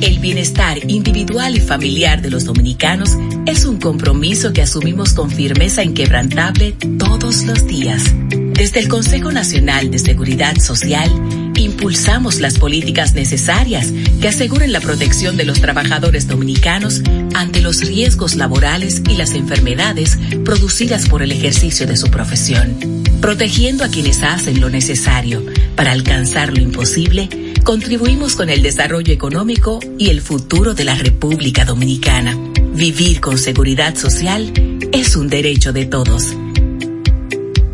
El 0.00 0.20
bienestar 0.20 0.78
individual 0.88 1.56
y 1.56 1.60
familiar 1.60 2.22
de 2.22 2.30
los 2.30 2.44
dominicanos 2.44 3.16
es 3.46 3.64
un 3.64 3.80
compromiso 3.80 4.52
que 4.52 4.62
asumimos 4.62 5.12
con 5.12 5.28
firmeza 5.28 5.82
inquebrantable 5.82 6.76
todos 6.98 7.42
los 7.44 7.66
días. 7.66 8.04
Desde 8.28 8.78
el 8.78 8.88
Consejo 8.88 9.32
Nacional 9.32 9.90
de 9.90 9.98
Seguridad 9.98 10.56
Social, 10.58 11.10
impulsamos 11.60 12.40
las 12.40 12.58
políticas 12.58 13.14
necesarias 13.14 13.92
que 14.20 14.28
aseguren 14.28 14.72
la 14.72 14.80
protección 14.80 15.36
de 15.36 15.44
los 15.44 15.60
trabajadores 15.60 16.26
dominicanos 16.26 17.02
ante 17.34 17.60
los 17.60 17.80
riesgos 17.80 18.34
laborales 18.34 19.02
y 19.08 19.16
las 19.16 19.32
enfermedades 19.34 20.18
producidas 20.44 21.08
por 21.08 21.22
el 21.22 21.32
ejercicio 21.32 21.86
de 21.86 21.96
su 21.96 22.08
profesión. 22.08 22.76
Protegiendo 23.20 23.84
a 23.84 23.88
quienes 23.88 24.22
hacen 24.22 24.60
lo 24.60 24.70
necesario 24.70 25.44
para 25.76 25.92
alcanzar 25.92 26.52
lo 26.52 26.60
imposible, 26.60 27.28
contribuimos 27.64 28.34
con 28.36 28.48
el 28.48 28.62
desarrollo 28.62 29.12
económico 29.12 29.78
y 29.98 30.08
el 30.08 30.22
futuro 30.22 30.74
de 30.74 30.84
la 30.84 30.94
República 30.94 31.64
Dominicana. 31.64 32.36
Vivir 32.72 33.20
con 33.20 33.36
seguridad 33.36 33.94
social 33.96 34.52
es 34.92 35.16
un 35.16 35.28
derecho 35.28 35.72
de 35.72 35.84
todos. 35.84 36.34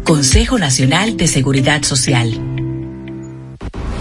Consejo 0.03 0.59
Nacional 0.59 1.17
de 1.17 1.27
Seguridad 1.27 1.83
Social. 1.83 2.56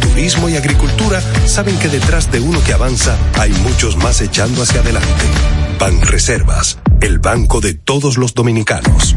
turismo 0.00 0.48
y 0.48 0.56
agricultura 0.56 1.20
saben 1.46 1.78
que 1.78 1.88
detrás 1.88 2.30
de 2.30 2.40
uno 2.40 2.62
que 2.64 2.72
avanza 2.72 3.16
hay 3.38 3.50
muchos 3.52 3.96
más 3.96 4.20
echando 4.20 4.62
hacia 4.62 4.80
adelante. 4.80 5.24
Banreservas, 5.78 6.78
el 7.00 7.18
banco 7.18 7.60
de 7.60 7.74
todos 7.74 8.16
los 8.16 8.34
dominicanos. 8.34 9.16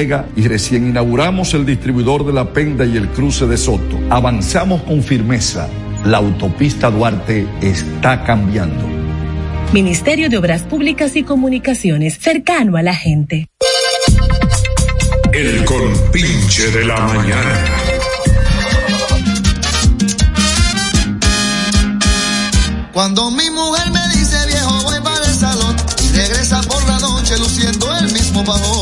Vega 0.00 0.24
y 0.34 0.48
recién 0.48 0.88
inauguramos 0.88 1.52
el 1.52 1.66
distribuidor 1.66 2.24
de 2.24 2.32
la 2.32 2.54
Penda 2.54 2.86
y 2.86 2.96
el 2.96 3.08
cruce 3.08 3.46
de 3.46 3.58
Soto. 3.58 4.00
Avanzamos 4.08 4.82
con 4.84 5.02
firmeza. 5.02 5.68
La 6.06 6.16
autopista 6.16 6.90
Duarte 6.90 7.46
está 7.60 8.24
cambiando. 8.24 8.82
Ministerio 9.74 10.30
de 10.30 10.38
Obras 10.38 10.62
Públicas 10.62 11.16
y 11.16 11.22
Comunicaciones, 11.22 12.18
cercano 12.18 12.78
a 12.78 12.82
la 12.82 12.94
gente. 12.94 13.48
El 15.34 15.66
compinche 15.66 16.70
de 16.70 16.84
la 16.86 16.98
mañana. 16.98 17.66
Cuando 22.94 23.30
mi 23.32 23.50
mujer 23.50 23.90
me 23.90 24.18
dice 24.18 24.46
viejo 24.46 24.82
voy 24.82 25.00
para 25.02 25.26
el 25.26 25.34
salón 25.34 25.76
y 26.02 26.16
regresa 26.16 26.62
por 26.62 26.82
la 26.88 26.98
noche 27.00 27.38
luciendo 27.38 27.98
el 27.98 28.10
mismo 28.14 28.42
pavón. 28.44 28.79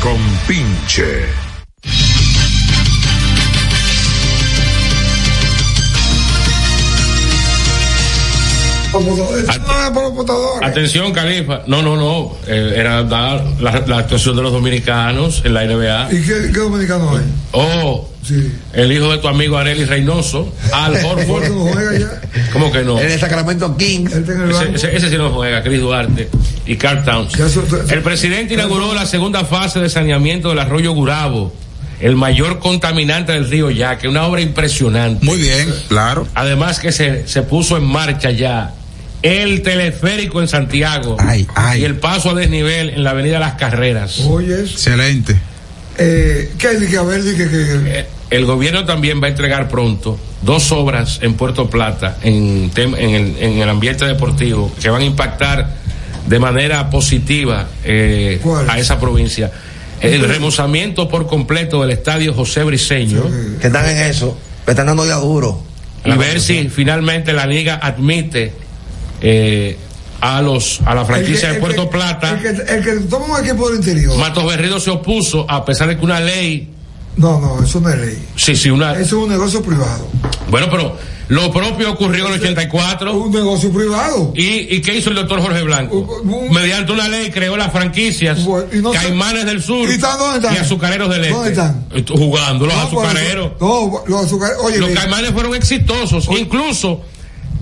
Compinche. 0.00 1.26
Atención, 10.62 11.12
Califa. 11.12 11.62
No, 11.66 11.82
no, 11.82 11.96
no. 11.96 12.32
Eh, 12.46 12.74
era 12.76 13.02
dar 13.04 13.44
la, 13.60 13.84
la 13.86 13.98
actuación 13.98 14.36
de 14.36 14.42
los 14.42 14.52
dominicanos 14.52 15.42
en 15.44 15.54
la 15.54 15.64
NBA. 15.64 16.12
¿Y 16.12 16.22
qué, 16.22 16.50
qué 16.52 16.58
dominicano 16.60 17.16
hay? 17.16 17.24
Oh, 17.52 18.09
el 18.72 18.92
hijo 18.92 19.10
de 19.12 19.18
tu 19.18 19.28
amigo 19.28 19.56
Areli 19.58 19.84
Reynoso, 19.84 20.54
Al 20.72 20.94
Horford. 21.04 21.48
no 21.48 21.60
juega 21.72 21.98
ya. 21.98 22.20
¿Cómo 22.52 22.70
que 22.72 22.82
no? 22.82 22.98
El 22.98 23.08
de 23.08 23.18
Sacramento 23.18 23.76
King. 23.76 24.06
Ese, 24.06 24.70
ese- 24.74 24.96
ese 24.96 25.10
sí 25.10 25.16
no 25.16 25.30
juega, 25.30 25.62
Chris 25.62 25.80
Duarte 25.80 26.28
y 26.66 26.76
Carl 26.76 27.04
Towns. 27.04 27.32
El 27.90 28.02
presidente 28.02 28.54
inauguró 28.54 28.94
la 28.94 29.06
segunda 29.06 29.44
fase 29.44 29.80
de 29.80 29.88
saneamiento 29.88 30.50
del 30.50 30.58
arroyo 30.60 30.92
Gurabo, 30.92 31.54
el 32.00 32.16
mayor 32.16 32.58
contaminante 32.60 33.32
del 33.32 33.48
río 33.50 33.70
Yaque, 33.70 34.08
una 34.08 34.24
obra 34.26 34.40
impresionante. 34.40 35.24
Muy 35.24 35.38
bien, 35.38 35.68
claro. 35.88 36.26
Además 36.34 36.78
que 36.80 36.92
se, 36.92 37.26
se 37.28 37.42
puso 37.42 37.76
en 37.76 37.84
marcha 37.84 38.30
ya 38.30 38.74
el 39.22 39.60
teleférico 39.60 40.40
en 40.40 40.48
Santiago 40.48 41.18
y 41.76 41.84
el 41.84 41.96
paso 41.96 42.30
a 42.30 42.34
desnivel 42.34 42.88
en 42.90 43.04
la 43.04 43.10
avenida 43.10 43.38
Las 43.38 43.54
Carreras. 43.54 44.20
Oye, 44.20 44.60
Excelente. 44.60 45.36
eh, 45.98 46.50
¿qué 46.56 46.68
hay 46.68 46.86
que 46.86 46.96
a 46.96 47.02
ver? 47.02 47.22
Dije 47.22 47.46
que, 47.50 48.06
El 48.30 48.44
gobierno 48.46 48.84
también 48.84 49.20
va 49.20 49.26
a 49.26 49.30
entregar 49.30 49.68
pronto 49.68 50.18
dos 50.42 50.70
obras 50.72 51.18
en 51.22 51.34
Puerto 51.34 51.68
Plata 51.68 52.16
en, 52.22 52.70
el, 52.76 53.36
en 53.40 53.58
el 53.58 53.68
ambiente 53.68 54.04
deportivo 54.06 54.72
que 54.80 54.88
van 54.88 55.02
a 55.02 55.04
impactar 55.04 55.76
de 56.26 56.38
manera 56.38 56.88
positiva 56.90 57.66
eh, 57.84 58.40
a 58.68 58.78
esa 58.78 59.00
provincia. 59.00 59.50
El 60.00 60.22
remozamiento 60.28 61.08
por 61.08 61.26
completo 61.26 61.82
del 61.82 61.90
estadio 61.90 62.32
José 62.32 62.62
Briceño. 62.62 63.24
Que 63.60 63.66
están 63.66 63.88
en 63.88 63.98
eso, 63.98 64.38
que 64.64 64.70
están 64.70 64.86
dando 64.86 65.04
ya 65.06 65.16
duro. 65.16 65.62
Y 66.04 66.12
ver 66.12 66.40
si 66.40 66.68
finalmente 66.68 67.32
la 67.32 67.46
liga 67.46 67.78
admite 67.82 68.52
eh, 69.20 69.76
a 70.20 70.40
los 70.40 70.80
a 70.86 70.94
la 70.94 71.04
franquicia 71.04 71.48
El 71.48 71.54
de 71.56 71.60
Puerto 71.60 71.84
que- 71.90 71.96
Plata. 71.96 72.30
el 72.30 72.40
que, 72.40 72.72
el 72.74 72.84
que 72.84 72.92
toma 73.08 73.38
un 73.38 73.44
equipo 73.44 73.68
del 73.68 73.80
interior. 73.80 74.16
Matos 74.16 74.46
Berrido 74.46 74.78
se 74.80 74.90
opuso 74.90 75.44
a 75.50 75.64
pesar 75.64 75.88
de 75.88 75.98
que 75.98 76.04
una 76.04 76.20
ley 76.20 76.70
No, 77.20 77.38
no, 77.40 77.62
eso 77.62 77.80
no 77.80 77.88
es 77.90 77.98
ley. 77.98 78.28
Sí, 78.36 78.56
sí, 78.56 78.70
una. 78.70 78.92
Eso 78.94 79.02
es 79.02 79.12
un 79.12 79.28
negocio 79.28 79.62
privado. 79.62 80.08
Bueno, 80.50 80.68
pero 80.70 80.96
Lo 81.28 81.52
propio 81.52 81.92
ocurrió 81.92 82.26
en 82.26 82.32
el 82.34 82.40
84. 82.40 83.14
Un 83.16 83.30
negocio 83.30 83.70
privado. 83.72 84.32
¿Y, 84.34 84.74
y 84.74 84.82
qué 84.82 84.96
hizo 84.96 85.10
el 85.10 85.14
doctor 85.16 85.40
Jorge 85.40 85.62
Blanco? 85.62 86.24
Mediante 86.50 86.90
una 86.90 87.06
ley 87.06 87.30
creó 87.30 87.56
las 87.56 87.70
franquicias 87.70 88.40
no 88.40 88.92
se- 88.92 88.98
Caimanes 88.98 89.44
del 89.44 89.62
Sur 89.62 89.88
¿Y 89.88 89.92
están 89.92 90.18
dónde 90.18 90.38
están? 90.38 90.54
y 90.54 90.58
Azucareros 90.58 91.08
del 91.08 91.20
Este. 91.26 91.32
¿Dónde 91.34 91.50
están? 91.50 91.86
Jugando 92.08 92.66
los 92.66 92.74
No, 92.74 92.82
eso- 92.82 93.00
azucareros. 93.00 93.52
No, 93.60 94.02
los 94.08 94.24
azucareros. 94.24 94.64
Oye, 94.64 94.78
los 94.78 94.88
mira, 94.88 95.02
Caimanes 95.02 95.30
fueron 95.30 95.54
exitosos. 95.54 96.26
Incluso 96.36 97.02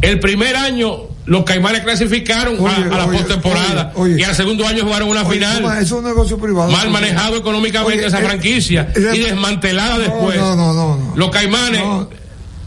el 0.01 0.19
primer 0.19 0.57
año 0.57 1.01
los 1.29 1.45
Caimanes 1.45 1.83
clasificaron 1.83 2.57
a- 2.57 2.63
Oye, 2.63 2.85
a, 2.91 2.99
la 2.99 3.07
postemporada 3.07 3.93
y 4.17 4.23
al 4.23 4.35
segundo 4.35 4.67
año 4.67 4.85
jugaron 4.85 5.09
una 5.11 5.25
final. 5.27 5.61
toma, 5.63 5.79
Es 5.81 5.93
un 5.93 6.03
negocio 6.05 6.39
privado. 6.39 6.71
Mal 6.71 6.91
manejado 6.91 7.37
económicamente 7.37 8.07
esa 8.07 8.21
eh, 8.21 8.25
franquicia 8.25 8.89
eh, 8.97 9.11
y 9.15 9.19
desmantelada 9.21 9.95
no, 9.95 10.01
después. 10.01 10.37
No, 10.39 10.57
no, 10.57 10.73
no. 10.73 10.97
no. 10.97 11.17
Los 11.17 11.31
Caimanes 11.31 11.83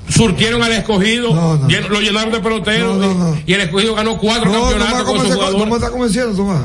surtieron 0.09 0.61
al 0.61 0.71
escogido, 0.73 1.33
lo 1.89 2.01
llenaron 2.01 2.31
de 2.31 2.39
peloteros 2.39 2.97
y 3.45 3.53
el 3.53 3.61
escogido 3.61 3.95
ganó 3.95 4.17
cuatro 4.17 4.51
campeonatos 4.51 5.03
con 5.03 5.17
no 5.17 5.23
me 5.23 5.29
jugadores. 5.35 5.73
está 5.73 5.89
convenciendo, 5.89 6.35
Tomás. 6.35 6.61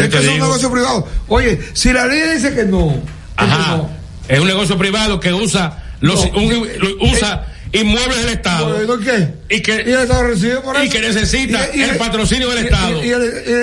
Es 0.00 0.08
que 0.10 0.18
es 0.18 0.28
un 0.28 0.38
negocio 0.38 0.70
privado. 0.70 1.06
Oye, 1.28 1.60
si 1.72 1.92
la 1.92 2.06
ley 2.06 2.20
dice 2.34 2.54
que 2.54 2.64
no. 2.64 2.94
Ajá. 3.36 3.82
Es 4.28 4.38
un 4.38 4.46
negocio 4.46 4.78
privado 4.78 5.18
que 5.18 5.32
usa 5.32 5.82
los 6.00 6.24
un- 6.26 6.68
usa 7.00 7.46
inmuebles 7.72 8.18
del 8.18 8.28
Estado. 8.34 8.74
Bueno, 8.74 8.98
¿qué? 8.98 9.34
Y 9.56 9.60
que, 9.62 9.84
Y 9.86 9.92
el 9.92 10.00
Estado 10.00 10.24
recibe 10.24 10.56
por 10.58 10.76
y 10.76 10.82
eso. 10.82 10.92
que 10.92 11.00
necesita 11.00 11.68
Y- 11.74 11.80
y- 11.80 11.82
el 11.82 11.96
patrocinio 11.96 12.48
del 12.50 12.64
y- 12.64 12.66
Estado. 12.66 13.02
Y, 13.02 13.06
y 13.06 13.10
el, 13.10 13.22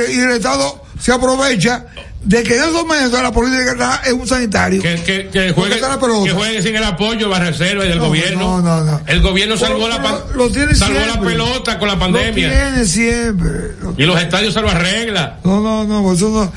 y- 0.09 0.15
y 0.17 0.19
el 0.21 0.31
Estado 0.31 0.83
se 0.99 1.11
aprovecha 1.11 1.85
de 2.23 2.43
que 2.43 2.55
en 2.57 2.63
esos 2.63 2.73
momentos 2.73 3.21
la 3.21 3.31
política 3.31 3.71
está 3.71 4.01
en 4.05 4.19
un 4.19 4.27
sanitario. 4.27 4.81
que, 4.81 4.95
que, 5.31 5.51
juegue, 5.53 5.79
que 5.79 6.61
sin 6.61 6.75
el 6.75 6.83
apoyo 6.83 7.29
de 7.29 7.33
la 7.33 7.39
reserva 7.39 7.85
y 7.85 7.89
del 7.89 7.99
No, 7.99 8.07
gobierno. 8.07 8.61
no, 8.61 8.83
no, 8.83 8.83
no. 8.83 9.01
El 9.07 9.21
gobierno 9.21 9.55
Pero- 9.55 9.67
salvó, 9.67 9.87
la, 9.87 10.01
pero 10.01 10.27
lo 10.35 10.49
tiene 10.51 10.75
salvó 10.75 10.99
la 10.99 11.19
pelota 11.21 11.79
con 11.79 11.87
la 11.87 11.93
Lo 11.93 11.99
pandemia. 12.01 12.49
tiene 12.49 12.85
siempre. 12.85 13.51
Lo- 13.81 13.95
Y 13.97 14.03
los 14.05 14.19
estadios 14.21 14.53
se 14.53 14.61
lo 14.61 14.69
arregla. 14.69 15.39
No, 15.45 15.61
no, 15.61 15.85
no, 15.85 16.13
eso 16.13 16.29
no. 16.29 16.51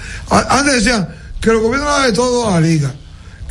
Antes 0.48 0.74
decían 0.84 1.08
que 1.40 1.50
el 1.50 1.58
gobierno 1.58 2.00
de 2.00 2.12
todo 2.12 2.48
a 2.48 2.52
la 2.52 2.60
liga. 2.66 2.92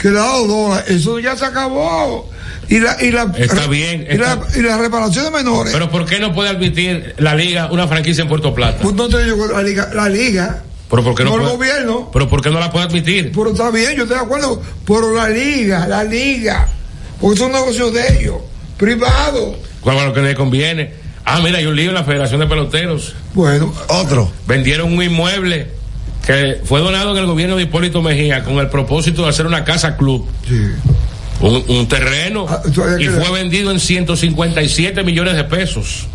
Que 0.02 0.10
le 0.10 0.18
ha 0.20 0.24
dado 0.24 0.48
dólares. 0.48 0.90
Eso 0.90 1.20
ya 1.20 1.36
se 1.38 1.46
acabó. 1.46 2.30
Y 2.68 2.80
la, 2.80 2.98
y 3.04 3.12
la, 3.12 3.32
Está 3.38 3.68
bien, 3.68 4.08
Y, 4.10 4.18
la, 4.18 4.40
y 4.56 4.62
las 4.62 4.80
reparaciones 4.80 5.32
menores. 5.32 5.74
Pero 5.74 5.92
¿por 5.92 6.06
qué 6.06 6.20
no 6.20 6.34
puede 6.34 6.50
admitir 6.50 7.14
la 7.18 7.36
liga 7.36 7.70
una 7.72 7.88
franquicia 7.88 8.22
en 8.22 8.30
Puerto 8.30 8.54
Plata? 8.56 8.80
Pues 8.82 8.96
no 8.96 9.08
te 9.10 9.24
digo 9.24 9.46
la 9.48 9.62
liga. 9.62 9.90
La 9.94 10.10
liga. 10.10 10.64
Pero 10.90 11.04
¿por 11.04 11.16
qué 11.16 11.24
no, 11.24 11.32
No 11.32 11.36
el 11.36 11.42
puede- 11.44 11.56
gobierno. 11.56 12.10
Pero 12.12 12.28
¿por 12.30 12.42
qué 12.42 12.50
no 12.50 12.60
la 12.60 12.72
puede 12.72 12.86
admitir? 12.86 13.32
Pero 13.36 13.52
está 13.52 13.70
bien, 13.72 13.96
yo 13.96 14.04
estoy 14.04 14.18
de 14.18 14.24
acuerdo. 14.24 14.62
Pero 14.88 15.14
la 15.14 15.30
liga, 15.30 15.86
la 15.88 16.04
liga. 16.04 16.68
Porque 17.20 17.38
son 17.38 17.52
negocios 17.52 17.94
de 17.94 18.20
ellos. 18.20 18.38
Privados. 18.78 19.58
¿Cuál 19.82 19.98
es 19.98 20.06
lo 20.06 20.14
que 20.14 20.22
le 20.22 20.34
conviene? 20.36 20.94
Ah, 21.24 21.40
mira, 21.44 21.60
hay 21.60 21.66
un 21.68 21.76
lío 21.76 21.90
en 21.90 21.96
la 21.96 22.04
Federación 22.04 22.40
de 22.40 22.48
Peloteros. 22.48 23.14
Bueno. 23.34 23.72
Otro. 23.90 24.32
Vendieron 24.48 24.92
un 24.92 25.04
inmueble 25.04 25.70
que 26.26 26.62
fue 26.64 26.80
donado 26.80 27.12
en 27.12 27.18
el 27.18 27.26
gobierno 27.26 27.58
de 27.58 27.64
Hipólito 27.64 28.02
Mejía 28.02 28.44
con 28.44 28.58
el 28.58 28.70
propósito 28.70 29.24
de 29.24 29.30
hacer 29.30 29.46
una 29.48 29.64
casa 29.64 29.98
club. 29.98 30.28
Un, 31.40 31.64
un 31.68 31.88
terreno. 31.88 32.46
Ah, 32.48 32.62
y 33.00 33.08
fue 33.08 33.32
vendido 33.32 33.72
en 33.72 33.80
157 33.80 35.04
millones 35.04 35.36
de 35.36 35.44
pesos. 35.46 36.08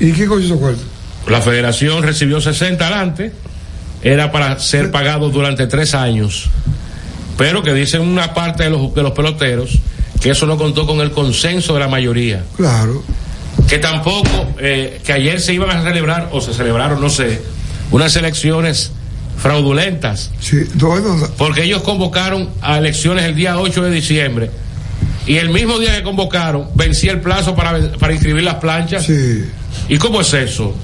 ¿Y 0.00 0.12
qué 0.12 0.26
coño 0.26 0.48
se 0.48 0.54
acuerda? 0.54 0.82
La 1.28 1.40
federación 1.40 2.02
recibió 2.02 2.40
60 2.40 2.84
adelante. 2.84 3.32
Era 4.02 4.32
para 4.32 4.58
ser 4.58 4.90
pagado 4.90 5.30
durante 5.30 5.66
tres 5.66 5.94
años. 5.94 6.50
Pero 7.38 7.62
que 7.62 7.72
dicen 7.72 8.02
una 8.02 8.34
parte 8.34 8.64
de 8.64 8.70
los, 8.70 8.94
de 8.94 9.02
los 9.02 9.12
peloteros 9.12 9.78
que 10.24 10.30
eso 10.30 10.46
no 10.46 10.56
contó 10.56 10.86
con 10.86 11.00
el 11.02 11.10
consenso 11.10 11.74
de 11.74 11.80
la 11.80 11.88
mayoría. 11.88 12.42
Claro. 12.56 13.02
Que 13.68 13.78
tampoco, 13.78 14.54
eh, 14.58 15.02
que 15.04 15.12
ayer 15.12 15.38
se 15.38 15.52
iban 15.52 15.68
a 15.68 15.82
celebrar, 15.82 16.30
o 16.32 16.40
se 16.40 16.54
celebraron, 16.54 16.98
no 16.98 17.10
sé, 17.10 17.42
unas 17.90 18.16
elecciones 18.16 18.92
fraudulentas. 19.36 20.30
Sí, 20.40 20.64
no. 20.80 21.28
Porque 21.38 21.64
ellos 21.64 21.82
convocaron 21.82 22.48
a 22.62 22.78
elecciones 22.78 23.24
el 23.24 23.34
día 23.34 23.58
8 23.58 23.82
de 23.82 23.90
diciembre. 23.90 24.50
Y 25.26 25.36
el 25.36 25.48
mismo 25.50 25.78
día 25.78 25.96
que 25.96 26.02
convocaron, 26.02 26.68
vencía 26.74 27.12
el 27.12 27.20
plazo 27.20 27.54
para, 27.56 27.92
para 27.98 28.12
inscribir 28.12 28.42
las 28.42 28.56
planchas. 28.56 29.04
Sí. 29.06 29.44
¿Y 29.88 29.96
cómo 29.98 30.20
es 30.20 30.32
eso? 30.34 30.74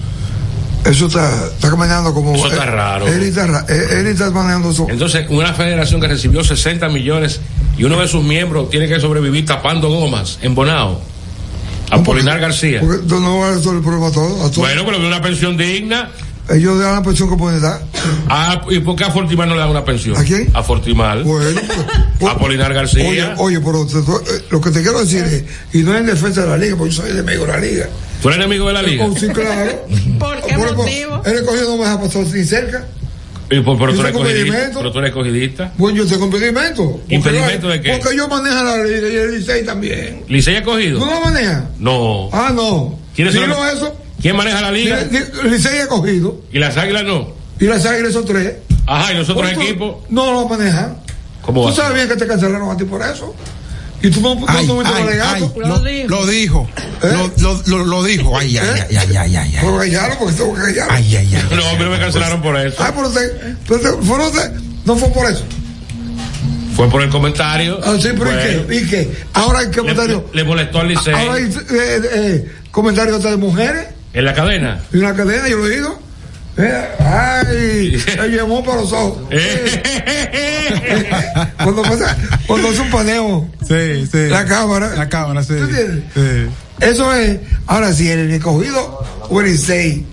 Eso 0.85 1.07
está, 1.09 1.45
está 1.55 1.69
caminando 1.69 2.15
como. 2.15 2.35
Eso 2.35 2.49
está 2.51 2.65
raro. 2.65 3.07
Él 3.07 3.23
está, 3.23 3.47
ra- 3.47 3.67
él- 3.69 4.07
está 4.07 4.31
manejando 4.31 4.71
eso. 4.71 4.87
Entonces, 4.89 5.27
una 5.29 5.53
federación 5.53 6.01
que 6.01 6.09
recibió 6.09 6.43
60 6.43 6.89
millones 6.89 7.41
y 7.77 7.85
uno 7.85 8.01
de 8.01 8.09
sus 8.09 8.25
miembros 8.25 8.71
tiene 8.71 8.89
que 8.89 8.99
sobrevivir 8.99 9.45
tapando 9.45 9.91
gomas 9.91 10.39
en 10.41 10.55
Bonao. 10.55 11.03
Apolinar 11.91 12.39
García. 12.41 12.81
Porque 12.81 13.03
no 13.09 13.41
vas 13.41 13.51
a 13.51 13.55
resolver 13.57 13.79
el 13.79 13.83
problema 13.85 14.07
a 14.09 14.13
todo. 14.13 14.47
A 14.47 14.51
todo. 14.51 14.61
Bueno, 14.61 14.83
pero 14.87 15.01
de 15.01 15.07
una 15.07 15.21
pensión 15.21 15.57
digna. 15.59 16.11
Ellos 16.51 16.79
dan 16.81 16.95
la 16.97 17.03
pensión 17.03 17.31
que 17.31 17.37
pueden 17.37 17.61
dar. 17.63 17.81
Ah, 18.29 18.61
¿y 18.71 18.81
por 18.81 18.97
qué 18.97 19.05
a 19.05 19.11
Fortimar 19.11 19.47
no 19.47 19.55
le 19.55 19.61
dan 19.61 19.71
una 19.71 19.85
pensión? 19.85 20.17
¿A 20.17 20.25
quién? 20.25 20.51
A 20.55 20.63
Fortimar. 20.63 21.23
Bueno, 21.23 21.61
pues, 22.19 22.31
a 22.31 22.35
Apolinar 22.35 22.75
García. 22.75 23.09
Oye, 23.09 23.35
oye, 23.37 23.61
pero 23.61 23.87
te- 23.87 23.99
eh, 23.99 24.43
lo 24.51 24.61
que 24.61 24.71
te 24.71 24.83
quiero 24.83 25.01
decir 25.01 25.23
es, 25.25 25.45
y 25.73 25.83
no 25.85 25.95
es 25.95 26.01
en 26.01 26.07
defensa 26.07 26.43
de 26.43 26.49
la 26.49 26.57
liga, 26.57 26.77
porque 26.77 26.93
yo 26.95 27.03
soy 27.03 27.11
enemigo 27.13 27.47
de 27.47 27.53
la 27.53 27.59
liga. 27.59 27.89
¿Tú 28.23 28.29
eres 28.29 28.39
enemigo 28.41 28.67
de 28.67 28.73
la 28.75 28.83
liga? 28.83 29.05
Oh, 29.07 29.17
sí, 29.17 29.29
claro. 29.29 29.87
¿Por 30.19 30.41
qué 30.43 30.55
Por- 30.55 30.67
por- 30.69 30.77
motivo? 30.79 31.23
El 31.25 31.35
escogido 31.37 31.71
no 31.71 31.77
me 31.79 31.85
deja 31.85 32.01
pasar 32.01 32.23
ni 32.27 32.45
cerca. 32.45 32.87
Y 33.53 33.61
por, 33.63 33.77
pero, 33.79 33.93
Yo 33.93 33.97
tú 34.13 34.25
eres 34.25 34.41
impedimento. 34.43 34.79
pero 34.79 34.93
tú 34.93 34.99
eres 35.01 35.09
escogidista. 35.11 35.73
Bueno, 35.77 35.99
yo 35.99 36.07
tengo 36.07 36.27
impedimento. 36.27 37.01
¿Impedimento 37.09 37.69
de 37.69 37.81
qué? 37.81 37.99
Porque 38.01 38.17
yo 38.17 38.29
manejo 38.29 38.63
la 38.63 38.77
liga 38.85 39.09
y 39.09 39.17
el 39.17 39.39
Licey 39.39 39.65
también. 39.65 40.25
¿Licey 40.29 40.55
escogido? 40.57 41.01
¿Tú 41.01 41.07
no 41.07 41.13
la 41.15 41.21
manejas? 41.21 41.65
No. 41.81 42.29
Ah, 42.33 42.53
no. 42.55 42.97
¿Quiénes 43.15 43.35
son 43.35 43.43
Dilo 43.45 43.57
los- 43.65 43.75
eso. 43.75 43.97
¿Quién 44.21 44.37
maneja 44.37 44.61
la 44.61 44.71
liga? 44.73 45.01
Licey 45.45 45.79
escogido. 45.79 46.41
¿Y 46.53 46.59
las 46.59 46.77
águilas 46.77 47.05
no? 47.05 47.33
Y 47.59 47.65
las 47.65 47.85
águilas 47.87 48.13
son 48.13 48.25
tres. 48.25 48.55
Ajá, 48.87 49.13
¿y 49.13 49.17
los 49.17 49.29
otros 49.29 49.51
Pues 49.53 49.67
equipos? 49.67 49.97
No 50.11 50.33
lo 50.33 50.49
manejan. 50.49 50.97
¿Cómo? 51.43 51.67
Tú 51.69 51.75
sabes 51.75 51.95
bien 51.95 52.09
que 52.09 52.17
te 52.17 52.27
cancelaron 52.27 52.71
a 52.71 52.77
ti 52.77 52.85
por 52.85 53.03
eso. 53.03 53.35
Y 54.03 54.11
tú 54.11 54.21
no, 54.23 54.35
no 54.35 54.47
Ay, 54.49 54.67
tuviste 54.67 54.95
ay, 54.95 55.03
alegato. 55.03 55.55
lo, 55.59 55.69
lo 56.09 56.27
dijo. 56.27 56.69
Lo, 57.03 57.31
lo, 57.39 57.63
lo, 57.67 57.85
lo 57.85 58.03
dijo. 58.03 58.37
Ay, 58.39 58.57
ay, 58.57 58.69
ay, 58.89 58.97
ay, 58.97 59.17
ay, 59.17 59.17
ay, 59.17 59.37
ay. 59.37 59.53
Pero 59.61 59.79
callarlo 59.79 60.19
porque 60.19 60.35
tengo 60.37 60.55
que 60.55 60.61
callarlo. 60.63 60.93
Ay, 60.95 61.17
ay, 61.17 61.35
ay. 61.35 61.57
No, 61.57 61.63
pero 61.77 61.91
me 61.91 61.99
cancelaron 61.99 62.41
por 62.43 62.57
eso. 62.59 62.77
Ay, 62.83 62.93
pero, 62.97 63.11
te- 63.11 63.55
pero 63.69 63.81
te- 63.81 64.03
fue- 64.07 64.19
no, 64.19 64.31
te- 64.31 64.51
no 64.87 64.97
fue 64.97 65.09
por 65.11 65.31
eso. 65.31 65.45
Fue 66.77 66.89
por 66.89 67.03
el 67.03 67.11
comentario. 67.11 67.79
Ah, 67.85 67.97
sí, 68.01 68.09
pero 68.19 68.31
¿y 68.33 68.37
qué? 68.43 68.75
¿Y 68.77 68.87
qué? 68.89 69.13
Ahora 69.35 69.59
hay 69.61 69.67
le, 69.67 69.77
comentarios. 69.77 70.23
le 70.33 70.45
molestó 70.45 70.81
al 70.81 70.89
Licey. 70.89 71.13
Ahora 71.15 71.35
hay 71.35 71.45
eh, 71.45 72.01
eh, 72.15 72.53
comentarios 72.71 73.17
hasta 73.19 73.31
de 73.31 73.37
mujeres. 73.37 73.87
En 74.13 74.25
la 74.25 74.35
cadena. 74.35 74.81
Y 74.93 74.99
una 74.99 75.15
cadena, 75.15 75.49
yo 75.49 75.59
lo 75.59 75.67
he 75.67 75.77
oído. 75.77 75.99
Eh, 76.57 76.89
ay, 76.99 78.01
se 78.05 78.29
llamó 78.29 78.63
para 78.65 78.81
los 78.81 78.93
ojos. 78.93 79.19
cuando 81.63 81.83
pasa, 81.83 82.17
cuando 82.47 82.69
hace 82.69 82.81
un 82.81 82.91
paneo. 82.91 83.51
Sí, 83.67 84.07
sí. 84.11 84.29
La 84.29 84.45
cámara. 84.45 84.95
La 84.97 85.09
cámara, 85.09 85.43
sí. 85.43 85.55
¿Tú 85.55 85.65
entiendes? 85.65 86.05
Sí. 86.15 86.51
Eso 86.81 87.15
es, 87.15 87.39
ahora 87.67 87.93
si 87.93 88.11
el 88.11 88.31
escogido 88.31 89.05
o 89.29 89.41
el 89.41 90.05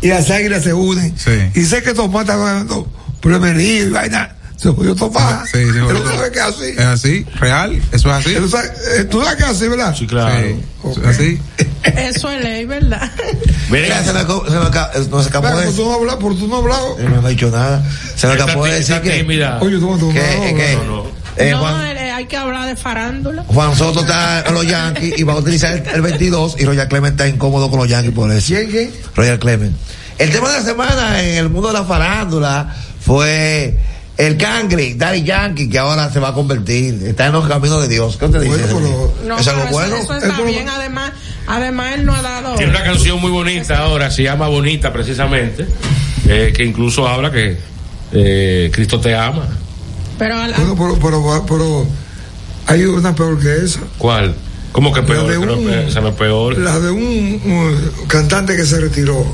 y 0.00 0.08
las 0.08 0.30
águilas 0.30 0.64
se 0.64 0.74
unen. 0.74 1.14
Sí. 1.16 1.50
Y 1.54 1.64
sé 1.64 1.82
que 1.82 1.94
Tomás 1.94 2.22
está 2.22 2.36
ganando 2.36 2.90
plemería 3.20 3.82
y 3.84 3.90
vaina. 3.90 4.36
Se 4.64 4.70
jodió 4.70 4.94
Tomás. 4.94 5.50
Sí, 5.50 5.58
sí, 5.58 5.70
Pero 5.72 5.86
jodió. 5.88 6.00
tú 6.02 6.08
sabes 6.08 6.30
que 6.30 6.38
es 6.38 6.44
así. 6.44 6.64
Es 6.70 6.80
así, 6.80 7.26
real, 7.38 7.82
eso 7.92 8.08
es 8.08 8.14
así. 8.14 8.34
Tú 8.34 8.48
sabes, 8.48 8.70
eh, 8.98 9.04
tú 9.04 9.20
sabes 9.22 9.36
que 9.36 9.42
es 9.42 9.48
así, 9.50 9.68
¿verdad? 9.68 9.94
Sí, 9.94 10.06
claro. 10.06 10.34
Sí, 10.42 10.56
eso 10.90 11.00
es 11.02 11.06
así. 11.06 11.38
Eso 11.84 12.30
es 12.30 12.42
ley, 12.42 12.64
¿verdad? 12.64 13.10
Mira, 13.68 14.02
se 14.02 14.04
me, 14.04 14.06
se 14.06 14.12
me 14.14 14.20
acabó- 14.20 14.46
eh, 14.46 15.06
no 15.10 15.22
se 15.22 15.30
de 15.66 15.72
tú 15.76 15.84
no 15.84 15.92
hablas, 15.94 16.16
por 16.16 16.34
tú 16.38 16.48
no 16.48 16.56
hablas. 16.56 16.78
No 16.98 17.28
he 17.28 17.30
dicho 17.32 17.50
nada. 17.50 17.82
Se 18.16 18.26
me 18.26 18.32
Está 18.32 18.44
acabó 18.44 18.64
de 18.64 18.70
tí- 18.72 18.76
decir 18.78 19.00
que. 19.02 19.10
tímida. 19.18 19.58
Oye, 19.60 19.78
tú 19.78 19.90
no, 19.98 20.12
que- 20.12 20.76
no, 20.78 20.84
no. 20.84 21.04
eh, 21.36 21.50
no, 21.50 21.58
Juan, 21.58 21.96
eh, 21.98 22.10
hay 22.12 22.24
que 22.26 22.36
hablar 22.38 22.66
de 22.66 22.76
farándula. 22.76 23.44
Juan 23.46 23.76
Soto 23.76 24.00
está 24.00 24.44
en 24.46 24.54
los 24.54 24.66
Yankees 24.66 25.18
y 25.18 25.22
va 25.24 25.34
a 25.34 25.36
utilizar 25.36 25.74
el, 25.76 25.86
el 25.86 26.00
22 26.00 26.56
y 26.58 26.64
Roger 26.64 26.88
Clement 26.88 27.12
está 27.20 27.28
incómodo 27.28 27.68
con 27.68 27.80
los 27.80 27.88
Yankees 27.88 28.14
por 28.14 28.32
eso. 28.32 28.46
¿Quién, 28.54 28.70
quién? 28.70 28.90
Roger 29.14 29.38
Clement. 29.38 29.76
El 30.16 30.30
tema 30.30 30.48
de 30.52 30.58
la 30.60 30.64
semana 30.64 31.22
en 31.22 31.36
el 31.36 31.50
mundo 31.50 31.68
de 31.68 31.74
la 31.74 31.84
farándula 31.84 32.74
fue 33.04 33.76
el 34.16 34.36
cangre, 34.36 34.94
Daddy 34.96 35.22
Yankee, 35.24 35.68
que 35.68 35.78
ahora 35.78 36.10
se 36.12 36.20
va 36.20 36.28
a 36.28 36.32
convertir, 36.34 37.02
está 37.04 37.26
en 37.26 37.32
los 37.32 37.48
caminos 37.48 37.82
de 37.82 37.88
Dios. 37.88 38.16
¿Qué 38.16 38.28
te 38.28 38.38
dice? 38.40 38.48
Bueno, 38.48 38.66
pero- 38.68 39.14
No, 39.28 39.38
¿Es 39.38 39.48
algo 39.48 39.62
pero 39.62 39.72
bueno? 39.72 39.96
Eso, 39.96 40.04
eso 40.04 40.14
Es 40.14 40.22
está 40.24 40.42
bien. 40.42 40.68
Además, 40.68 41.12
además 41.46 41.94
él 41.94 42.04
no 42.06 42.14
ha 42.14 42.22
dado. 42.22 42.54
Tiene 42.54 42.70
una 42.70 42.84
canción 42.84 43.20
muy 43.20 43.30
bonita 43.30 43.78
ahora, 43.78 44.10
se 44.10 44.22
llama 44.22 44.46
Bonita 44.48 44.92
precisamente, 44.92 45.66
eh, 46.28 46.52
que 46.56 46.64
incluso 46.64 47.08
habla 47.08 47.30
que 47.32 47.58
eh, 48.12 48.70
Cristo 48.72 49.00
te 49.00 49.14
ama. 49.16 49.48
Pero 50.18 50.36
al- 50.36 50.54
Bueno, 50.54 50.74
pero, 50.76 50.98
pero, 51.00 51.46
pero 51.48 51.86
hay 52.66 52.84
una 52.84 53.14
peor 53.14 53.40
que 53.40 53.64
esa. 53.64 53.80
¿Cuál? 53.98 54.34
¿Cómo 54.70 54.92
que 54.92 55.02
peor? 55.02 55.24
La 55.26 55.32
de 55.32 55.40
Creo 55.40 55.56
un- 55.58 55.66
que 55.66 55.86
esa 55.88 56.00
no 56.00 56.08
es 56.10 56.14
peor. 56.14 56.56
La 56.58 56.78
de 56.78 56.90
un, 56.92 57.02
un 57.44 58.06
cantante 58.06 58.56
que 58.56 58.64
se 58.64 58.78
retiró. 58.80 59.24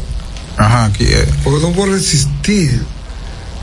Ajá, 0.56 0.86
aquí 0.86 1.04
es. 1.04 1.26
Porque 1.44 1.60
no 1.66 1.72
puede 1.72 1.92
resistir 1.92 2.80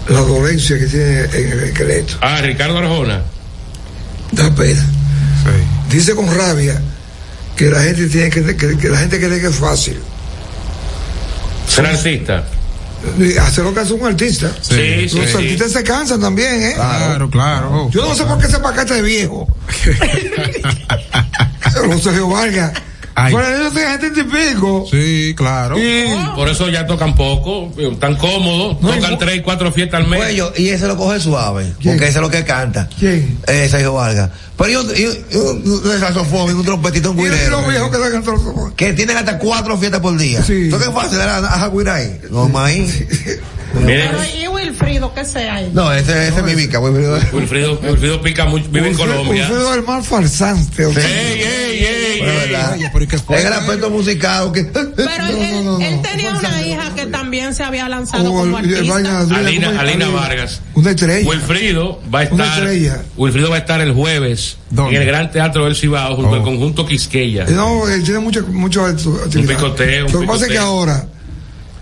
la 0.09 0.21
dolencia 0.21 0.77
que 0.79 0.85
tiene 0.85 1.21
en 1.21 1.51
el 1.51 1.59
esqueleto. 1.65 2.13
Ah, 2.21 2.39
Ricardo 2.41 2.77
Arjona. 2.77 3.21
Da 4.31 4.53
pena. 4.55 4.81
Sí. 4.81 5.95
Dice 5.95 6.15
con 6.15 6.33
rabia 6.35 6.81
que 7.55 7.69
la 7.69 7.81
gente 7.81 8.07
tiene 8.07 8.29
que, 8.29 8.55
que, 8.55 8.77
que 8.77 8.89
la 8.89 8.97
gente 8.99 9.19
cree 9.19 9.39
que 9.39 9.47
es 9.47 9.55
fácil. 9.55 9.97
Ser 11.67 11.85
artista. 11.85 12.45
Hacer 13.41 13.63
lo 13.63 13.73
que 13.73 13.79
hace 13.81 13.93
un 13.93 14.05
artista. 14.05 14.51
Sí, 14.61 15.01
Los 15.03 15.11
sí, 15.11 15.19
sí. 15.27 15.37
artistas 15.37 15.71
se 15.71 15.83
cansan 15.83 16.19
también, 16.19 16.61
¿eh? 16.63 16.73
Claro, 16.75 17.29
claro. 17.29 17.89
Yo 17.91 18.07
no 18.07 18.15
sé 18.15 18.23
por 18.25 18.37
qué 18.39 18.47
ese 18.47 18.59
paquete 18.59 18.95
de 18.95 19.01
viejo. 19.01 19.47
Los 21.87 22.01
Sergio 22.01 22.27
Vargas. 22.27 22.73
Ay. 23.19 23.33
Pero 23.33 23.47
ellos 23.47 23.73
tienen 23.73 23.99
gente 23.99 24.21
y 24.21 24.23
pico. 24.25 24.85
Sí, 24.91 25.33
claro. 25.35 25.75
Por 26.35 26.47
eso 26.49 26.69
ya 26.69 26.85
tocan 26.85 27.15
poco, 27.15 27.73
eh, 27.75 27.97
tan 27.99 28.15
cómodos, 28.15 28.79
tocan 28.79 29.17
tres 29.17 29.37
y 29.37 29.41
cuatro 29.41 29.71
fiestas 29.71 30.01
al 30.01 30.07
mes. 30.07 30.19
Cuello, 30.19 30.53
y 30.55 30.69
ese 30.69 30.85
lo 30.87 30.95
coge 30.95 31.19
suave, 31.19 31.73
porque 31.83 31.95
ese 31.95 32.07
es 32.09 32.15
lo 32.21 32.29
que 32.29 32.43
canta. 32.43 32.87
¿Quién? 32.99 33.39
Eh, 33.47 33.67
Sergio 33.71 33.93
Vargas. 33.93 34.29
Pero 34.55 34.69
yo, 34.69 34.93
yo, 34.93 35.09
yo, 35.31 35.51
un 35.51 35.99
saxofón, 35.99 36.51
y 36.51 36.53
un 36.53 36.63
trompetito, 36.63 37.09
un 37.09 37.17
Y 37.17 37.23
guirero. 37.23 37.59
los 37.61 37.67
viejos 37.67 37.89
que 37.89 37.97
sacan 37.97 38.23
todo. 38.23 38.73
Que 38.75 38.93
tienen 38.93 39.17
hasta 39.17 39.39
cuatro 39.39 39.75
fiestas 39.79 39.99
por 39.99 40.15
día. 40.15 40.43
Sí. 40.43 40.69
¿Tú 40.69 40.77
qué 40.77 40.91
fácil 40.91 41.19
era 41.19 41.37
a 41.37 41.69
guirar 41.69 41.95
ahí? 41.95 42.21
No, 42.29 42.47
maíz. 42.49 43.03
Miren, 43.85 44.09
Pero 44.11 44.23
y 44.43 44.47
Wilfrido, 44.47 45.13
¿qué 45.13 45.25
sea 45.25 45.55
ahí? 45.55 45.71
No, 45.73 45.91
ese, 45.93 46.27
ese 46.27 46.37
es 46.39 46.43
mi 46.43 46.55
mica, 46.55 46.77
güey. 46.79 46.93
Wilfrido, 47.33 47.79
Wilfrido 47.81 48.21
pica 48.21 48.45
mucho, 48.45 48.65
vive 48.69 48.89
en 48.89 48.95
Colombia. 48.95 49.43
Wilfredo 49.47 49.71
es 49.71 49.77
el 49.77 49.83
más 49.83 50.07
farsante. 50.07 50.85
o 50.85 50.93
sea. 50.93 51.03
Ey, 51.03 51.41
ey, 51.41 51.85
ey. 51.85 52.21
Es 53.29 53.45
el 53.45 53.53
aspecto 53.53 53.89
musical 53.89 54.51
que. 54.51 54.63
Pero 54.65 55.25
él, 55.29 55.81
él 55.81 56.01
tenía 56.01 56.31
una 56.37 56.61
hija 56.61 56.93
que 56.95 57.05
también 57.07 57.53
se 57.53 57.63
había 57.63 57.87
lanzado 57.89 58.25
como 58.33 58.57
artista. 58.57 58.95
Alina, 59.79 60.09
Vargas. 60.09 60.61
Una 60.73 60.91
estrella. 60.91 61.27
Wilfrido 61.29 62.01
va 62.13 62.21
a 62.21 62.27
Una 62.31 62.43
estar, 62.45 62.63
estrella. 62.63 63.01
Wilfrido 63.17 63.49
va 63.49 63.55
a 63.55 63.59
estar 63.59 63.81
el 63.81 63.93
jueves 63.93 64.57
¿Dónde? 64.69 64.95
en 64.95 65.01
el 65.01 65.07
Gran 65.07 65.31
Teatro 65.31 65.65
del 65.65 65.75
Cibao 65.75 66.15
junto 66.15 66.31
Oh. 66.31 66.35
al 66.35 66.43
conjunto 66.43 66.85
Quisqueya. 66.85 67.45
No, 67.45 67.87
él 67.87 68.03
tiene 68.03 68.19
mucho, 68.19 68.45
mucho 68.47 68.85
picoteo, 69.31 70.07
un 70.07 70.11
Lo 70.13 70.19
que 70.21 70.27
pasa 70.27 70.45
es 70.45 70.51
que 70.51 70.53
picoteo. 70.57 70.61
ahora, 70.61 71.07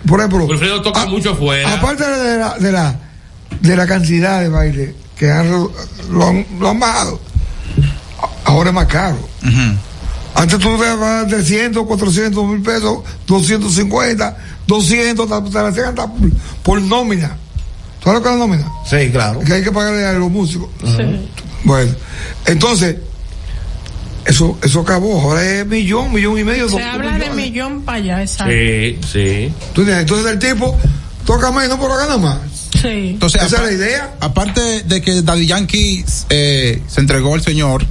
por 0.07 0.19
ejemplo, 0.19 0.45
Wilfrido 0.45 0.81
toca 0.81 1.01
a- 1.03 1.05
mucho 1.07 1.35
fuera. 1.35 1.73
aparte 1.73 2.03
de 2.05 2.37
la, 2.39 2.57
de 2.57 2.71
la 2.71 2.99
de 3.61 3.75
la 3.75 3.87
cantidad 3.87 4.41
de 4.41 4.49
baile 4.49 4.95
que 5.17 5.31
han, 5.31 5.49
lo, 5.49 5.71
han, 6.27 6.45
lo 6.59 6.69
han 6.69 6.79
bajado, 6.79 7.19
ahora 8.43 8.69
es 8.69 8.75
más 8.75 8.85
caro. 8.87 9.17
Antes 10.35 10.59
tú 10.59 10.69
te 10.73 10.77
pagabas 10.77 11.27
300, 11.29 11.85
400 11.85 12.45
mil 12.45 12.61
pesos, 12.61 12.99
250, 13.25 14.37
200, 14.67 15.27
te- 15.27 15.49
te 15.49 15.61
la 15.61 15.67
hacían 15.69 15.85
hasta 15.89 16.07
por, 16.07 16.29
por 16.61 16.81
nómina. 16.81 17.37
¿Sabes 18.03 18.19
lo 18.19 18.23
que 18.23 18.29
es 18.29 18.35
la 18.35 18.39
nómina? 18.39 18.67
Sí, 18.85 19.09
claro. 19.11 19.39
Que 19.39 19.53
hay 19.53 19.63
que 19.63 19.71
pagarle 19.71 20.05
a 20.05 20.13
los 20.13 20.29
músicos. 20.29 20.67
Bueno, 21.63 21.91
entonces, 22.45 22.97
eso, 24.25 24.57
eso 24.63 24.81
acabó. 24.81 25.21
Ahora 25.21 25.43
es 25.43 25.65
millón, 25.65 26.13
millón 26.13 26.37
y 26.39 26.43
medio. 26.43 26.67
Se 26.67 26.73
dos 26.73 26.81
habla 26.81 27.17
de 27.17 27.29
millón 27.31 27.81
para 27.83 27.97
allá, 27.97 28.21
exacto. 28.21 28.53
Sí, 28.53 28.99
sí. 29.11 29.53
¿Tú 29.73 29.81
entiendes? 29.81 30.01
Entonces 30.01 30.31
el 30.31 30.39
tipo 30.39 30.77
toca 31.25 31.51
menos, 31.51 31.77
pero 31.79 31.95
gana 31.95 32.17
más. 32.17 32.39
Sí. 32.81 33.11
Entonces, 33.11 33.41
Esa 33.41 33.57
es 33.57 33.63
la 33.63 33.71
idea. 33.71 34.15
Aparte 34.19 34.83
de 34.83 35.01
que 35.01 35.21
Daddy 35.21 35.45
Yankee 35.45 36.05
eh, 36.29 36.81
se 36.87 37.01
entregó 37.01 37.33
al 37.33 37.41
señor, 37.41 37.85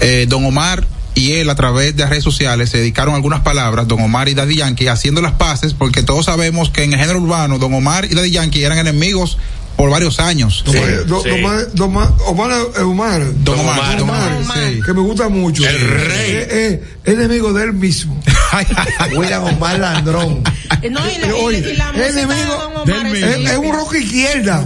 eh, 0.00 0.26
Don 0.28 0.44
Omar 0.44 0.86
y 1.14 1.32
él 1.32 1.50
a 1.50 1.56
través 1.56 1.96
de 1.96 2.06
redes 2.06 2.22
sociales 2.22 2.70
se 2.70 2.78
dedicaron 2.78 3.14
algunas 3.14 3.40
palabras, 3.40 3.88
Don 3.88 4.00
Omar 4.00 4.28
y 4.28 4.34
Daddy 4.34 4.56
Yankee, 4.56 4.86
haciendo 4.86 5.20
las 5.20 5.32
paces, 5.32 5.74
porque 5.74 6.02
todos 6.04 6.26
sabemos 6.26 6.70
que 6.70 6.84
en 6.84 6.92
el 6.92 7.00
género 7.00 7.20
urbano, 7.20 7.58
Don 7.58 7.74
Omar 7.74 8.04
y 8.04 8.14
Daddy 8.14 8.30
Yankee 8.30 8.62
eran 8.62 8.78
enemigos 8.78 9.38
por 9.78 9.90
varios 9.90 10.18
años. 10.18 10.64
Don 10.66 10.76
Omar- 10.76 11.06
Don- 11.06 11.22
sí. 11.22 11.28
Don 11.30 11.38
Omar- 11.44 11.68
Don 11.74 11.88
Omar- 11.90 12.12
Omar 12.26 12.50
es 12.74 12.78
Omar. 12.80 13.22
Don 13.44 13.58
Omar, 13.60 14.02
Omar, 14.02 14.32
sí. 14.54 14.80
Que 14.84 14.92
me 14.92 15.00
gusta 15.00 15.28
mucho. 15.28 15.64
El 15.66 15.80
rey. 15.80 16.30
Es, 16.36 16.52
es- 16.52 16.80
es 17.04 17.14
enemigo 17.14 17.52
de 17.52 17.62
él 17.64 17.72
mismo. 17.74 18.20
William 19.16 19.44
Omar 19.44 19.78
Landrón. 19.78 20.42
No, 20.90 21.00
y, 21.08 21.18
la- 21.18 21.34
Oye, 21.36 21.58
y 21.58 21.76
la 21.76 21.90
es 21.90 21.92
música 21.94 22.02
de 22.02 22.08
enemigo 22.08 22.54
Don 22.56 22.76
Omar 22.76 23.12
del 23.12 23.24
es, 23.24 23.50
Es, 23.52 23.56
un 23.58 23.72
rock 23.72 23.94
izquierda. 23.94 24.64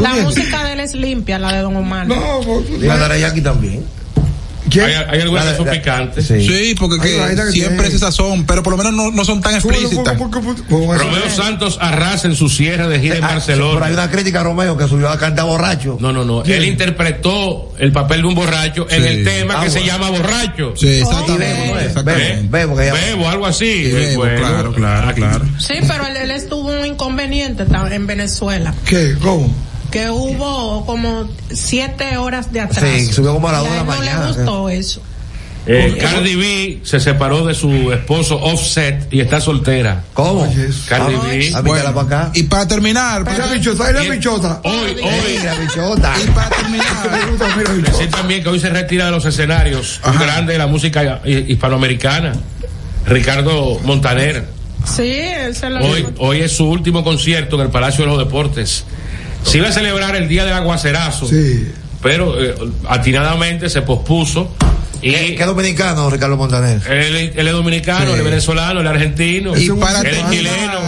La 0.00 0.14
música 0.14 0.64
de 0.64 0.72
él 0.72 0.80
es 0.80 0.94
limpia, 0.94 1.38
la 1.38 1.52
de 1.52 1.60
Don 1.60 1.76
Omar. 1.76 2.06
No, 2.06 2.40
pues, 2.44 2.68
Y 2.82 2.84
la 2.84 3.08
de 3.08 3.20
Yankee 3.20 3.40
también. 3.42 3.84
¿Quién? 4.70 4.84
Hay, 4.86 4.94
hay 4.94 5.20
algunas 5.20 5.44
La- 5.44 5.50
que 5.52 5.56
son 5.56 5.66
la- 5.66 5.72
picantes. 5.72 6.26
Sí. 6.26 6.46
Sí, 6.46 6.74
porque 6.78 7.00
que 7.00 7.08
siempre 7.10 7.52
tiene. 7.52 7.88
es 7.88 7.94
esa 7.94 8.12
son, 8.12 8.44
pero 8.46 8.62
por 8.62 8.72
lo 8.72 8.76
menos 8.76 8.92
no, 8.92 9.10
no 9.10 9.24
son 9.24 9.40
tan 9.40 9.54
explícitas. 9.54 10.16
¿Cómo- 10.16 10.30
cómo- 10.30 10.54
cómo- 10.54 10.64
cómo- 10.68 10.94
Romeo 10.94 11.30
Santos 11.30 11.78
arrasa 11.80 12.28
en 12.28 12.36
su 12.36 12.48
cierre 12.48 12.88
de 12.88 13.00
gira 13.00 13.16
en 13.16 13.24
Ah, 13.24 13.28
sí, 13.28 13.34
Barcelona. 13.34 13.72
Pero 13.74 13.84
hay 13.86 13.92
una 13.92 14.10
crítica 14.10 14.40
a 14.40 14.44
Romeo 14.44 14.76
que 14.76 14.86
subió 14.88 15.08
a 15.08 15.18
cantar 15.18 15.44
borracho. 15.46 15.96
No, 16.00 16.12
no, 16.12 16.24
no. 16.24 16.42
Él 16.44 16.64
interpretó 16.64 17.72
el 17.78 17.92
papel 17.92 18.22
de 18.22 18.28
un 18.28 18.34
borracho 18.34 18.86
en 18.90 19.04
el 19.04 19.24
tema 19.24 19.54
Ah, 19.60 19.64
que 19.64 19.70
se 19.70 19.84
llama 19.84 20.10
borracho. 20.10 20.72
Sí, 20.76 20.88
exactamente. 21.00 22.46
Bebo. 22.48 22.74
Bebo, 22.76 23.28
algo 23.28 23.46
así. 23.46 23.84
Sí, 23.86 23.92
Bebo, 23.92 24.20
Bueno, 24.22 24.38
claro, 24.38 24.72
claro, 24.72 25.14
claro. 25.14 25.44
Sí, 25.58 25.74
pero 25.86 26.06
él, 26.06 26.16
él 26.16 26.30
estuvo 26.30 26.70
un 26.70 26.84
inconveniente 26.86 27.64
en 27.90 28.06
Venezuela. 28.06 28.74
¿Qué? 28.84 29.14
¿Cómo? 29.20 29.52
Que 29.90 30.10
hubo 30.10 30.84
como 30.86 31.28
siete 31.52 32.16
horas 32.16 32.52
de 32.52 32.60
atraso. 32.60 32.86
Sí, 32.86 33.12
subió 33.12 33.32
como 33.34 33.48
a 33.48 33.52
la 33.52 33.62
de 33.62 33.68
la 33.68 33.74
él 33.76 33.78
no 33.80 33.84
mañana, 33.86 34.20
le 34.30 34.32
gustó 34.34 34.68
eso. 34.68 35.00
Eh, 35.68 35.98
Cardi 36.00 36.36
B 36.36 36.80
se 36.84 37.00
separó 37.00 37.44
de 37.44 37.52
su 37.52 37.90
esposo 37.92 38.36
Offset 38.40 39.12
y 39.12 39.18
está 39.20 39.40
soltera. 39.40 40.04
¿Cómo? 40.14 40.42
Oye. 40.42 40.68
Cardi 40.88 41.14
Ah, 41.16 41.20
B. 41.28 41.52
a 41.56 41.62
mí 41.62 41.70
te 41.72 41.82
la 41.82 41.92
pa' 41.92 42.02
acá. 42.02 42.30
Y 42.34 42.44
para 42.44 42.68
terminar, 42.68 43.22
Es 43.22 43.26
la 43.38 43.44
para- 43.44 43.52
bichota, 43.54 43.90
la 43.92 44.00
bichota. 44.02 44.60
Hoy, 44.62 44.90
hoy. 45.02 45.38
La 45.44 45.54
bichota. 45.54 46.14
y 46.24 46.30
para 46.30 46.48
Me 46.70 46.78
terminar. 47.38 47.92
Decir 47.92 48.10
también 48.10 48.42
que 48.44 48.48
hoy 48.48 48.60
se 48.60 48.68
retira 48.70 49.06
de 49.06 49.10
los 49.10 49.24
escenarios 49.24 50.00
un 50.04 50.10
Ajá. 50.10 50.24
grande 50.24 50.52
de 50.52 50.58
la 50.58 50.68
música 50.68 51.20
hi- 51.24 51.46
hispanoamericana, 51.48 52.34
Ricardo 53.06 53.80
Montaner. 53.84 54.44
Sí, 54.84 55.02
él 55.10 55.54
se 55.56 55.68
lo 55.68 55.84
Hoy, 55.84 56.06
hoy 56.18 56.40
es 56.42 56.52
su 56.56 56.64
último 56.68 57.02
concierto 57.02 57.56
en 57.56 57.62
el 57.62 57.70
Palacio 57.70 58.04
de 58.04 58.10
los 58.10 58.18
Deportes. 58.18 58.84
Se 59.46 59.58
iba 59.58 59.68
a 59.68 59.72
celebrar 59.72 60.16
el 60.16 60.28
día 60.28 60.44
del 60.44 60.54
aguacerazo, 60.54 61.26
Sí. 61.28 61.68
pero 62.02 62.42
eh, 62.42 62.54
atinadamente 62.88 63.70
se 63.70 63.82
pospuso. 63.82 64.54
Y 65.02 65.12
¿Qué, 65.12 65.34
qué 65.36 65.44
dominicano, 65.44 66.08
Ricardo 66.08 66.36
Montaner? 66.38 66.80
él, 66.90 67.32
él 67.36 67.46
es 67.46 67.52
dominicano, 67.52 68.06
Sí. 68.06 68.12
él 68.12 68.18
es 68.18 68.24
venezolano, 68.24 68.80
él 68.80 68.86
es 68.86 68.92
argentino, 68.92 69.56
y 69.56 69.68
para 69.72 70.00
él 70.00 70.06
es 70.06 70.30
chileno. 70.30 70.78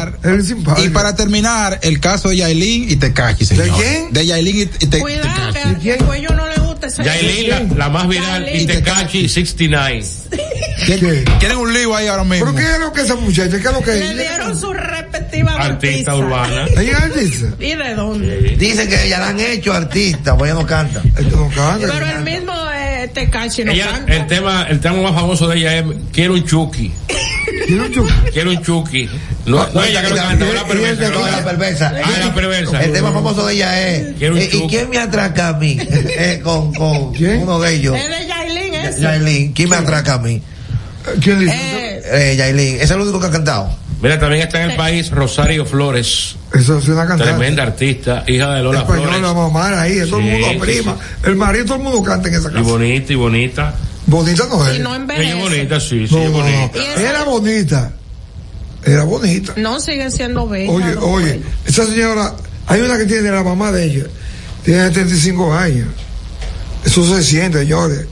es 0.78 0.84
y 0.84 0.88
para 0.88 1.14
terminar, 1.14 1.78
el 1.82 2.00
caso 2.00 2.30
de 2.30 2.38
Yailin 2.38 2.90
y 2.90 2.96
Tecachi, 2.96 3.44
señor. 3.44 3.68
quién? 3.76 4.12
De 4.12 4.24
Yailin 4.26 4.56
y, 4.56 4.62
y 4.84 4.86
Te- 4.88 4.98
Cuidado, 4.98 5.52
Tecachi. 5.52 5.80
que 5.80 5.92
al 5.92 5.98
cuello 6.06 6.30
no 6.30 6.46
le 6.48 6.54
gusta 6.56 6.86
ese 6.86 7.04
Yailin, 7.04 7.50
la, 7.50 7.60
la 7.76 7.88
más 7.90 8.08
viral, 8.08 8.46
Yailin. 8.46 8.62
y 8.62 8.66
Tecachi 8.66 9.28
69. 9.28 10.02
¿Qué? 10.86 11.24
Tienen 11.38 11.58
un 11.58 11.72
lío 11.72 11.94
ahí 11.94 12.06
ahora 12.06 12.24
mismo. 12.24 12.46
¿Pero 12.46 12.56
qué 12.56 12.72
es 12.74 12.80
lo 12.80 12.92
que 12.92 13.02
esa 13.02 13.14
muchacha? 13.16 13.50
¿Qué 13.60 13.66
es 13.68 13.72
lo 13.72 13.80
que 13.82 13.90
Le 13.92 14.10
es? 14.10 14.16
dieron 14.16 14.58
su 14.58 14.72
Artista 15.58 16.14
urbana. 16.14 16.66
¿Ella 16.76 16.92
es 16.92 16.94
artista? 17.04 17.46
¿Y 17.60 17.74
de 17.74 17.94
dónde? 17.94 18.56
Dicen 18.58 18.88
que 18.88 19.06
ella 19.06 19.18
la 19.20 19.28
han 19.28 19.40
hecho 19.40 19.72
artista, 19.72 20.36
pues 20.36 20.50
ella 20.50 20.60
no 20.60 20.66
canta. 20.66 21.02
Esto 21.16 21.36
no 21.36 21.48
canta. 21.48 21.86
Pero 21.92 22.06
el 22.06 22.22
mismo 22.24 22.52
eh, 22.74 23.10
Tecachi 23.12 23.64
no 23.64 23.72
Ella, 23.72 23.86
canta. 23.90 24.14
el 24.14 24.26
tema, 24.26 24.66
el 24.68 24.80
tema 24.80 25.02
más 25.02 25.14
famoso 25.14 25.48
de 25.48 25.56
ella 25.58 25.76
es 25.78 25.84
Quiero 26.12 26.34
un 26.34 26.44
Chucky. 26.44 26.92
Tiene 27.66 27.82
un 27.82 27.92
chulo. 27.92 28.12
Quiero 28.32 28.50
un 28.50 28.62
Chucky. 28.62 29.08
No, 29.46 29.66
no 29.72 29.82
ella 29.84 30.02
que 30.02 30.10
lo 30.10 30.16
canta, 30.16 30.44
no 30.44 30.52
la 30.52 30.64
perversa. 30.66 31.08
No, 31.10 31.26
la 31.26 31.44
perversa. 31.44 31.92
Ah, 32.04 32.10
la 32.20 32.34
perversa. 32.34 32.82
El 32.84 32.92
tema 32.92 33.12
famoso 33.12 33.46
de 33.46 33.54
ella 33.54 33.88
es 33.88 34.16
Quiero 34.18 34.34
un 34.34 34.40
eh, 34.40 34.48
¿Y 34.52 34.66
quién 34.68 34.90
me 34.90 34.98
atraca 34.98 35.48
a 35.48 35.52
mí? 35.54 35.76
Eh, 35.80 36.40
con 36.42 36.72
con 36.74 37.12
¿Quién? 37.14 37.42
uno 37.42 37.58
de 37.60 37.74
ellos. 37.74 37.96
Es 37.96 38.08
de 38.08 38.26
Yailin 38.26 38.74
ese. 38.74 39.00
Yailin. 39.00 39.52
¿Quién 39.52 39.68
me 39.70 39.76
atraca 39.76 40.14
a 40.14 40.18
mí? 40.18 40.42
¿Quién 41.22 41.40
dice? 41.40 41.54
Eh, 41.54 42.02
Eh, 42.32 42.36
Yailin. 42.36 42.74
Ese 42.76 42.84
es 42.84 42.90
el 42.90 43.00
único 43.00 43.18
que 43.20 43.26
ha 43.26 43.30
cantado. 43.30 43.70
Mira, 44.00 44.18
también 44.18 44.42
está 44.42 44.62
en 44.62 44.70
el 44.70 44.76
país 44.76 45.10
Rosario 45.10 45.66
Flores, 45.66 46.36
Eso 46.54 46.78
es 46.78 46.86
una 46.88 47.06
cantante. 47.06 47.24
tremenda 47.24 47.64
artista, 47.64 48.22
hija 48.28 48.54
de 48.54 48.62
Lola 48.62 48.80
Española, 48.80 49.18
Flores. 49.18 49.34
mamá, 49.34 49.80
ahí, 49.80 49.98
todo 50.08 50.20
el 50.20 50.24
mundo 50.26 50.46
prima. 50.64 50.94
sí. 50.94 51.00
El 51.24 51.34
marido, 51.36 51.64
todo 51.64 51.76
el 51.78 51.82
mundo 51.82 52.02
canta 52.04 52.28
en 52.28 52.34
esa 52.34 52.48
Y 52.48 52.52
casa. 52.52 52.62
bonita, 52.64 53.12
y 53.12 53.16
bonita. 53.16 53.74
Bonita 54.06 54.46
no 54.48 54.66
es. 54.68 54.76
y 54.76 54.78
no 54.80 54.90
Ella 54.90 54.96
envejece. 54.96 55.28
es 55.30 55.36
bonita, 55.38 55.80
sí, 55.80 56.06
sí, 56.06 56.16
es 56.16 56.30
bonita. 56.30 56.78
Y 56.78 57.00
Era 57.02 57.24
bonita. 57.24 57.92
Era 58.84 59.02
bonita. 59.04 59.52
No 59.56 59.80
sigue 59.80 60.10
siendo 60.12 60.46
bella. 60.48 60.70
Oye, 60.70 60.94
no, 60.94 61.00
oye, 61.06 61.40
esa 61.66 61.84
señora, 61.84 62.34
hay 62.68 62.80
una 62.80 62.96
que 62.98 63.04
tiene 63.06 63.30
la 63.32 63.42
mamá 63.42 63.72
de 63.72 63.84
ella, 63.84 64.04
tiene 64.64 64.86
75 64.88 65.52
años. 65.52 65.88
Eso 66.84 67.04
se 67.04 67.22
siente, 67.24 67.58
señores. 67.58 68.06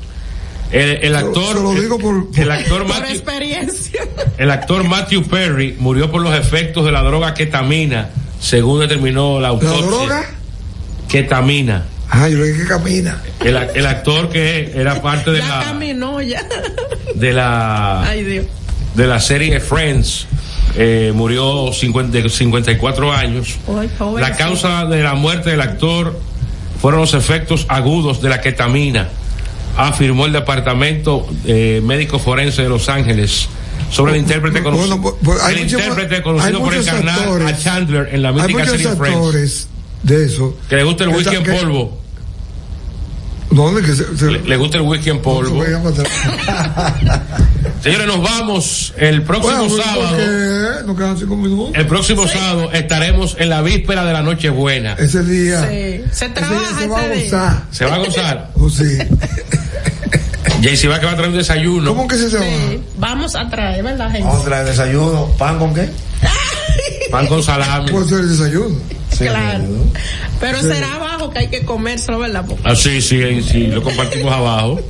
El, 0.72 0.90
el 1.02 1.14
actor, 1.16 1.56
Se 1.56 1.62
lo 1.62 1.72
digo 1.74 1.98
por- 1.98 2.26
el 2.36 2.50
actor 2.50 2.78
Por 2.86 2.88
Matthew, 2.88 3.10
experiencia. 3.16 4.00
el 4.38 4.50
actor 4.50 4.84
Matthew 4.84 5.24
Perry 5.24 5.76
murió 5.78 6.10
por 6.10 6.20
los 6.22 6.34
efectos 6.34 6.84
de 6.84 6.92
la 6.92 7.02
droga 7.02 7.34
ketamina, 7.34 8.10
según 8.40 8.80
determinó 8.80 9.34
la 9.36 9.42
¿La 9.42 9.48
autopsia. 9.48 9.86
droga? 9.86 10.24
Ketamina. 11.08 11.84
Ah, 12.10 12.28
yo 12.28 12.38
le 12.38 12.46
dije 12.48 12.62
que 12.62 12.68
camina. 12.68 13.20
El, 13.44 13.56
ac- 13.56 13.70
el 13.74 13.86
actor 13.86 14.28
que 14.28 14.72
era 14.74 15.00
parte 15.02 15.30
de 15.32 15.38
ya 15.38 15.46
la 15.58 15.64
caminó, 15.64 16.20
ya. 16.22 16.42
de 17.14 17.32
la 17.32 18.02
Ay, 18.02 18.22
Dios. 18.24 18.46
de 18.94 19.06
la 19.06 19.18
serie 19.20 19.58
Friends 19.60 20.26
eh, 20.76 21.12
murió 21.14 21.72
50 21.72 22.18
de 22.18 22.28
54 22.28 23.12
años. 23.12 23.56
Ay, 23.78 23.90
joven. 23.98 24.20
La 24.22 24.36
causa 24.36 24.84
de 24.86 25.02
la 25.02 25.14
muerte 25.14 25.50
del 25.50 25.60
actor 25.60 26.18
fueron 26.80 27.00
los 27.00 27.14
efectos 27.14 27.66
agudos 27.68 28.20
de 28.22 28.28
la 28.28 28.40
ketamina. 28.40 29.08
Afirmó 29.76 30.26
el 30.26 30.32
Departamento 30.32 31.26
eh, 31.44 31.80
Médico 31.84 32.18
Forense 32.18 32.62
de 32.62 32.68
Los 32.68 32.88
Ángeles 32.88 33.48
sobre 33.90 34.12
el 34.14 34.18
intérprete 34.20 34.62
conocido, 34.62 34.98
Bueno, 34.98 35.16
pues, 35.22 35.42
hay 35.42 35.54
el 35.56 35.64
muchos- 35.64 35.80
intérprete 35.80 36.14
hay 36.16 36.22
conocido 36.22 36.58
por 36.60 36.68
muchos 36.68 36.86
encarnar 36.86 37.18
actores. 37.20 37.52
a 37.52 37.58
Chandler 37.58 38.08
en 38.12 38.22
la 38.22 38.32
mítica 38.32 38.66
serie 38.66 38.88
Friends. 38.88 39.16
actores 39.16 39.68
de 40.02 40.24
eso. 40.26 40.56
Que 40.68 40.76
le 40.76 40.84
gusta 40.84 41.04
el 41.04 41.10
whisky 41.10 41.36
en 41.36 41.42
que- 41.44 41.52
polvo. 41.52 42.00
¿Dónde? 43.50 43.80
Que 43.82 43.94
se, 43.94 44.16
se- 44.16 44.30
Le, 44.30 44.40
le 44.40 44.56
gusta 44.56 44.78
el 44.78 44.84
whisky 44.84 45.10
en 45.10 45.22
polvo. 45.22 45.62
Señores, 47.82 48.06
nos 48.06 48.22
vamos 48.22 48.94
el 48.96 49.22
próximo 49.22 49.68
Bueno, 49.68 49.82
sábado. 49.84 50.16
nos 50.86 50.96
quedan 50.96 51.18
cinco 51.18 51.36
minutos. 51.36 51.74
El 51.76 51.86
próximo 51.86 52.26
sábado 52.26 52.72
estaremos 52.72 53.36
en 53.38 53.50
la 53.50 53.62
víspera 53.62 54.04
de 54.04 54.12
la 54.12 54.22
Nochebuena. 54.22 54.94
Ese 54.94 55.22
día. 55.22 55.68
Sí. 55.68 56.02
Se 56.10 56.28
trabaja 56.30 56.80
se 56.80 56.88
va 56.88 56.98
a 57.00 57.04
ese 57.06 57.14
día. 57.14 57.24
gozar. 57.24 57.62
¿Se 57.70 57.84
va 57.84 57.94
a 57.94 57.98
gozar? 57.98 58.50
Oh, 58.54 58.68
sí. 58.76 58.84
Jaycee 60.62 60.88
va 60.88 61.00
que 61.00 61.06
va 61.06 61.12
a 61.12 61.16
traer 61.16 61.30
un 61.30 61.36
desayuno. 61.36 61.90
¿Cómo 61.90 62.08
que 62.08 62.16
se 62.16 62.36
va? 62.36 62.42
Sí. 62.42 62.82
Vamos 62.98 63.34
a 63.34 63.48
traer, 63.48 63.82
¿verdad, 63.82 64.10
gente? 64.10 64.26
Vamos 64.26 64.42
a 64.42 64.44
traer 64.44 64.66
desayuno. 64.66 65.26
¿Pan 65.38 65.58
con 65.58 65.74
qué? 65.74 65.88
Pan 67.10 67.26
con 67.26 67.42
salami. 67.42 67.90
Puede 67.90 68.08
ser 68.08 68.20
el 68.20 68.28
desayuno. 68.30 68.76
Claro. 69.18 69.64
Pero 70.40 70.60
será 70.60 70.94
abajo 70.94 71.30
que 71.30 71.38
hay 71.38 71.48
que 71.48 71.64
comérselo, 71.64 72.18
¿verdad? 72.18 72.44
Ah, 72.64 72.74
sí, 72.74 73.00
sí, 73.00 73.42
sí, 73.42 73.66
lo 73.68 73.82
compartimos 73.82 74.32
abajo. 74.32 74.80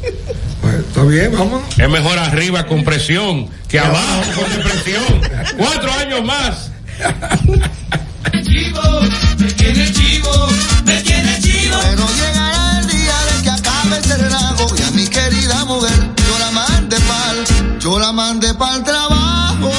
Pues, 0.61 0.75
está 0.75 1.03
bien, 1.05 1.31
vamos. 1.33 1.63
Es 1.79 1.89
mejor 1.89 2.19
arriba 2.19 2.67
con 2.67 2.83
presión 2.83 3.49
que 3.69 3.79
abajo 3.79 4.23
con 4.35 4.51
depresión. 4.57 5.21
Cuatro 5.57 5.93
años 5.93 6.25
más. 6.25 6.71
Me 8.33 9.53
tiene 9.53 9.93
chivo, 9.93 10.49
me 10.85 11.03
tiene 11.03 11.41
chivo. 11.41 11.77
Pero 11.85 12.07
llegará 12.17 12.66
mujer 15.67 15.93
yo 16.17 16.39
la 16.39 16.51
mandé 16.51 16.97
pa'l, 16.97 17.79
yo 17.81 17.99
la 17.99 18.13
mandé 18.13 18.55
pa'l 18.55 18.83
trabajo. 18.85 19.71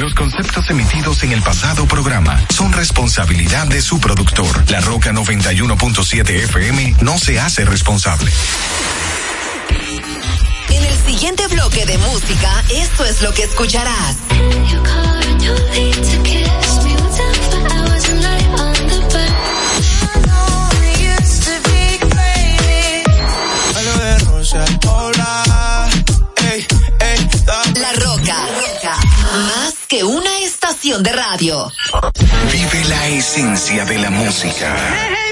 Los 0.00 0.14
conceptos 0.14 0.68
emitidos 0.70 1.22
en 1.22 1.32
el 1.32 1.42
pasado 1.42 1.86
programa 1.86 2.40
son 2.50 2.72
responsabilidad 2.72 3.66
de 3.68 3.80
su 3.80 4.00
productor. 4.00 4.70
La 4.70 4.80
Roca 4.80 5.12
91.7 5.12 6.28
FM 6.44 6.96
no 7.02 7.18
se 7.18 7.38
hace 7.38 7.64
responsable. 7.64 8.32
En 10.68 10.84
el 10.84 10.96
siguiente 11.06 11.46
bloque 11.46 11.86
de 11.86 11.98
música, 11.98 12.64
esto 12.70 13.04
es 13.04 13.22
lo 13.22 13.32
que 13.32 13.44
escucharás. 13.44 14.16
Radio. 31.42 31.72
Vive 32.52 32.84
la 32.88 33.08
esencia 33.08 33.84
de 33.84 33.98
la 33.98 34.10
música. 34.10 35.31